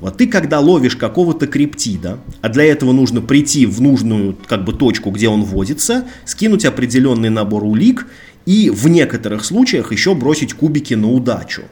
Вот 0.00 0.16
ты, 0.16 0.26
когда 0.26 0.60
ловишь 0.60 0.96
какого-то 0.96 1.46
криптида, 1.46 2.18
а 2.40 2.48
для 2.48 2.64
этого 2.64 2.92
нужно 2.92 3.20
прийти 3.20 3.66
в 3.66 3.80
нужную 3.80 4.36
как 4.46 4.64
бы 4.64 4.72
точку, 4.72 5.10
где 5.10 5.28
он 5.28 5.44
водится, 5.44 6.06
скинуть 6.24 6.64
определенный 6.64 7.30
набор 7.30 7.64
улик 7.64 8.06
и 8.44 8.68
в 8.68 8.88
некоторых 8.88 9.44
случаях 9.44 9.92
еще 9.92 10.14
бросить 10.14 10.54
кубики 10.54 10.94
на 10.94 11.08
удачу. 11.08 11.62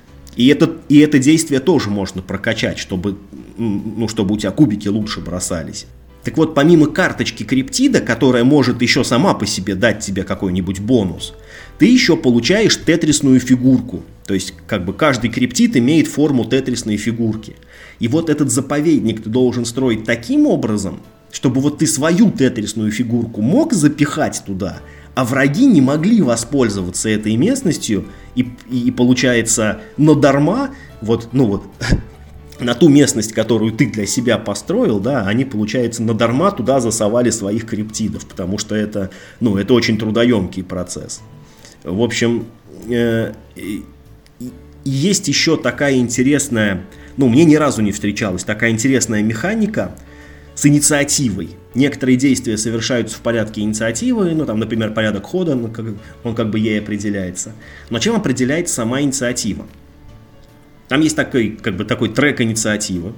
И 0.41 0.47
это, 0.47 0.74
и 0.88 1.01
это 1.01 1.18
действие 1.18 1.61
тоже 1.61 1.91
можно 1.91 2.22
прокачать, 2.22 2.78
чтобы, 2.78 3.18
ну, 3.59 4.09
чтобы 4.09 4.34
у 4.34 4.38
тебя 4.38 4.51
кубики 4.53 4.88
лучше 4.88 5.20
бросались. 5.20 5.84
Так 6.24 6.38
вот, 6.38 6.55
помимо 6.55 6.86
карточки 6.86 7.43
криптида, 7.43 8.01
которая 8.01 8.43
может 8.43 8.80
еще 8.80 9.05
сама 9.05 9.34
по 9.34 9.45
себе 9.45 9.74
дать 9.74 10.01
тебе 10.01 10.22
какой-нибудь 10.22 10.80
бонус, 10.80 11.34
ты 11.78 11.84
еще 11.84 12.16
получаешь 12.16 12.78
тетрисную 12.82 13.38
фигурку. 13.38 14.03
То 14.26 14.32
есть, 14.32 14.55
как 14.66 14.86
бы 14.86 14.95
каждый 14.95 15.28
криптид 15.28 15.76
имеет 15.76 16.09
форму 16.09 16.47
тетрисной 16.47 16.97
фигурки. 16.97 17.57
И 17.99 18.09
вот 18.09 18.30
этот 18.30 18.51
заповедник 18.51 19.22
ты 19.22 19.28
должен 19.28 19.66
строить 19.66 20.05
таким 20.05 20.47
образом, 20.47 21.01
чтобы 21.30 21.61
вот 21.61 21.80
ты 21.80 21.86
свою 21.86 22.30
тетрисную 22.30 22.93
фигурку 22.93 23.43
мог 23.43 23.74
запихать 23.74 24.43
туда, 24.47 24.80
а 25.14 25.26
враги 25.26 25.66
не 25.66 25.82
могли 25.82 26.22
воспользоваться 26.22 27.11
этой 27.11 27.36
местностью, 27.36 28.07
и, 28.41 28.49
и, 28.70 28.88
и 28.88 28.91
получается, 28.91 29.80
но 29.97 30.14
дарма, 30.14 30.70
вот, 31.01 31.28
ну 31.32 31.47
вот, 31.47 31.62
на 32.61 32.74
ту 32.74 32.88
местность, 32.88 33.32
которую 33.32 33.72
ты 33.72 33.86
для 33.86 34.07
себя 34.07 34.38
построил, 34.38 35.01
да, 35.01 35.26
они, 35.26 35.45
получается, 35.45 36.03
на 36.03 36.14
дарма 36.14 36.51
туда 36.53 36.80
засовали 36.80 37.30
своих 37.30 37.66
криптидов, 37.66 38.26
потому 38.26 38.59
что 38.59 38.74
это, 38.74 39.11
ну, 39.41 39.57
это 39.57 39.74
очень 39.74 39.99
трудоемкий 39.99 40.62
процесс. 40.62 41.20
В 41.84 42.03
общем, 42.03 42.47
э, 42.88 43.32
есть 44.84 45.28
еще 45.28 45.57
такая 45.57 45.97
интересная, 45.97 46.84
ну, 47.16 47.28
мне 47.28 47.45
ни 47.45 47.57
разу 47.57 47.82
не 47.82 47.93
встречалась 47.93 48.45
такая 48.45 48.70
интересная 48.70 49.22
механика 49.22 49.95
с 50.55 50.66
инициативой 50.66 51.51
некоторые 51.75 52.16
действия 52.16 52.57
совершаются 52.57 53.16
в 53.16 53.21
порядке 53.21 53.61
инициативы, 53.61 54.33
ну 54.35 54.45
там, 54.45 54.59
например, 54.59 54.93
порядок 54.93 55.25
хода, 55.25 55.53
он 55.53 55.71
как, 55.73 55.87
он 56.25 56.35
как 56.35 56.51
бы 56.51 56.59
ей 56.59 56.81
определяется. 56.81 57.53
Но 57.91 57.99
чем 57.99 58.16
определяется 58.16 58.75
сама 58.75 59.01
инициатива? 59.01 59.66
Там 60.89 61.01
есть 61.01 61.16
такой, 61.16 61.51
как 61.51 61.77
бы 61.77 61.85
такой 61.85 62.09
трек 62.09 62.41
инициативы. 62.41 63.12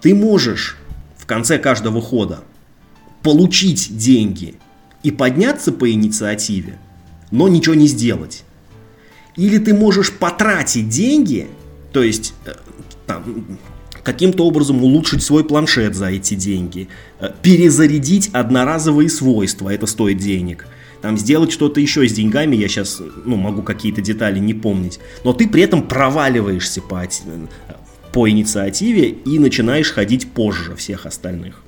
Ты 0.00 0.14
можешь 0.14 0.78
в 1.18 1.26
конце 1.26 1.58
каждого 1.58 2.00
хода 2.00 2.40
получить 3.22 3.96
деньги 3.96 4.54
и 5.02 5.10
подняться 5.10 5.72
по 5.72 5.90
инициативе, 5.90 6.78
но 7.30 7.48
ничего 7.48 7.74
не 7.74 7.86
сделать. 7.86 8.44
Или 9.36 9.58
ты 9.58 9.74
можешь 9.74 10.12
потратить 10.12 10.88
деньги, 10.88 11.48
то 11.92 12.02
есть 12.02 12.34
э, 12.46 12.52
там, 13.06 13.58
каким-то 14.02 14.46
образом 14.46 14.82
улучшить 14.82 15.22
свой 15.22 15.44
планшет 15.44 15.94
за 15.94 16.06
эти 16.06 16.34
деньги, 16.34 16.88
э, 17.20 17.30
перезарядить 17.42 18.30
одноразовые 18.32 19.08
свойства, 19.08 19.70
это 19.70 19.86
стоит 19.86 20.18
денег, 20.18 20.66
там 21.02 21.16
сделать 21.16 21.52
что-то 21.52 21.80
еще 21.80 22.06
с 22.06 22.12
деньгами, 22.12 22.56
я 22.56 22.68
сейчас 22.68 23.00
ну, 23.24 23.36
могу 23.36 23.62
какие-то 23.62 24.00
детали 24.00 24.38
не 24.38 24.54
помнить, 24.54 25.00
но 25.24 25.32
ты 25.32 25.48
при 25.48 25.62
этом 25.62 25.86
проваливаешься 25.86 26.82
по, 26.82 27.02
по 28.12 28.28
инициативе 28.28 29.08
и 29.08 29.38
начинаешь 29.38 29.92
ходить 29.92 30.30
позже 30.32 30.74
всех 30.76 31.06
остальных. 31.06 31.62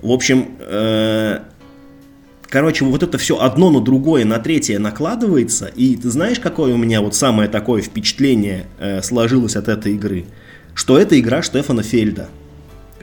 В 0.00 0.12
общем, 0.12 0.50
э, 0.60 1.40
короче, 2.48 2.84
вот 2.84 3.02
это 3.02 3.18
все 3.18 3.40
одно 3.40 3.70
на 3.70 3.80
другое, 3.80 4.24
на 4.24 4.38
третье 4.38 4.78
накладывается, 4.78 5.66
и 5.66 5.96
ты 5.96 6.08
знаешь, 6.10 6.38
какое 6.38 6.72
у 6.74 6.76
меня 6.76 7.00
вот 7.00 7.16
самое 7.16 7.48
такое 7.48 7.82
впечатление 7.82 8.66
э, 8.78 9.02
сложилось 9.02 9.56
от 9.56 9.68
этой 9.68 9.94
игры– 9.94 10.26
что 10.78 10.96
это 10.96 11.18
игра 11.18 11.42
Штефана 11.42 11.82
Фельда. 11.82 12.28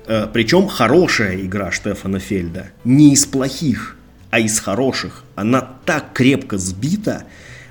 Э, 0.07 0.27
Причем 0.31 0.67
хорошая 0.67 1.41
игра 1.41 1.71
Штефана 1.71 2.19
Фельда. 2.19 2.67
Не 2.85 3.11
из 3.11 3.25
плохих, 3.25 3.97
а 4.29 4.39
из 4.39 4.61
хороших, 4.61 5.25
она 5.35 5.59
так 5.83 6.13
крепко 6.13 6.57
сбита, 6.57 7.23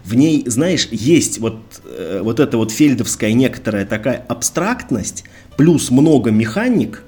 в 0.05 0.15
ней, 0.15 0.45
знаешь, 0.47 0.89
есть 0.91 1.39
вот, 1.39 1.59
э, 1.87 2.21
вот 2.23 2.39
эта 2.39 2.59
вот 2.59 2.71
фельдовская 2.71 3.33
некоторая 3.33 3.87
такая 3.87 4.23
абстрактность, 4.29 5.25
плюс 5.57 5.91
много 5.91 6.31
механик, 6.31 7.03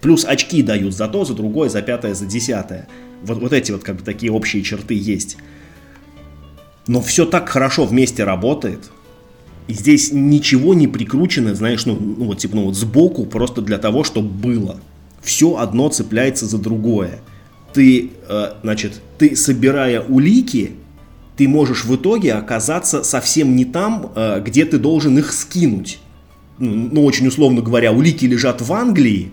плюс 0.00 0.24
очки 0.24 0.62
дают 0.62 0.94
за 0.94 1.06
то, 1.06 1.26
за 1.26 1.34
другое, 1.34 1.68
за 1.68 1.82
пятое, 1.82 2.14
за 2.14 2.24
десятое. 2.24 2.88
Вот, 3.24 3.42
вот 3.42 3.52
эти 3.52 3.72
вот 3.72 3.84
как 3.84 3.96
бы 3.96 4.02
такие 4.02 4.32
общие 4.32 4.62
черты 4.62 4.94
есть. 4.94 5.36
Но 6.86 7.02
все 7.02 7.26
так 7.26 7.50
хорошо 7.50 7.84
вместе 7.84 8.24
работает. 8.24 8.90
И 9.68 9.74
здесь 9.74 10.12
ничего 10.12 10.72
не 10.72 10.88
прикручено, 10.88 11.54
знаешь, 11.54 11.84
ну, 11.84 11.94
ну 11.94 12.24
вот 12.24 12.38
типа 12.38 12.56
ну 12.56 12.64
вот 12.64 12.74
сбоку 12.74 13.26
просто 13.26 13.60
для 13.60 13.76
того, 13.78 14.02
чтобы 14.02 14.28
было. 14.28 14.80
Все 15.22 15.56
одно 15.56 15.90
цепляется 15.90 16.46
за 16.46 16.56
другое. 16.56 17.20
Ты, 17.74 18.10
э, 18.28 18.52
значит, 18.62 19.02
ты 19.18 19.36
собирая 19.36 20.00
улики, 20.00 20.72
ты 21.36 21.46
можешь 21.46 21.84
в 21.84 21.94
итоге 21.94 22.32
оказаться 22.32 23.04
совсем 23.04 23.54
не 23.56 23.66
там, 23.66 24.10
э, 24.14 24.42
где 24.44 24.64
ты 24.64 24.78
должен 24.78 25.18
их 25.18 25.32
скинуть. 25.32 25.98
Ну, 26.58 26.88
ну, 26.90 27.04
очень 27.04 27.26
условно 27.26 27.60
говоря, 27.60 27.92
улики 27.92 28.24
лежат 28.24 28.62
в 28.62 28.72
Англии, 28.72 29.32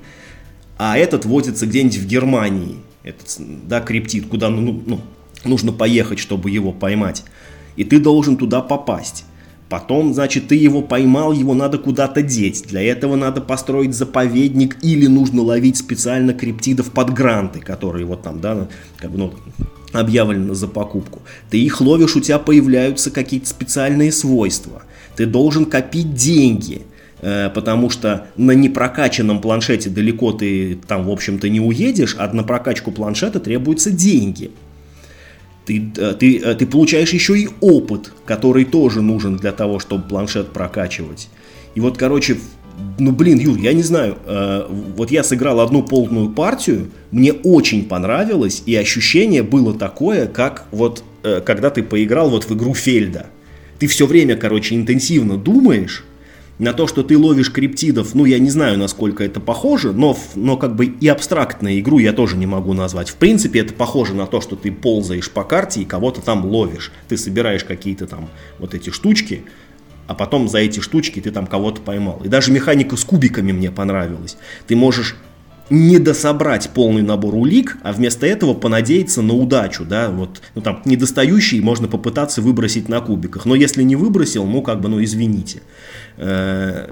а 0.78 0.98
этот 0.98 1.24
возится 1.26 1.66
где-нибудь 1.66 1.98
в 1.98 2.06
Германии. 2.08 2.76
Этот, 3.04 3.38
да, 3.40 3.80
криптит, 3.80 4.28
куда 4.28 4.50
ну, 4.50 4.84
ну, 4.86 5.00
нужно 5.46 5.72
поехать, 5.72 6.20
чтобы 6.20 6.52
его 6.52 6.74
поймать. 6.74 7.24
И 7.78 7.86
ты 7.86 8.00
должен 8.00 8.36
туда 8.36 8.62
попасть. 8.62 9.24
Потом, 9.70 10.14
значит, 10.14 10.48
ты 10.48 10.56
его 10.56 10.82
поймал, 10.82 11.32
его 11.34 11.56
надо 11.56 11.80
куда-то 11.80 12.22
деть. 12.22 12.66
Для 12.68 12.84
этого 12.84 13.16
надо 13.16 13.42
построить 13.42 13.96
заповедник 13.96 14.78
или 14.84 15.08
нужно 15.08 15.42
ловить 15.42 15.78
специально 15.78 16.34
криптидов 16.34 16.92
под 16.92 17.12
гранты, 17.14 17.60
которые 17.62 18.06
вот 18.06 18.22
там, 18.22 18.42
да, 18.42 18.68
как 18.98 19.12
бы, 19.12 19.18
ну, 19.18 19.34
объявлено 19.92 20.54
за 20.54 20.68
покупку. 20.68 21.22
Ты 21.50 21.60
их 21.60 21.82
ловишь, 21.82 22.16
у 22.16 22.22
тебя 22.22 22.38
появляются 22.38 23.10
какие-то 23.10 23.48
специальные 23.48 24.12
свойства. 24.12 24.84
Ты 25.16 25.26
должен 25.26 25.66
копить 25.66 26.14
деньги, 26.14 26.84
э, 27.22 27.50
потому 27.50 27.90
что 27.90 28.28
на 28.38 28.52
непрокачанном 28.52 29.42
планшете 29.42 29.90
далеко 29.90 30.32
ты 30.32 30.78
там, 30.88 31.06
в 31.06 31.10
общем-то, 31.10 31.50
не 31.50 31.60
уедешь, 31.60 32.16
а 32.20 32.32
на 32.32 32.44
прокачку 32.44 32.92
планшета 32.92 33.40
требуются 33.40 33.90
деньги. 33.90 34.52
Ты, 35.66 35.92
э, 35.98 36.14
ты, 36.20 36.38
э, 36.38 36.56
ты 36.56 36.68
получаешь 36.68 37.14
еще 37.14 37.40
и 37.40 37.50
опыт, 37.62 38.12
который 38.26 38.66
тоже 38.66 39.02
нужен 39.02 39.38
для 39.38 39.52
того, 39.52 39.80
чтобы 39.80 40.08
планшет 40.08 40.54
прокачивать. 40.54 41.30
И 41.74 41.80
вот, 41.80 41.98
короче, 41.98 42.38
ну 42.98 43.12
блин, 43.12 43.40
Юр, 43.40 43.58
я 43.58 43.74
не 43.74 43.84
знаю, 43.84 44.18
э, 44.26 44.66
вот 44.70 45.12
я 45.12 45.24
сыграл 45.24 45.60
одну 45.60 45.84
полную 45.84 46.30
партию, 46.30 46.92
мне 47.12 47.34
очень 47.34 47.86
понравилось, 47.86 48.64
и 48.66 48.76
ощущение 48.76 49.44
было 49.44 49.74
такое, 49.74 50.28
как 50.28 50.66
вот 50.72 51.04
э, 51.24 51.42
когда 51.42 51.70
ты 51.70 51.84
поиграл 51.84 52.30
вот 52.30 52.46
в 52.46 52.54
игру 52.54 52.74
Фельда. 52.74 53.28
Ты 53.80 53.88
все 53.88 54.06
время, 54.06 54.38
короче, 54.38 54.76
интенсивно 54.76 55.38
думаешь 55.38 56.06
на 56.58 56.74
то, 56.74 56.88
что 56.88 57.04
ты 57.04 57.18
ловишь 57.18 57.52
криптидов, 57.52 58.16
ну 58.16 58.26
я 58.26 58.40
не 58.40 58.50
знаю, 58.50 58.78
насколько 58.78 59.24
это 59.24 59.40
похоже, 59.40 59.92
но, 59.92 60.18
но 60.36 60.58
как 60.58 60.76
бы 60.76 60.86
и 60.86 61.08
абстрактную 61.08 61.80
игру 61.80 62.00
я 62.00 62.14
тоже 62.14 62.38
не 62.38 62.46
могу 62.46 62.74
назвать. 62.74 63.10
В 63.10 63.16
принципе, 63.16 63.60
это 63.60 63.74
похоже 63.74 64.14
на 64.14 64.26
то, 64.26 64.42
что 64.42 64.56
ты 64.56 64.72
ползаешь 64.72 65.30
по 65.30 65.44
карте 65.44 65.82
и 65.82 65.86
кого-то 65.86 66.22
там 66.22 66.46
ловишь. 66.46 66.92
Ты 67.08 67.18
собираешь 67.18 67.64
какие-то 67.64 68.08
там 68.08 68.30
вот 68.60 68.74
эти 68.74 68.90
штучки, 68.90 69.44
а 70.08 70.14
потом 70.14 70.48
за 70.48 70.60
эти 70.60 70.80
штучки 70.80 71.20
ты 71.20 71.32
там 71.32 71.48
кого-то 71.48 71.82
поймал. 71.82 72.22
И 72.24 72.30
даже 72.30 72.52
механика 72.52 72.96
с 72.96 73.04
кубиками 73.04 73.52
мне 73.52 73.72
понравилась. 73.72 74.38
Ты 74.68 74.76
можешь 74.76 75.18
не 75.70 75.98
дособрать 75.98 76.70
полный 76.70 77.02
набор 77.02 77.36
улик, 77.36 77.78
а 77.82 77.92
вместо 77.92 78.28
этого 78.28 78.54
понадеяться 78.54 79.22
на 79.22 79.34
удачу, 79.34 79.84
да, 79.84 80.12
вот, 80.12 80.42
ну 80.54 80.62
там, 80.62 80.82
недостающий 80.86 81.60
можно 81.60 81.88
попытаться 81.88 82.42
выбросить 82.42 82.88
на 82.88 83.02
кубиках, 83.02 83.46
но 83.46 83.56
если 83.56 83.82
не 83.82 83.96
выбросил, 83.96 84.46
ну, 84.46 84.62
как 84.62 84.80
бы, 84.80 84.90
ну, 84.90 85.04
извините. 85.04 85.62
Э, 86.18 86.92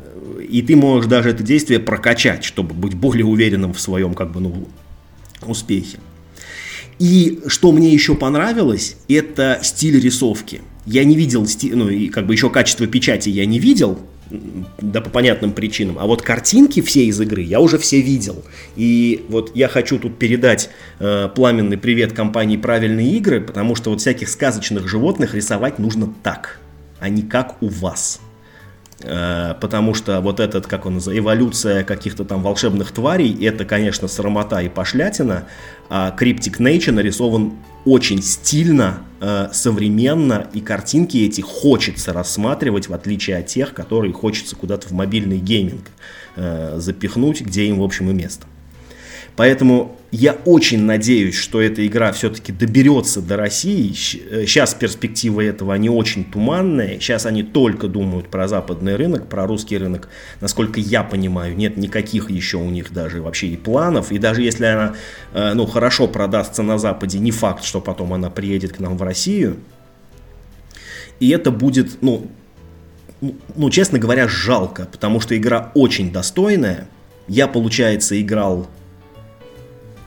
и 0.50 0.62
ты 0.62 0.76
можешь 0.76 1.10
даже 1.10 1.30
это 1.30 1.44
действие 1.44 1.80
прокачать, 1.80 2.44
чтобы 2.44 2.74
быть 2.74 2.94
более 2.96 3.26
уверенным 3.26 3.74
в 3.74 3.80
своем, 3.80 4.14
как 4.14 4.32
бы, 4.32 4.40
ну, 4.40 4.68
успехе. 5.42 6.00
И 7.00 7.42
что 7.48 7.72
мне 7.72 7.92
еще 7.94 8.16
понравилось, 8.16 8.98
это 9.08 9.60
стиль 9.62 10.00
рисовки– 10.00 10.62
я 10.86 11.04
не 11.04 11.16
видел, 11.16 11.48
ну 11.72 11.90
и 11.90 12.10
как 12.10 12.26
бы 12.26 12.34
еще 12.34 12.50
качество 12.50 12.88
печати 12.88 13.30
я 13.30 13.46
не 13.46 13.60
видел, 13.60 14.00
да 14.82 15.00
по 15.00 15.10
понятным 15.10 15.54
причинам. 15.54 15.98
А 16.00 16.06
вот 16.06 16.22
картинки 16.22 16.82
все 16.82 17.06
из 17.06 17.20
игры 17.22 17.42
я 17.42 17.60
уже 17.60 17.78
все 17.78 18.02
видел. 18.02 18.44
И 18.76 19.24
вот 19.30 19.52
я 19.56 19.68
хочу 19.68 20.00
тут 20.00 20.18
передать 20.18 20.70
э, 21.00 21.30
пламенный 21.34 21.78
привет 21.78 22.14
компании 22.14 22.58
«Правильные 22.58 23.14
игры», 23.14 23.40
потому 23.42 23.76
что 23.76 23.92
вот 23.92 24.02
всяких 24.02 24.28
сказочных 24.28 24.88
животных 24.88 25.36
рисовать 25.36 25.80
нужно 25.80 26.14
так, 26.24 26.60
а 27.00 27.10
не 27.10 27.22
как 27.22 27.62
у 27.62 27.68
вас. 27.68 28.20
Э, 29.04 29.56
потому 29.60 29.94
что 29.94 30.22
вот 30.22 30.40
этот, 30.40 30.68
как 30.68 30.86
он 30.86 30.96
называется, 30.96 31.24
эволюция 31.24 31.84
каких-то 31.84 32.24
там 32.24 32.42
волшебных 32.42 32.92
тварей, 32.92 33.46
это, 33.46 33.66
конечно, 33.66 34.08
срамота 34.08 34.62
и 34.62 34.70
пошлятина, 34.70 35.46
а 35.90 36.16
Cryptic 36.18 36.60
Nature 36.60 36.92
нарисован 36.92 37.54
очень 37.86 38.22
стильно, 38.22 39.00
э, 39.20 39.50
современно, 39.52 40.48
и 40.54 40.62
картинки 40.62 41.18
эти 41.18 41.42
хочется 41.42 42.14
рассматривать, 42.14 42.88
в 42.88 42.94
отличие 42.94 43.38
от 43.38 43.48
тех, 43.48 43.74
которые 43.74 44.14
хочется 44.14 44.56
куда-то 44.56 44.88
в 44.88 44.92
мобильный 44.92 45.38
гейминг 45.38 45.86
э, 46.36 46.76
запихнуть, 46.78 47.42
где 47.42 47.66
им, 47.66 47.80
в 47.80 47.84
общем, 47.84 48.10
и 48.10 48.14
место. 48.14 48.48
Поэтому 49.36 49.98
я 50.12 50.34
очень 50.46 50.84
надеюсь, 50.84 51.36
что 51.36 51.60
эта 51.60 51.86
игра 51.88 52.12
все-таки 52.12 52.52
доберется 52.52 53.20
до 53.20 53.36
России. 53.36 53.92
Сейчас 53.94 54.76
э, 54.76 54.78
перспективы 54.78 55.44
этого, 55.44 55.74
они 55.74 55.90
очень 55.90 56.24
туманные. 56.24 57.00
Сейчас 57.00 57.26
они 57.26 57.42
только 57.42 57.88
думают 57.88 58.30
про 58.30 58.48
западный 58.48 58.96
рынок, 58.96 59.28
про 59.28 59.48
русский 59.48 59.76
рынок. 59.76 60.10
Насколько 60.40 60.80
я 60.80 61.02
понимаю, 61.04 61.56
нет 61.56 61.78
никаких 61.78 62.30
еще 62.30 62.58
у 62.58 62.70
них 62.70 62.94
даже 62.94 63.24
вообще 63.24 63.48
и 63.48 63.58
планов. 63.58 64.12
И 64.12 64.20
даже 64.20 64.44
если 64.44 64.66
она 64.66 64.96
э, 65.34 65.54
ну, 65.56 65.66
хорошо 65.66 66.08
продастся 66.08 66.62
на 66.62 66.78
Западе, 66.78 67.18
не 67.18 67.32
факт, 67.32 67.64
что 67.64 67.82
потом 67.82 68.14
она 68.14 68.30
приедет 68.30 68.74
к 68.74 68.80
нам 68.80 68.98
в 68.98 69.02
Россию. 69.02 69.58
И 71.20 71.30
это 71.30 71.50
будет, 71.50 72.04
ну, 72.04 72.30
ну, 73.56 73.70
честно 73.72 73.98
говоря, 73.98 74.28
жалко, 74.28 74.88
потому 74.92 75.20
что 75.20 75.36
игра 75.36 75.72
очень 75.74 76.12
достойная. 76.12 76.88
Я, 77.28 77.48
получается, 77.48 78.22
играл 78.22 78.68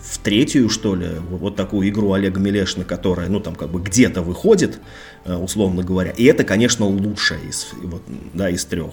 в 0.08 0.18
третью, 0.18 0.68
что 0.68 0.94
ли, 0.94 1.08
вот 1.30 1.56
такую 1.56 1.88
игру 1.88 2.12
Олега 2.12 2.38
Милешина, 2.38 2.84
которая, 2.84 3.28
ну, 3.28 3.40
там, 3.40 3.54
как 3.54 3.70
бы 3.70 3.80
где-то 3.80 4.22
выходит, 4.22 4.78
э, 5.24 5.34
условно 5.34 5.82
говоря. 5.82 6.10
И 6.10 6.24
это, 6.24 6.44
конечно, 6.44 6.86
лучшая 6.86 7.40
из, 7.40 7.68
вот, 7.82 8.02
да, 8.32 8.48
из 8.48 8.64
трех. 8.64 8.92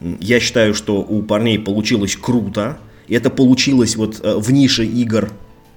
Я 0.00 0.40
считаю, 0.40 0.74
что 0.74 1.00
у 1.00 1.22
парней 1.22 1.58
получилось 1.58 2.16
круто. 2.16 2.78
И 3.06 3.14
это 3.14 3.30
получилось 3.30 3.96
вот 3.96 4.20
э, 4.22 4.34
в 4.36 4.52
нише 4.52 4.84
игр. 4.84 5.32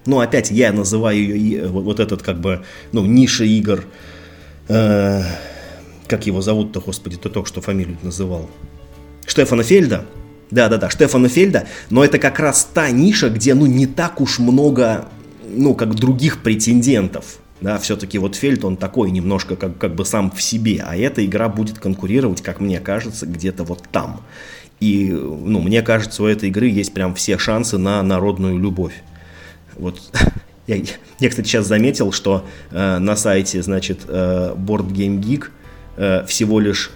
Ну, 0.06 0.20
опять 0.20 0.50
я 0.50 0.72
называю 0.72 1.18
ее 1.18 1.62
э, 1.62 1.66
вот, 1.66 1.84
вот 1.84 2.00
этот, 2.00 2.22
как 2.22 2.40
бы, 2.40 2.64
ну, 2.92 3.04
ниша 3.04 3.44
игр. 3.44 3.84
Э, 4.68 5.22
как 6.06 6.26
его 6.26 6.42
зовут-то, 6.42 6.80
господи, 6.80 7.16
ты 7.16 7.28
только 7.28 7.48
что 7.48 7.60
фамилию 7.60 7.98
называл. 8.02 8.50
Штефана 9.26 9.62
Фельда. 9.62 10.06
Да-да-да, 10.54 10.88
Штефана 10.88 11.28
Фельда, 11.28 11.66
но 11.90 12.04
это 12.04 12.20
как 12.20 12.38
раз 12.38 12.68
та 12.72 12.88
ниша, 12.90 13.28
где, 13.28 13.54
ну, 13.54 13.66
не 13.66 13.86
так 13.86 14.20
уж 14.20 14.38
много, 14.38 15.06
ну, 15.48 15.74
как 15.74 15.96
других 15.96 16.42
претендентов. 16.42 17.38
Да, 17.60 17.78
все-таки 17.78 18.18
вот 18.18 18.36
Фельд, 18.36 18.64
он 18.64 18.76
такой 18.76 19.10
немножко 19.10 19.56
как, 19.56 19.78
как 19.78 19.96
бы 19.96 20.04
сам 20.04 20.30
в 20.30 20.40
себе, 20.40 20.84
а 20.86 20.96
эта 20.96 21.24
игра 21.24 21.48
будет 21.48 21.80
конкурировать, 21.80 22.40
как 22.40 22.60
мне 22.60 22.78
кажется, 22.78 23.26
где-то 23.26 23.64
вот 23.64 23.82
там. 23.90 24.20
И, 24.78 25.08
ну, 25.10 25.60
мне 25.60 25.82
кажется, 25.82 26.22
у 26.22 26.26
этой 26.26 26.50
игры 26.50 26.68
есть 26.68 26.94
прям 26.94 27.16
все 27.16 27.36
шансы 27.36 27.76
на 27.76 28.00
народную 28.02 28.56
любовь. 28.56 29.02
Вот 29.76 30.00
я, 30.68 30.76
я 31.18 31.28
кстати, 31.28 31.48
сейчас 31.48 31.66
заметил, 31.66 32.12
что 32.12 32.44
э, 32.70 32.98
на 32.98 33.16
сайте, 33.16 33.60
значит, 33.60 34.02
э, 34.06 34.54
Board 34.56 34.88
Game 34.92 35.20
Geek 35.20 35.46
э, 35.96 36.24
всего 36.26 36.60
лишь 36.60 36.92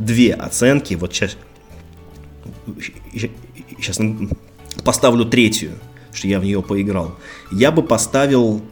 две 0.00 0.32
оценки. 0.32 0.94
Вот 0.94 1.14
сейчас, 1.14 1.36
сейчас 3.78 3.98
поставлю 4.84 5.24
третью, 5.24 5.72
что 6.12 6.28
я 6.28 6.40
в 6.40 6.44
нее 6.44 6.62
поиграл. 6.62 7.14
Я 7.52 7.70
бы 7.70 7.82
поставил, 7.82 8.62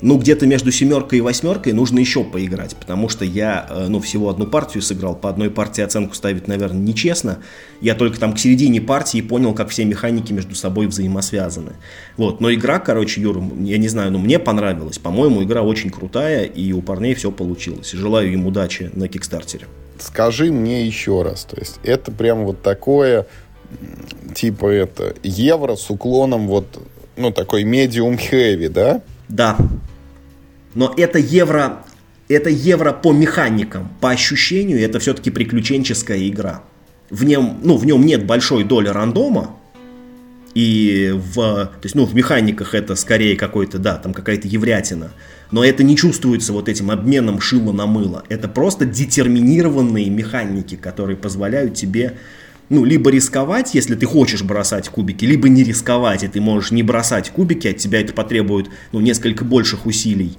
ну, 0.00 0.18
где-то 0.18 0.46
между 0.46 0.70
семеркой 0.72 1.18
и 1.18 1.22
восьмеркой 1.22 1.72
нужно 1.72 1.98
еще 1.98 2.24
поиграть, 2.24 2.76
потому 2.76 3.08
что 3.08 3.24
я, 3.24 3.66
э, 3.68 3.86
ну, 3.88 4.00
всего 4.00 4.28
одну 4.28 4.46
партию 4.46 4.82
сыграл, 4.82 5.14
по 5.14 5.28
одной 5.28 5.50
партии 5.50 5.82
оценку 5.82 6.14
ставить, 6.14 6.48
наверное, 6.48 6.80
нечестно. 6.80 7.38
Я 7.80 7.94
только 7.94 8.18
там 8.18 8.32
к 8.32 8.38
середине 8.38 8.80
партии 8.80 9.20
понял, 9.20 9.54
как 9.54 9.70
все 9.70 9.84
механики 9.84 10.32
между 10.32 10.54
собой 10.54 10.86
взаимосвязаны. 10.86 11.72
Вот, 12.16 12.40
но 12.40 12.52
игра, 12.52 12.78
короче, 12.78 13.20
Юра, 13.20 13.42
я 13.60 13.78
не 13.78 13.88
знаю, 13.88 14.12
но 14.12 14.18
мне 14.18 14.38
понравилась. 14.38 14.98
По-моему, 14.98 15.42
игра 15.42 15.62
очень 15.62 15.90
крутая, 15.90 16.44
и 16.44 16.72
у 16.72 16.82
парней 16.82 17.14
все 17.14 17.30
получилось. 17.30 17.92
Желаю 17.92 18.32
им 18.32 18.46
удачи 18.46 18.90
на 18.94 19.08
Кикстартере 19.08 19.66
скажи 20.02 20.52
мне 20.52 20.86
еще 20.86 21.22
раз. 21.22 21.44
То 21.44 21.56
есть 21.58 21.80
это 21.82 22.10
прям 22.12 22.44
вот 22.44 22.62
такое, 22.62 23.26
типа 24.34 24.66
это, 24.66 25.14
евро 25.22 25.76
с 25.76 25.90
уклоном 25.90 26.48
вот, 26.48 26.66
ну, 27.16 27.30
такой 27.32 27.64
medium 27.64 28.18
heavy, 28.18 28.68
да? 28.68 29.02
Да. 29.28 29.56
Но 30.74 30.94
это 30.96 31.18
евро, 31.18 31.84
это 32.28 32.50
евро 32.50 32.92
по 32.92 33.12
механикам, 33.12 33.88
по 34.00 34.10
ощущению, 34.10 34.80
это 34.80 34.98
все-таки 34.98 35.30
приключенческая 35.30 36.28
игра. 36.28 36.62
В 37.10 37.24
нем, 37.24 37.58
ну, 37.62 37.76
в 37.76 37.86
нем 37.86 38.04
нет 38.04 38.26
большой 38.26 38.64
доли 38.64 38.88
рандома, 38.88 39.56
и 40.54 41.14
в, 41.14 41.36
то 41.66 41.80
есть, 41.82 41.94
ну, 41.94 42.04
в 42.04 42.14
механиках 42.14 42.74
это 42.74 42.96
скорее 42.96 43.36
какой-то, 43.36 43.78
да, 43.78 43.96
там 43.96 44.12
какая-то 44.12 44.48
еврятина. 44.48 45.12
Но 45.50 45.64
это 45.64 45.82
не 45.82 45.96
чувствуется 45.96 46.52
вот 46.52 46.68
этим 46.68 46.90
обменом 46.90 47.40
шила 47.40 47.72
на 47.72 47.86
мыло. 47.86 48.24
Это 48.28 48.48
просто 48.48 48.84
детерминированные 48.84 50.10
механики, 50.10 50.76
которые 50.76 51.16
позволяют 51.16 51.74
тебе 51.74 52.16
ну, 52.68 52.84
либо 52.84 53.10
рисковать, 53.10 53.74
если 53.74 53.94
ты 53.94 54.06
хочешь 54.06 54.42
бросать 54.42 54.88
кубики, 54.88 55.24
либо 55.24 55.48
не 55.48 55.64
рисковать, 55.64 56.22
и 56.22 56.28
ты 56.28 56.40
можешь 56.40 56.70
не 56.70 56.82
бросать 56.82 57.30
кубики, 57.30 57.68
от 57.68 57.78
тебя 57.78 58.00
это 58.00 58.12
потребует, 58.12 58.68
ну, 58.92 59.00
несколько 59.00 59.44
больших 59.44 59.86
усилий 59.86 60.36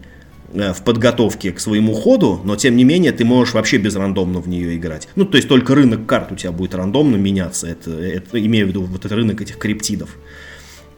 э, 0.53 0.73
в 0.73 0.83
подготовке 0.83 1.51
к 1.51 1.59
своему 1.59 1.93
ходу, 1.93 2.39
но 2.43 2.55
тем 2.55 2.75
не 2.75 2.83
менее 2.83 3.11
ты 3.11 3.25
можешь 3.25 3.53
вообще 3.53 3.77
безрандомно 3.77 4.41
в 4.41 4.47
нее 4.47 4.75
играть. 4.77 5.07
Ну, 5.15 5.25
то 5.25 5.37
есть 5.37 5.49
только 5.49 5.73
рынок 5.73 6.05
карт 6.05 6.31
у 6.31 6.35
тебя 6.35 6.51
будет 6.51 6.75
рандомно 6.75 7.15
меняться, 7.15 7.67
это, 7.67 7.91
это 7.91 8.45
имею 8.45 8.67
в 8.67 8.69
виду 8.69 8.83
вот 8.83 8.99
этот 8.99 9.13
рынок 9.13 9.41
этих 9.41 9.57
криптидов. 9.57 10.15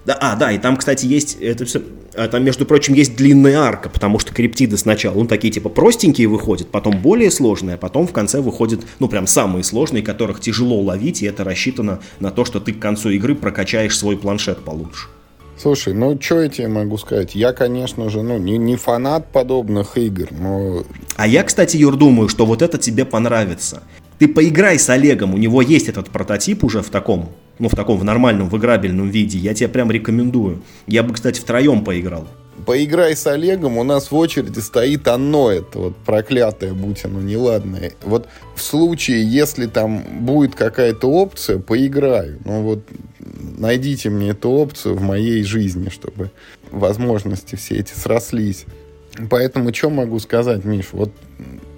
Да, 0.05 0.17
а, 0.19 0.35
да, 0.35 0.51
и 0.51 0.57
там, 0.57 0.77
кстати, 0.77 1.05
есть, 1.05 1.37
это 1.39 1.65
все, 1.65 1.81
а 2.15 2.27
там, 2.27 2.43
между 2.43 2.65
прочим, 2.65 2.95
есть 2.95 3.15
длинная 3.15 3.59
арка, 3.59 3.89
потому 3.89 4.17
что 4.17 4.33
криптиды 4.33 4.77
сначала, 4.77 5.15
ну, 5.15 5.25
такие 5.25 5.53
типа 5.53 5.69
простенькие 5.69 6.27
выходят, 6.27 6.69
потом 6.69 6.99
более 6.99 7.29
сложные, 7.29 7.75
а 7.75 7.77
потом 7.77 8.07
в 8.07 8.11
конце 8.11 8.41
выходят, 8.41 8.81
ну, 8.99 9.07
прям 9.07 9.27
самые 9.27 9.63
сложные, 9.63 10.01
которых 10.01 10.39
тяжело 10.39 10.81
ловить, 10.81 11.21
и 11.21 11.27
это 11.27 11.43
рассчитано 11.43 11.99
на 12.19 12.31
то, 12.31 12.45
что 12.45 12.59
ты 12.59 12.73
к 12.73 12.79
концу 12.79 13.11
игры 13.11 13.35
прокачаешь 13.35 13.97
свой 13.97 14.17
планшет 14.17 14.63
получше. 14.63 15.07
Слушай, 15.61 15.93
ну 15.93 16.17
что 16.19 16.41
я 16.41 16.49
тебе 16.49 16.67
могу 16.67 16.97
сказать? 16.97 17.35
Я, 17.35 17.53
конечно 17.53 18.09
же, 18.09 18.23
ну 18.23 18.39
не, 18.39 18.57
не 18.57 18.77
фанат 18.77 19.31
подобных 19.31 19.95
игр, 19.95 20.29
но... 20.31 20.83
А 21.17 21.27
я, 21.27 21.43
кстати, 21.43 21.77
Юр, 21.77 21.97
думаю, 21.97 22.29
что 22.29 22.47
вот 22.47 22.63
это 22.63 22.79
тебе 22.79 23.05
понравится. 23.05 23.83
Ты 24.17 24.27
поиграй 24.27 24.79
с 24.79 24.89
Олегом, 24.89 25.35
у 25.35 25.37
него 25.37 25.61
есть 25.61 25.87
этот 25.87 26.09
прототип 26.09 26.63
уже 26.63 26.81
в 26.81 26.89
таком 26.89 27.29
ну, 27.59 27.69
в 27.69 27.75
таком, 27.75 27.97
в 27.97 28.03
нормальном, 28.03 28.49
в 28.49 28.57
играбельном 28.57 29.09
виде, 29.09 29.37
я 29.37 29.53
тебе 29.53 29.69
прям 29.69 29.91
рекомендую. 29.91 30.61
Я 30.87 31.03
бы, 31.03 31.13
кстати, 31.13 31.39
втроем 31.39 31.83
поиграл. 31.83 32.27
Поиграй 32.65 33.15
с 33.15 33.25
Олегом, 33.25 33.77
у 33.77 33.83
нас 33.83 34.11
в 34.11 34.15
очереди 34.15 34.59
стоит 34.59 35.07
оно, 35.07 35.51
это 35.51 35.79
вот 35.79 35.95
проклятое, 35.97 36.73
будь 36.73 37.03
оно 37.05 37.19
неладное. 37.19 37.93
Вот 38.03 38.27
в 38.55 38.61
случае, 38.61 39.23
если 39.23 39.65
там 39.65 40.03
будет 40.19 40.53
какая-то 40.53 41.09
опция, 41.09 41.57
поиграю. 41.57 42.39
Ну 42.45 42.61
вот 42.61 42.83
найдите 43.57 44.09
мне 44.09 44.29
эту 44.29 44.49
опцию 44.49 44.95
в 44.95 45.01
моей 45.01 45.43
жизни, 45.43 45.89
чтобы 45.89 46.31
возможности 46.71 47.55
все 47.55 47.77
эти 47.77 47.93
срослись. 47.93 48.65
Поэтому 49.29 49.73
что 49.73 49.89
могу 49.89 50.19
сказать, 50.19 50.63
Миш? 50.63 50.89
Вот, 50.91 51.11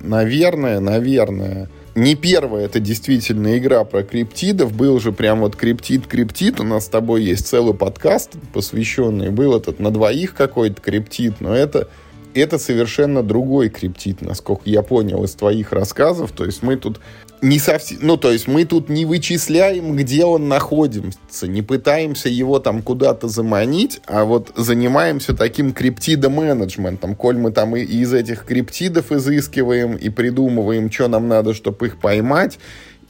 наверное, 0.02 0.80
наверное, 0.80 1.70
не 1.96 2.16
первая 2.16 2.66
это 2.66 2.80
действительно 2.80 3.58
игра 3.58 3.84
про 3.84 4.04
криптидов. 4.04 4.74
Был 4.74 5.00
же 5.00 5.12
прям 5.12 5.42
вот 5.42 5.56
криптид-криптид. 5.56 6.60
У 6.60 6.64
нас 6.64 6.86
с 6.86 6.90
тобой 6.90 7.24
есть 7.24 7.48
целый 7.48 7.76
подкаст 7.76 8.32
посвященный. 8.54 9.30
Был 9.30 9.56
этот 9.56 9.80
на 9.80 9.92
двоих 9.92 10.34
какой-то 10.34 10.82
криптид, 10.82 11.40
но 11.40 11.56
это 11.56 11.90
это 12.34 12.58
совершенно 12.58 13.22
другой 13.22 13.70
криптид, 13.70 14.22
насколько 14.22 14.64
я 14.66 14.82
понял 14.82 15.24
из 15.24 15.34
твоих 15.34 15.72
рассказов. 15.72 16.32
То 16.32 16.46
есть 16.46 16.64
мы 16.64 16.78
тут 16.78 17.00
не 17.44 17.60
совсем, 17.60 18.00
ну, 18.02 18.16
то 18.16 18.32
есть 18.32 18.48
мы 18.48 18.64
тут 18.64 18.88
не 18.88 19.06
вычисляем, 19.06 19.98
где 19.98 20.24
он 20.24 20.48
находится, 20.48 21.46
не 21.46 21.62
пытаемся 21.62 22.30
его 22.30 22.60
там 22.60 22.82
куда-то 22.82 23.28
заманить, 23.28 24.00
а 24.06 24.24
вот 24.24 24.54
занимаемся 24.56 25.34
таким 25.34 25.74
криптидо-менеджментом. 25.74 27.16
Коль 27.16 27.38
мы 27.38 27.52
там 27.52 27.76
и 27.76 27.82
из 27.82 28.14
этих 28.14 28.46
криптидов 28.46 29.12
изыскиваем 29.12 29.98
и 29.98 30.08
придумываем, 30.08 30.90
что 30.90 31.10
нам 31.10 31.28
надо, 31.28 31.54
чтобы 31.54 31.88
их 31.88 32.00
поймать, 32.00 32.60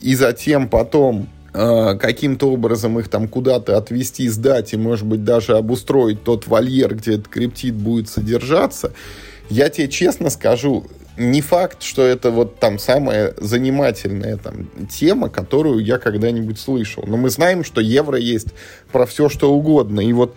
и 0.01 0.15
затем 0.15 0.67
потом 0.67 1.29
э, 1.53 1.95
каким-то 1.99 2.51
образом 2.51 2.97
их 2.97 3.09
там 3.09 3.27
куда-то 3.27 3.77
отвести, 3.77 4.27
сдать 4.29 4.73
и, 4.73 4.77
может 4.77 5.05
быть, 5.05 5.23
даже 5.23 5.55
обустроить 5.55 6.23
тот 6.23 6.47
вольер, 6.47 6.95
где 6.95 7.13
этот 7.13 7.27
криптид 7.27 7.75
будет 7.75 8.09
содержаться, 8.09 8.93
я 9.51 9.69
тебе 9.69 9.89
честно 9.89 10.31
скажу, 10.31 10.87
не 11.17 11.41
факт, 11.41 11.83
что 11.83 12.01
это 12.01 12.31
вот 12.31 12.59
там 12.59 12.79
самая 12.79 13.33
занимательная 13.37 14.37
там 14.37 14.67
тема, 14.89 15.29
которую 15.29 15.83
я 15.83 15.97
когда-нибудь 15.97 16.59
слышал. 16.59 17.03
Но 17.05 17.17
мы 17.17 17.29
знаем, 17.29 17.63
что 17.63 17.81
евро 17.81 18.17
есть 18.17 18.47
про 18.91 19.05
все, 19.05 19.29
что 19.29 19.53
угодно. 19.53 20.01
И 20.01 20.11
вот 20.13 20.35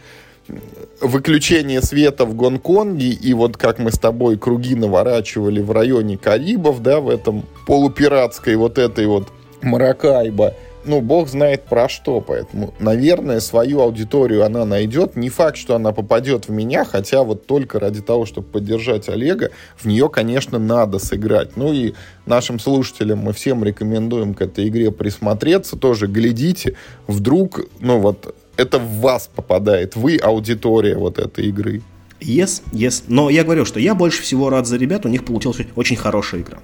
выключение 1.00 1.82
света 1.82 2.24
в 2.24 2.36
Гонконге 2.36 3.08
и 3.08 3.34
вот 3.34 3.56
как 3.56 3.78
мы 3.78 3.90
с 3.90 3.98
тобой 3.98 4.38
круги 4.38 4.74
наворачивали 4.74 5.60
в 5.60 5.72
районе 5.72 6.16
Карибов, 6.16 6.82
да, 6.82 7.00
в 7.00 7.08
этом 7.08 7.44
полупиратской 7.66 8.54
вот 8.56 8.78
этой 8.78 9.06
вот 9.06 9.28
Маракайба– 9.62 10.54
ну, 10.86 11.00
бог 11.00 11.28
знает 11.28 11.64
про 11.64 11.88
что, 11.88 12.20
поэтому, 12.20 12.72
наверное, 12.78 13.40
свою 13.40 13.80
аудиторию 13.80 14.44
она 14.44 14.64
найдет. 14.64 15.16
Не 15.16 15.28
факт, 15.28 15.56
что 15.56 15.74
она 15.74 15.92
попадет 15.92 16.48
в 16.48 16.52
меня, 16.52 16.84
хотя 16.84 17.22
вот 17.22 17.46
только 17.46 17.78
ради 17.80 18.00
того, 18.00 18.24
чтобы 18.24 18.46
поддержать 18.48 19.08
Олега, 19.08 19.50
в 19.76 19.86
нее, 19.86 20.08
конечно, 20.08 20.58
надо 20.58 20.98
сыграть. 20.98 21.56
Ну 21.56 21.72
и 21.72 21.94
нашим 22.24 22.58
слушателям 22.58 23.18
мы 23.18 23.32
всем 23.32 23.64
рекомендуем 23.64 24.34
к 24.34 24.42
этой 24.42 24.68
игре 24.68 24.90
присмотреться, 24.90 25.76
тоже 25.76 26.06
глядите, 26.06 26.74
вдруг, 27.06 27.66
ну 27.80 27.98
вот, 27.98 28.34
это 28.56 28.78
в 28.78 29.00
вас 29.00 29.28
попадает, 29.34 29.96
вы 29.96 30.16
аудитория 30.16 30.96
вот 30.96 31.18
этой 31.18 31.46
игры. 31.46 31.82
Yes, 32.20 32.62
yes. 32.72 33.04
Но 33.08 33.28
я 33.28 33.44
говорю, 33.44 33.64
что 33.64 33.78
я 33.78 33.94
больше 33.94 34.22
всего 34.22 34.48
рад 34.48 34.66
за 34.66 34.76
ребят, 34.76 35.04
у 35.04 35.08
них 35.08 35.24
получилась 35.24 35.58
очень 35.74 35.96
хорошая 35.96 36.40
игра. 36.40 36.58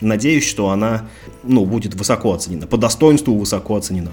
Надеюсь, 0.00 0.46
что 0.46 0.70
она 0.70 1.08
ну, 1.42 1.64
будет 1.64 1.94
высоко 1.94 2.32
оценена, 2.32 2.66
по 2.66 2.76
достоинству 2.76 3.34
высоко 3.34 3.76
оценена. 3.76 4.10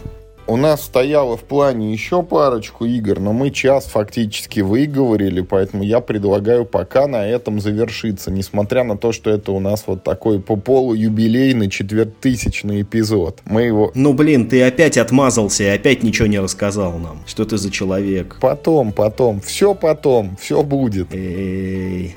У 0.49 0.55
нас 0.55 0.83
стояло 0.83 1.35
в 1.35 1.43
плане 1.43 1.91
еще 1.91 2.23
парочку 2.23 2.85
игр, 2.85 3.19
но 3.19 3.33
мы 3.33 3.51
час 3.51 3.85
фактически 3.87 4.61
выговорили, 4.61 5.41
поэтому 5.41 5.83
я 5.83 5.99
предлагаю 5.99 6.63
пока 6.63 7.05
на 7.05 7.27
этом 7.27 7.59
завершиться, 7.59 8.31
несмотря 8.31 8.85
на 8.85 8.97
то, 8.97 9.11
что 9.11 9.29
это 9.29 9.51
у 9.51 9.59
нас 9.59 9.83
вот 9.87 10.05
такой 10.05 10.39
по 10.39 10.55
полу 10.55 10.93
юбилейный 10.93 11.69
четвертысячный 11.69 12.83
эпизод. 12.83 13.41
Мы 13.43 13.63
его... 13.63 13.91
Ну 13.93 14.13
блин, 14.13 14.47
ты 14.47 14.63
опять 14.63 14.97
отмазался 14.97 15.63
и 15.63 15.67
опять 15.67 16.01
ничего 16.01 16.29
не 16.29 16.39
рассказал 16.39 16.97
нам. 16.97 17.23
Что 17.27 17.43
ты 17.43 17.57
за 17.57 17.69
человек? 17.69 18.37
Потом, 18.39 18.93
потом, 18.93 19.41
все 19.41 19.75
потом, 19.75 20.37
все 20.37 20.63
будет. 20.63 21.13
Эй... 21.13 22.15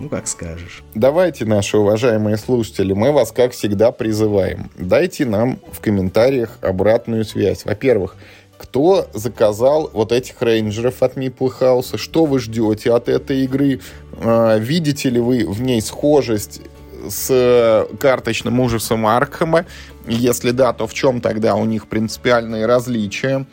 Ну, 0.00 0.08
как 0.08 0.26
скажешь. 0.26 0.82
Давайте, 0.94 1.44
наши 1.44 1.76
уважаемые 1.76 2.38
слушатели, 2.38 2.94
мы 2.94 3.12
вас, 3.12 3.32
как 3.32 3.52
всегда, 3.52 3.92
призываем. 3.92 4.70
Дайте 4.78 5.26
нам 5.26 5.58
в 5.70 5.80
комментариях 5.80 6.56
обратную 6.62 7.26
связь. 7.26 7.66
Во-первых, 7.66 8.16
кто 8.56 9.06
заказал 9.12 9.90
вот 9.92 10.12
этих 10.12 10.40
рейнджеров 10.40 11.02
от 11.02 11.18
Meeple 11.18 11.52
House, 11.60 11.98
что 11.98 12.24
вы 12.24 12.40
ждете 12.40 12.92
от 12.92 13.10
этой 13.10 13.44
игры, 13.44 13.80
а, 14.12 14.56
видите 14.56 15.10
ли 15.10 15.20
вы 15.20 15.46
в 15.46 15.60
ней 15.60 15.82
схожесть 15.82 16.62
с 17.08 17.86
карточным 17.98 18.58
ужасом 18.60 19.06
Аркхема, 19.06 19.66
если 20.06 20.50
да, 20.50 20.72
то 20.72 20.86
в 20.86 20.94
чем 20.94 21.20
тогда 21.20 21.56
у 21.56 21.64
них 21.66 21.88
принципиальные 21.88 22.66
различия, 22.66 23.46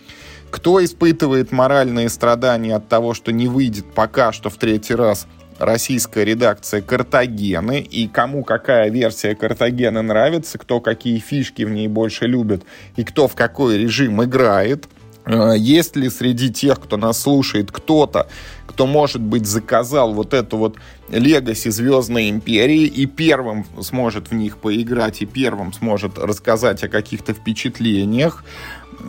кто 0.50 0.84
испытывает 0.84 1.52
моральные 1.52 2.10
страдания 2.10 2.76
от 2.76 2.88
того, 2.88 3.14
что 3.14 3.32
не 3.32 3.48
выйдет 3.48 3.86
пока 3.94 4.32
что 4.32 4.50
в 4.50 4.56
третий 4.56 4.96
раз 4.96 5.28
российская 5.60 6.26
редакция 6.26 6.82
Картагены, 6.82 7.80
и 7.80 8.08
кому 8.08 8.44
какая 8.44 8.90
версия 8.90 9.36
Картагены 9.36 10.02
нравится, 10.02 10.58
кто 10.58 10.80
какие 10.80 11.20
фишки 11.20 11.64
в 11.64 11.70
ней 11.70 11.88
больше 11.88 12.26
любит, 12.26 12.64
и 12.96 13.04
кто 13.04 13.28
в 13.28 13.36
какой 13.36 13.78
режим 13.78 14.24
играет. 14.24 14.88
А, 15.26 15.54
есть 15.54 15.96
ли 15.96 16.10
среди 16.10 16.52
тех, 16.52 16.80
кто 16.80 16.98
нас 16.98 17.22
слушает, 17.22 17.72
кто-то, 17.72 18.28
кто, 18.66 18.86
может 18.86 19.22
быть, 19.22 19.46
заказал 19.46 20.14
вот 20.14 20.34
эту 20.34 20.58
вот 20.58 20.78
Легаси 21.10 21.70
Звездной 21.70 22.30
Империи 22.30 22.84
и 22.84 23.06
первым 23.06 23.66
сможет 23.82 24.30
в 24.30 24.34
них 24.34 24.58
поиграть, 24.58 25.22
и 25.22 25.26
первым 25.26 25.74
сможет 25.74 26.18
рассказать 26.18 26.84
о 26.84 26.88
каких-то 26.88 27.34
впечатлениях? 27.34 28.46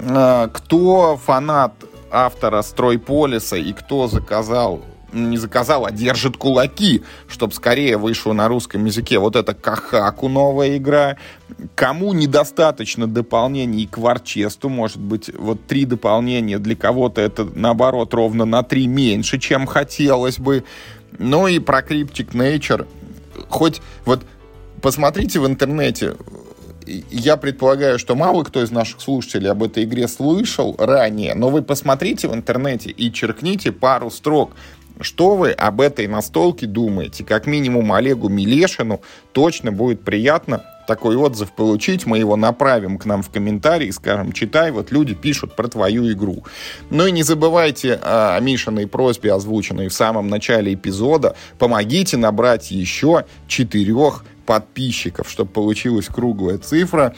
А, 0.08 0.48
кто 0.48 1.16
фанат 1.16 1.74
автора 2.10 2.62
Стройполиса 2.62 3.56
и 3.56 3.72
кто 3.72 4.08
заказал 4.08 4.82
не 5.12 5.36
заказал, 5.36 5.86
а 5.86 5.90
держит 5.90 6.36
кулаки, 6.36 7.02
чтобы 7.28 7.54
скорее 7.54 7.96
вышло 7.96 8.32
на 8.32 8.48
русском 8.48 8.84
языке. 8.84 9.18
Вот 9.18 9.36
это 9.36 9.54
Кахаку 9.54 10.28
новая 10.28 10.76
игра. 10.76 11.16
Кому 11.74 12.12
недостаточно 12.12 13.06
дополнений 13.06 13.86
к 13.86 13.98
Варчесту, 13.98 14.68
может 14.68 14.98
быть, 14.98 15.30
вот 15.34 15.66
три 15.66 15.84
дополнения 15.84 16.58
для 16.58 16.76
кого-то 16.76 17.20
это, 17.20 17.48
наоборот, 17.54 18.12
ровно 18.14 18.44
на 18.44 18.62
три 18.62 18.86
меньше, 18.86 19.38
чем 19.38 19.66
хотелось 19.66 20.38
бы. 20.38 20.64
Ну 21.18 21.46
и 21.46 21.58
про 21.58 21.80
Cryptic 21.80 22.32
Nature. 22.32 22.86
Хоть 23.48 23.80
вот 24.04 24.22
посмотрите 24.82 25.40
в 25.40 25.46
интернете, 25.46 26.16
я 27.10 27.36
предполагаю, 27.36 27.98
что 27.98 28.14
мало 28.14 28.42
кто 28.44 28.62
из 28.62 28.70
наших 28.70 29.00
слушателей 29.00 29.50
об 29.50 29.62
этой 29.62 29.84
игре 29.84 30.08
слышал 30.08 30.74
ранее, 30.78 31.34
но 31.34 31.50
вы 31.50 31.62
посмотрите 31.62 32.28
в 32.28 32.34
интернете 32.34 32.90
и 32.90 33.12
черкните 33.12 33.72
пару 33.72 34.10
строк 34.10 34.52
Что 35.00 35.36
вы 35.36 35.52
об 35.52 35.80
этой 35.80 36.06
настолке 36.06 36.66
думаете? 36.66 37.24
Как 37.24 37.46
минимум 37.46 37.92
Олегу 37.92 38.28
Милешину 38.28 39.00
точно 39.32 39.72
будет 39.72 40.02
приятно 40.02 40.64
такой 40.88 41.16
отзыв 41.16 41.52
получить, 41.52 42.06
мы 42.06 42.18
его 42.18 42.34
направим 42.34 42.96
к 42.96 43.04
нам 43.04 43.22
в 43.22 43.28
комментарии, 43.28 43.90
скажем, 43.90 44.32
читай, 44.32 44.70
вот 44.70 44.90
люди 44.90 45.14
пишут 45.14 45.54
про 45.54 45.68
твою 45.68 46.10
игру. 46.12 46.44
Ну 46.88 47.06
и 47.06 47.12
не 47.12 47.22
забывайте 47.22 48.00
о 48.02 48.40
Мишиной 48.40 48.86
просьбе, 48.86 49.34
озвученной 49.34 49.88
в 49.88 49.92
самом 49.92 50.28
начале 50.28 50.72
эпизода, 50.72 51.36
помогите 51.58 52.16
набрать 52.16 52.70
еще 52.70 53.26
четырех 53.46 54.24
подписчиков, 54.46 55.30
чтобы 55.30 55.50
получилась 55.50 56.06
круглая 56.06 56.56
цифра 56.56 57.14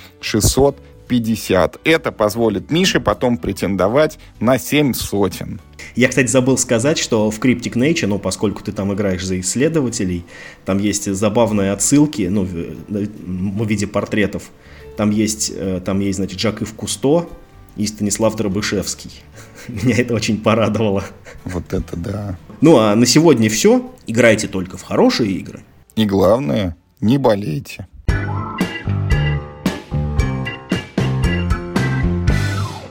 650. 1.11 1.81
Это 1.85 2.13
позволит 2.13 2.71
Мише 2.71 3.01
потом 3.01 3.37
претендовать 3.37 4.19
на 4.39 4.59
7 4.59 4.95
сотен. 4.95 5.61
Я, 5.97 6.09
кстати, 6.09 6.29
забыл 6.29 6.57
сказать, 6.57 6.99
что 6.99 7.31
в 7.31 7.41
Cryptic 7.41 7.73
Nature, 7.73 8.07
ну, 8.07 8.19
поскольку 8.19 8.63
ты 8.63 8.73
там 8.73 8.93
играешь 8.95 9.25
за 9.25 9.41
исследователей, 9.41 10.25
там 10.65 10.79
есть 10.79 11.13
забавные 11.13 11.73
отсылки, 11.73 12.29
ну, 12.31 12.45
в, 12.45 13.67
виде 13.67 13.87
портретов. 13.87 14.51
Там 14.97 15.11
есть, 15.11 15.53
э, 15.55 15.81
там 15.85 16.01
есть, 16.01 16.17
значит, 16.19 16.39
Жак 16.39 16.63
Ив 16.63 16.73
Кусто 16.75 17.29
и 17.77 17.87
Станислав 17.87 18.37
Дробышевский. 18.37 19.11
Меня 19.69 19.97
это 19.97 20.15
очень 20.15 20.41
порадовало. 20.41 21.05
Вот 21.45 21.73
это 21.73 21.97
да. 21.97 22.39
Ну, 22.61 22.79
а 22.79 22.95
на 22.95 23.07
сегодня 23.07 23.49
все. 23.51 23.91
Играйте 24.07 24.47
только 24.47 24.77
в 24.77 24.83
хорошие 24.83 25.33
игры. 25.33 25.61
И 25.97 26.05
главное, 26.05 26.77
не 27.01 27.19
болейте. 27.19 27.89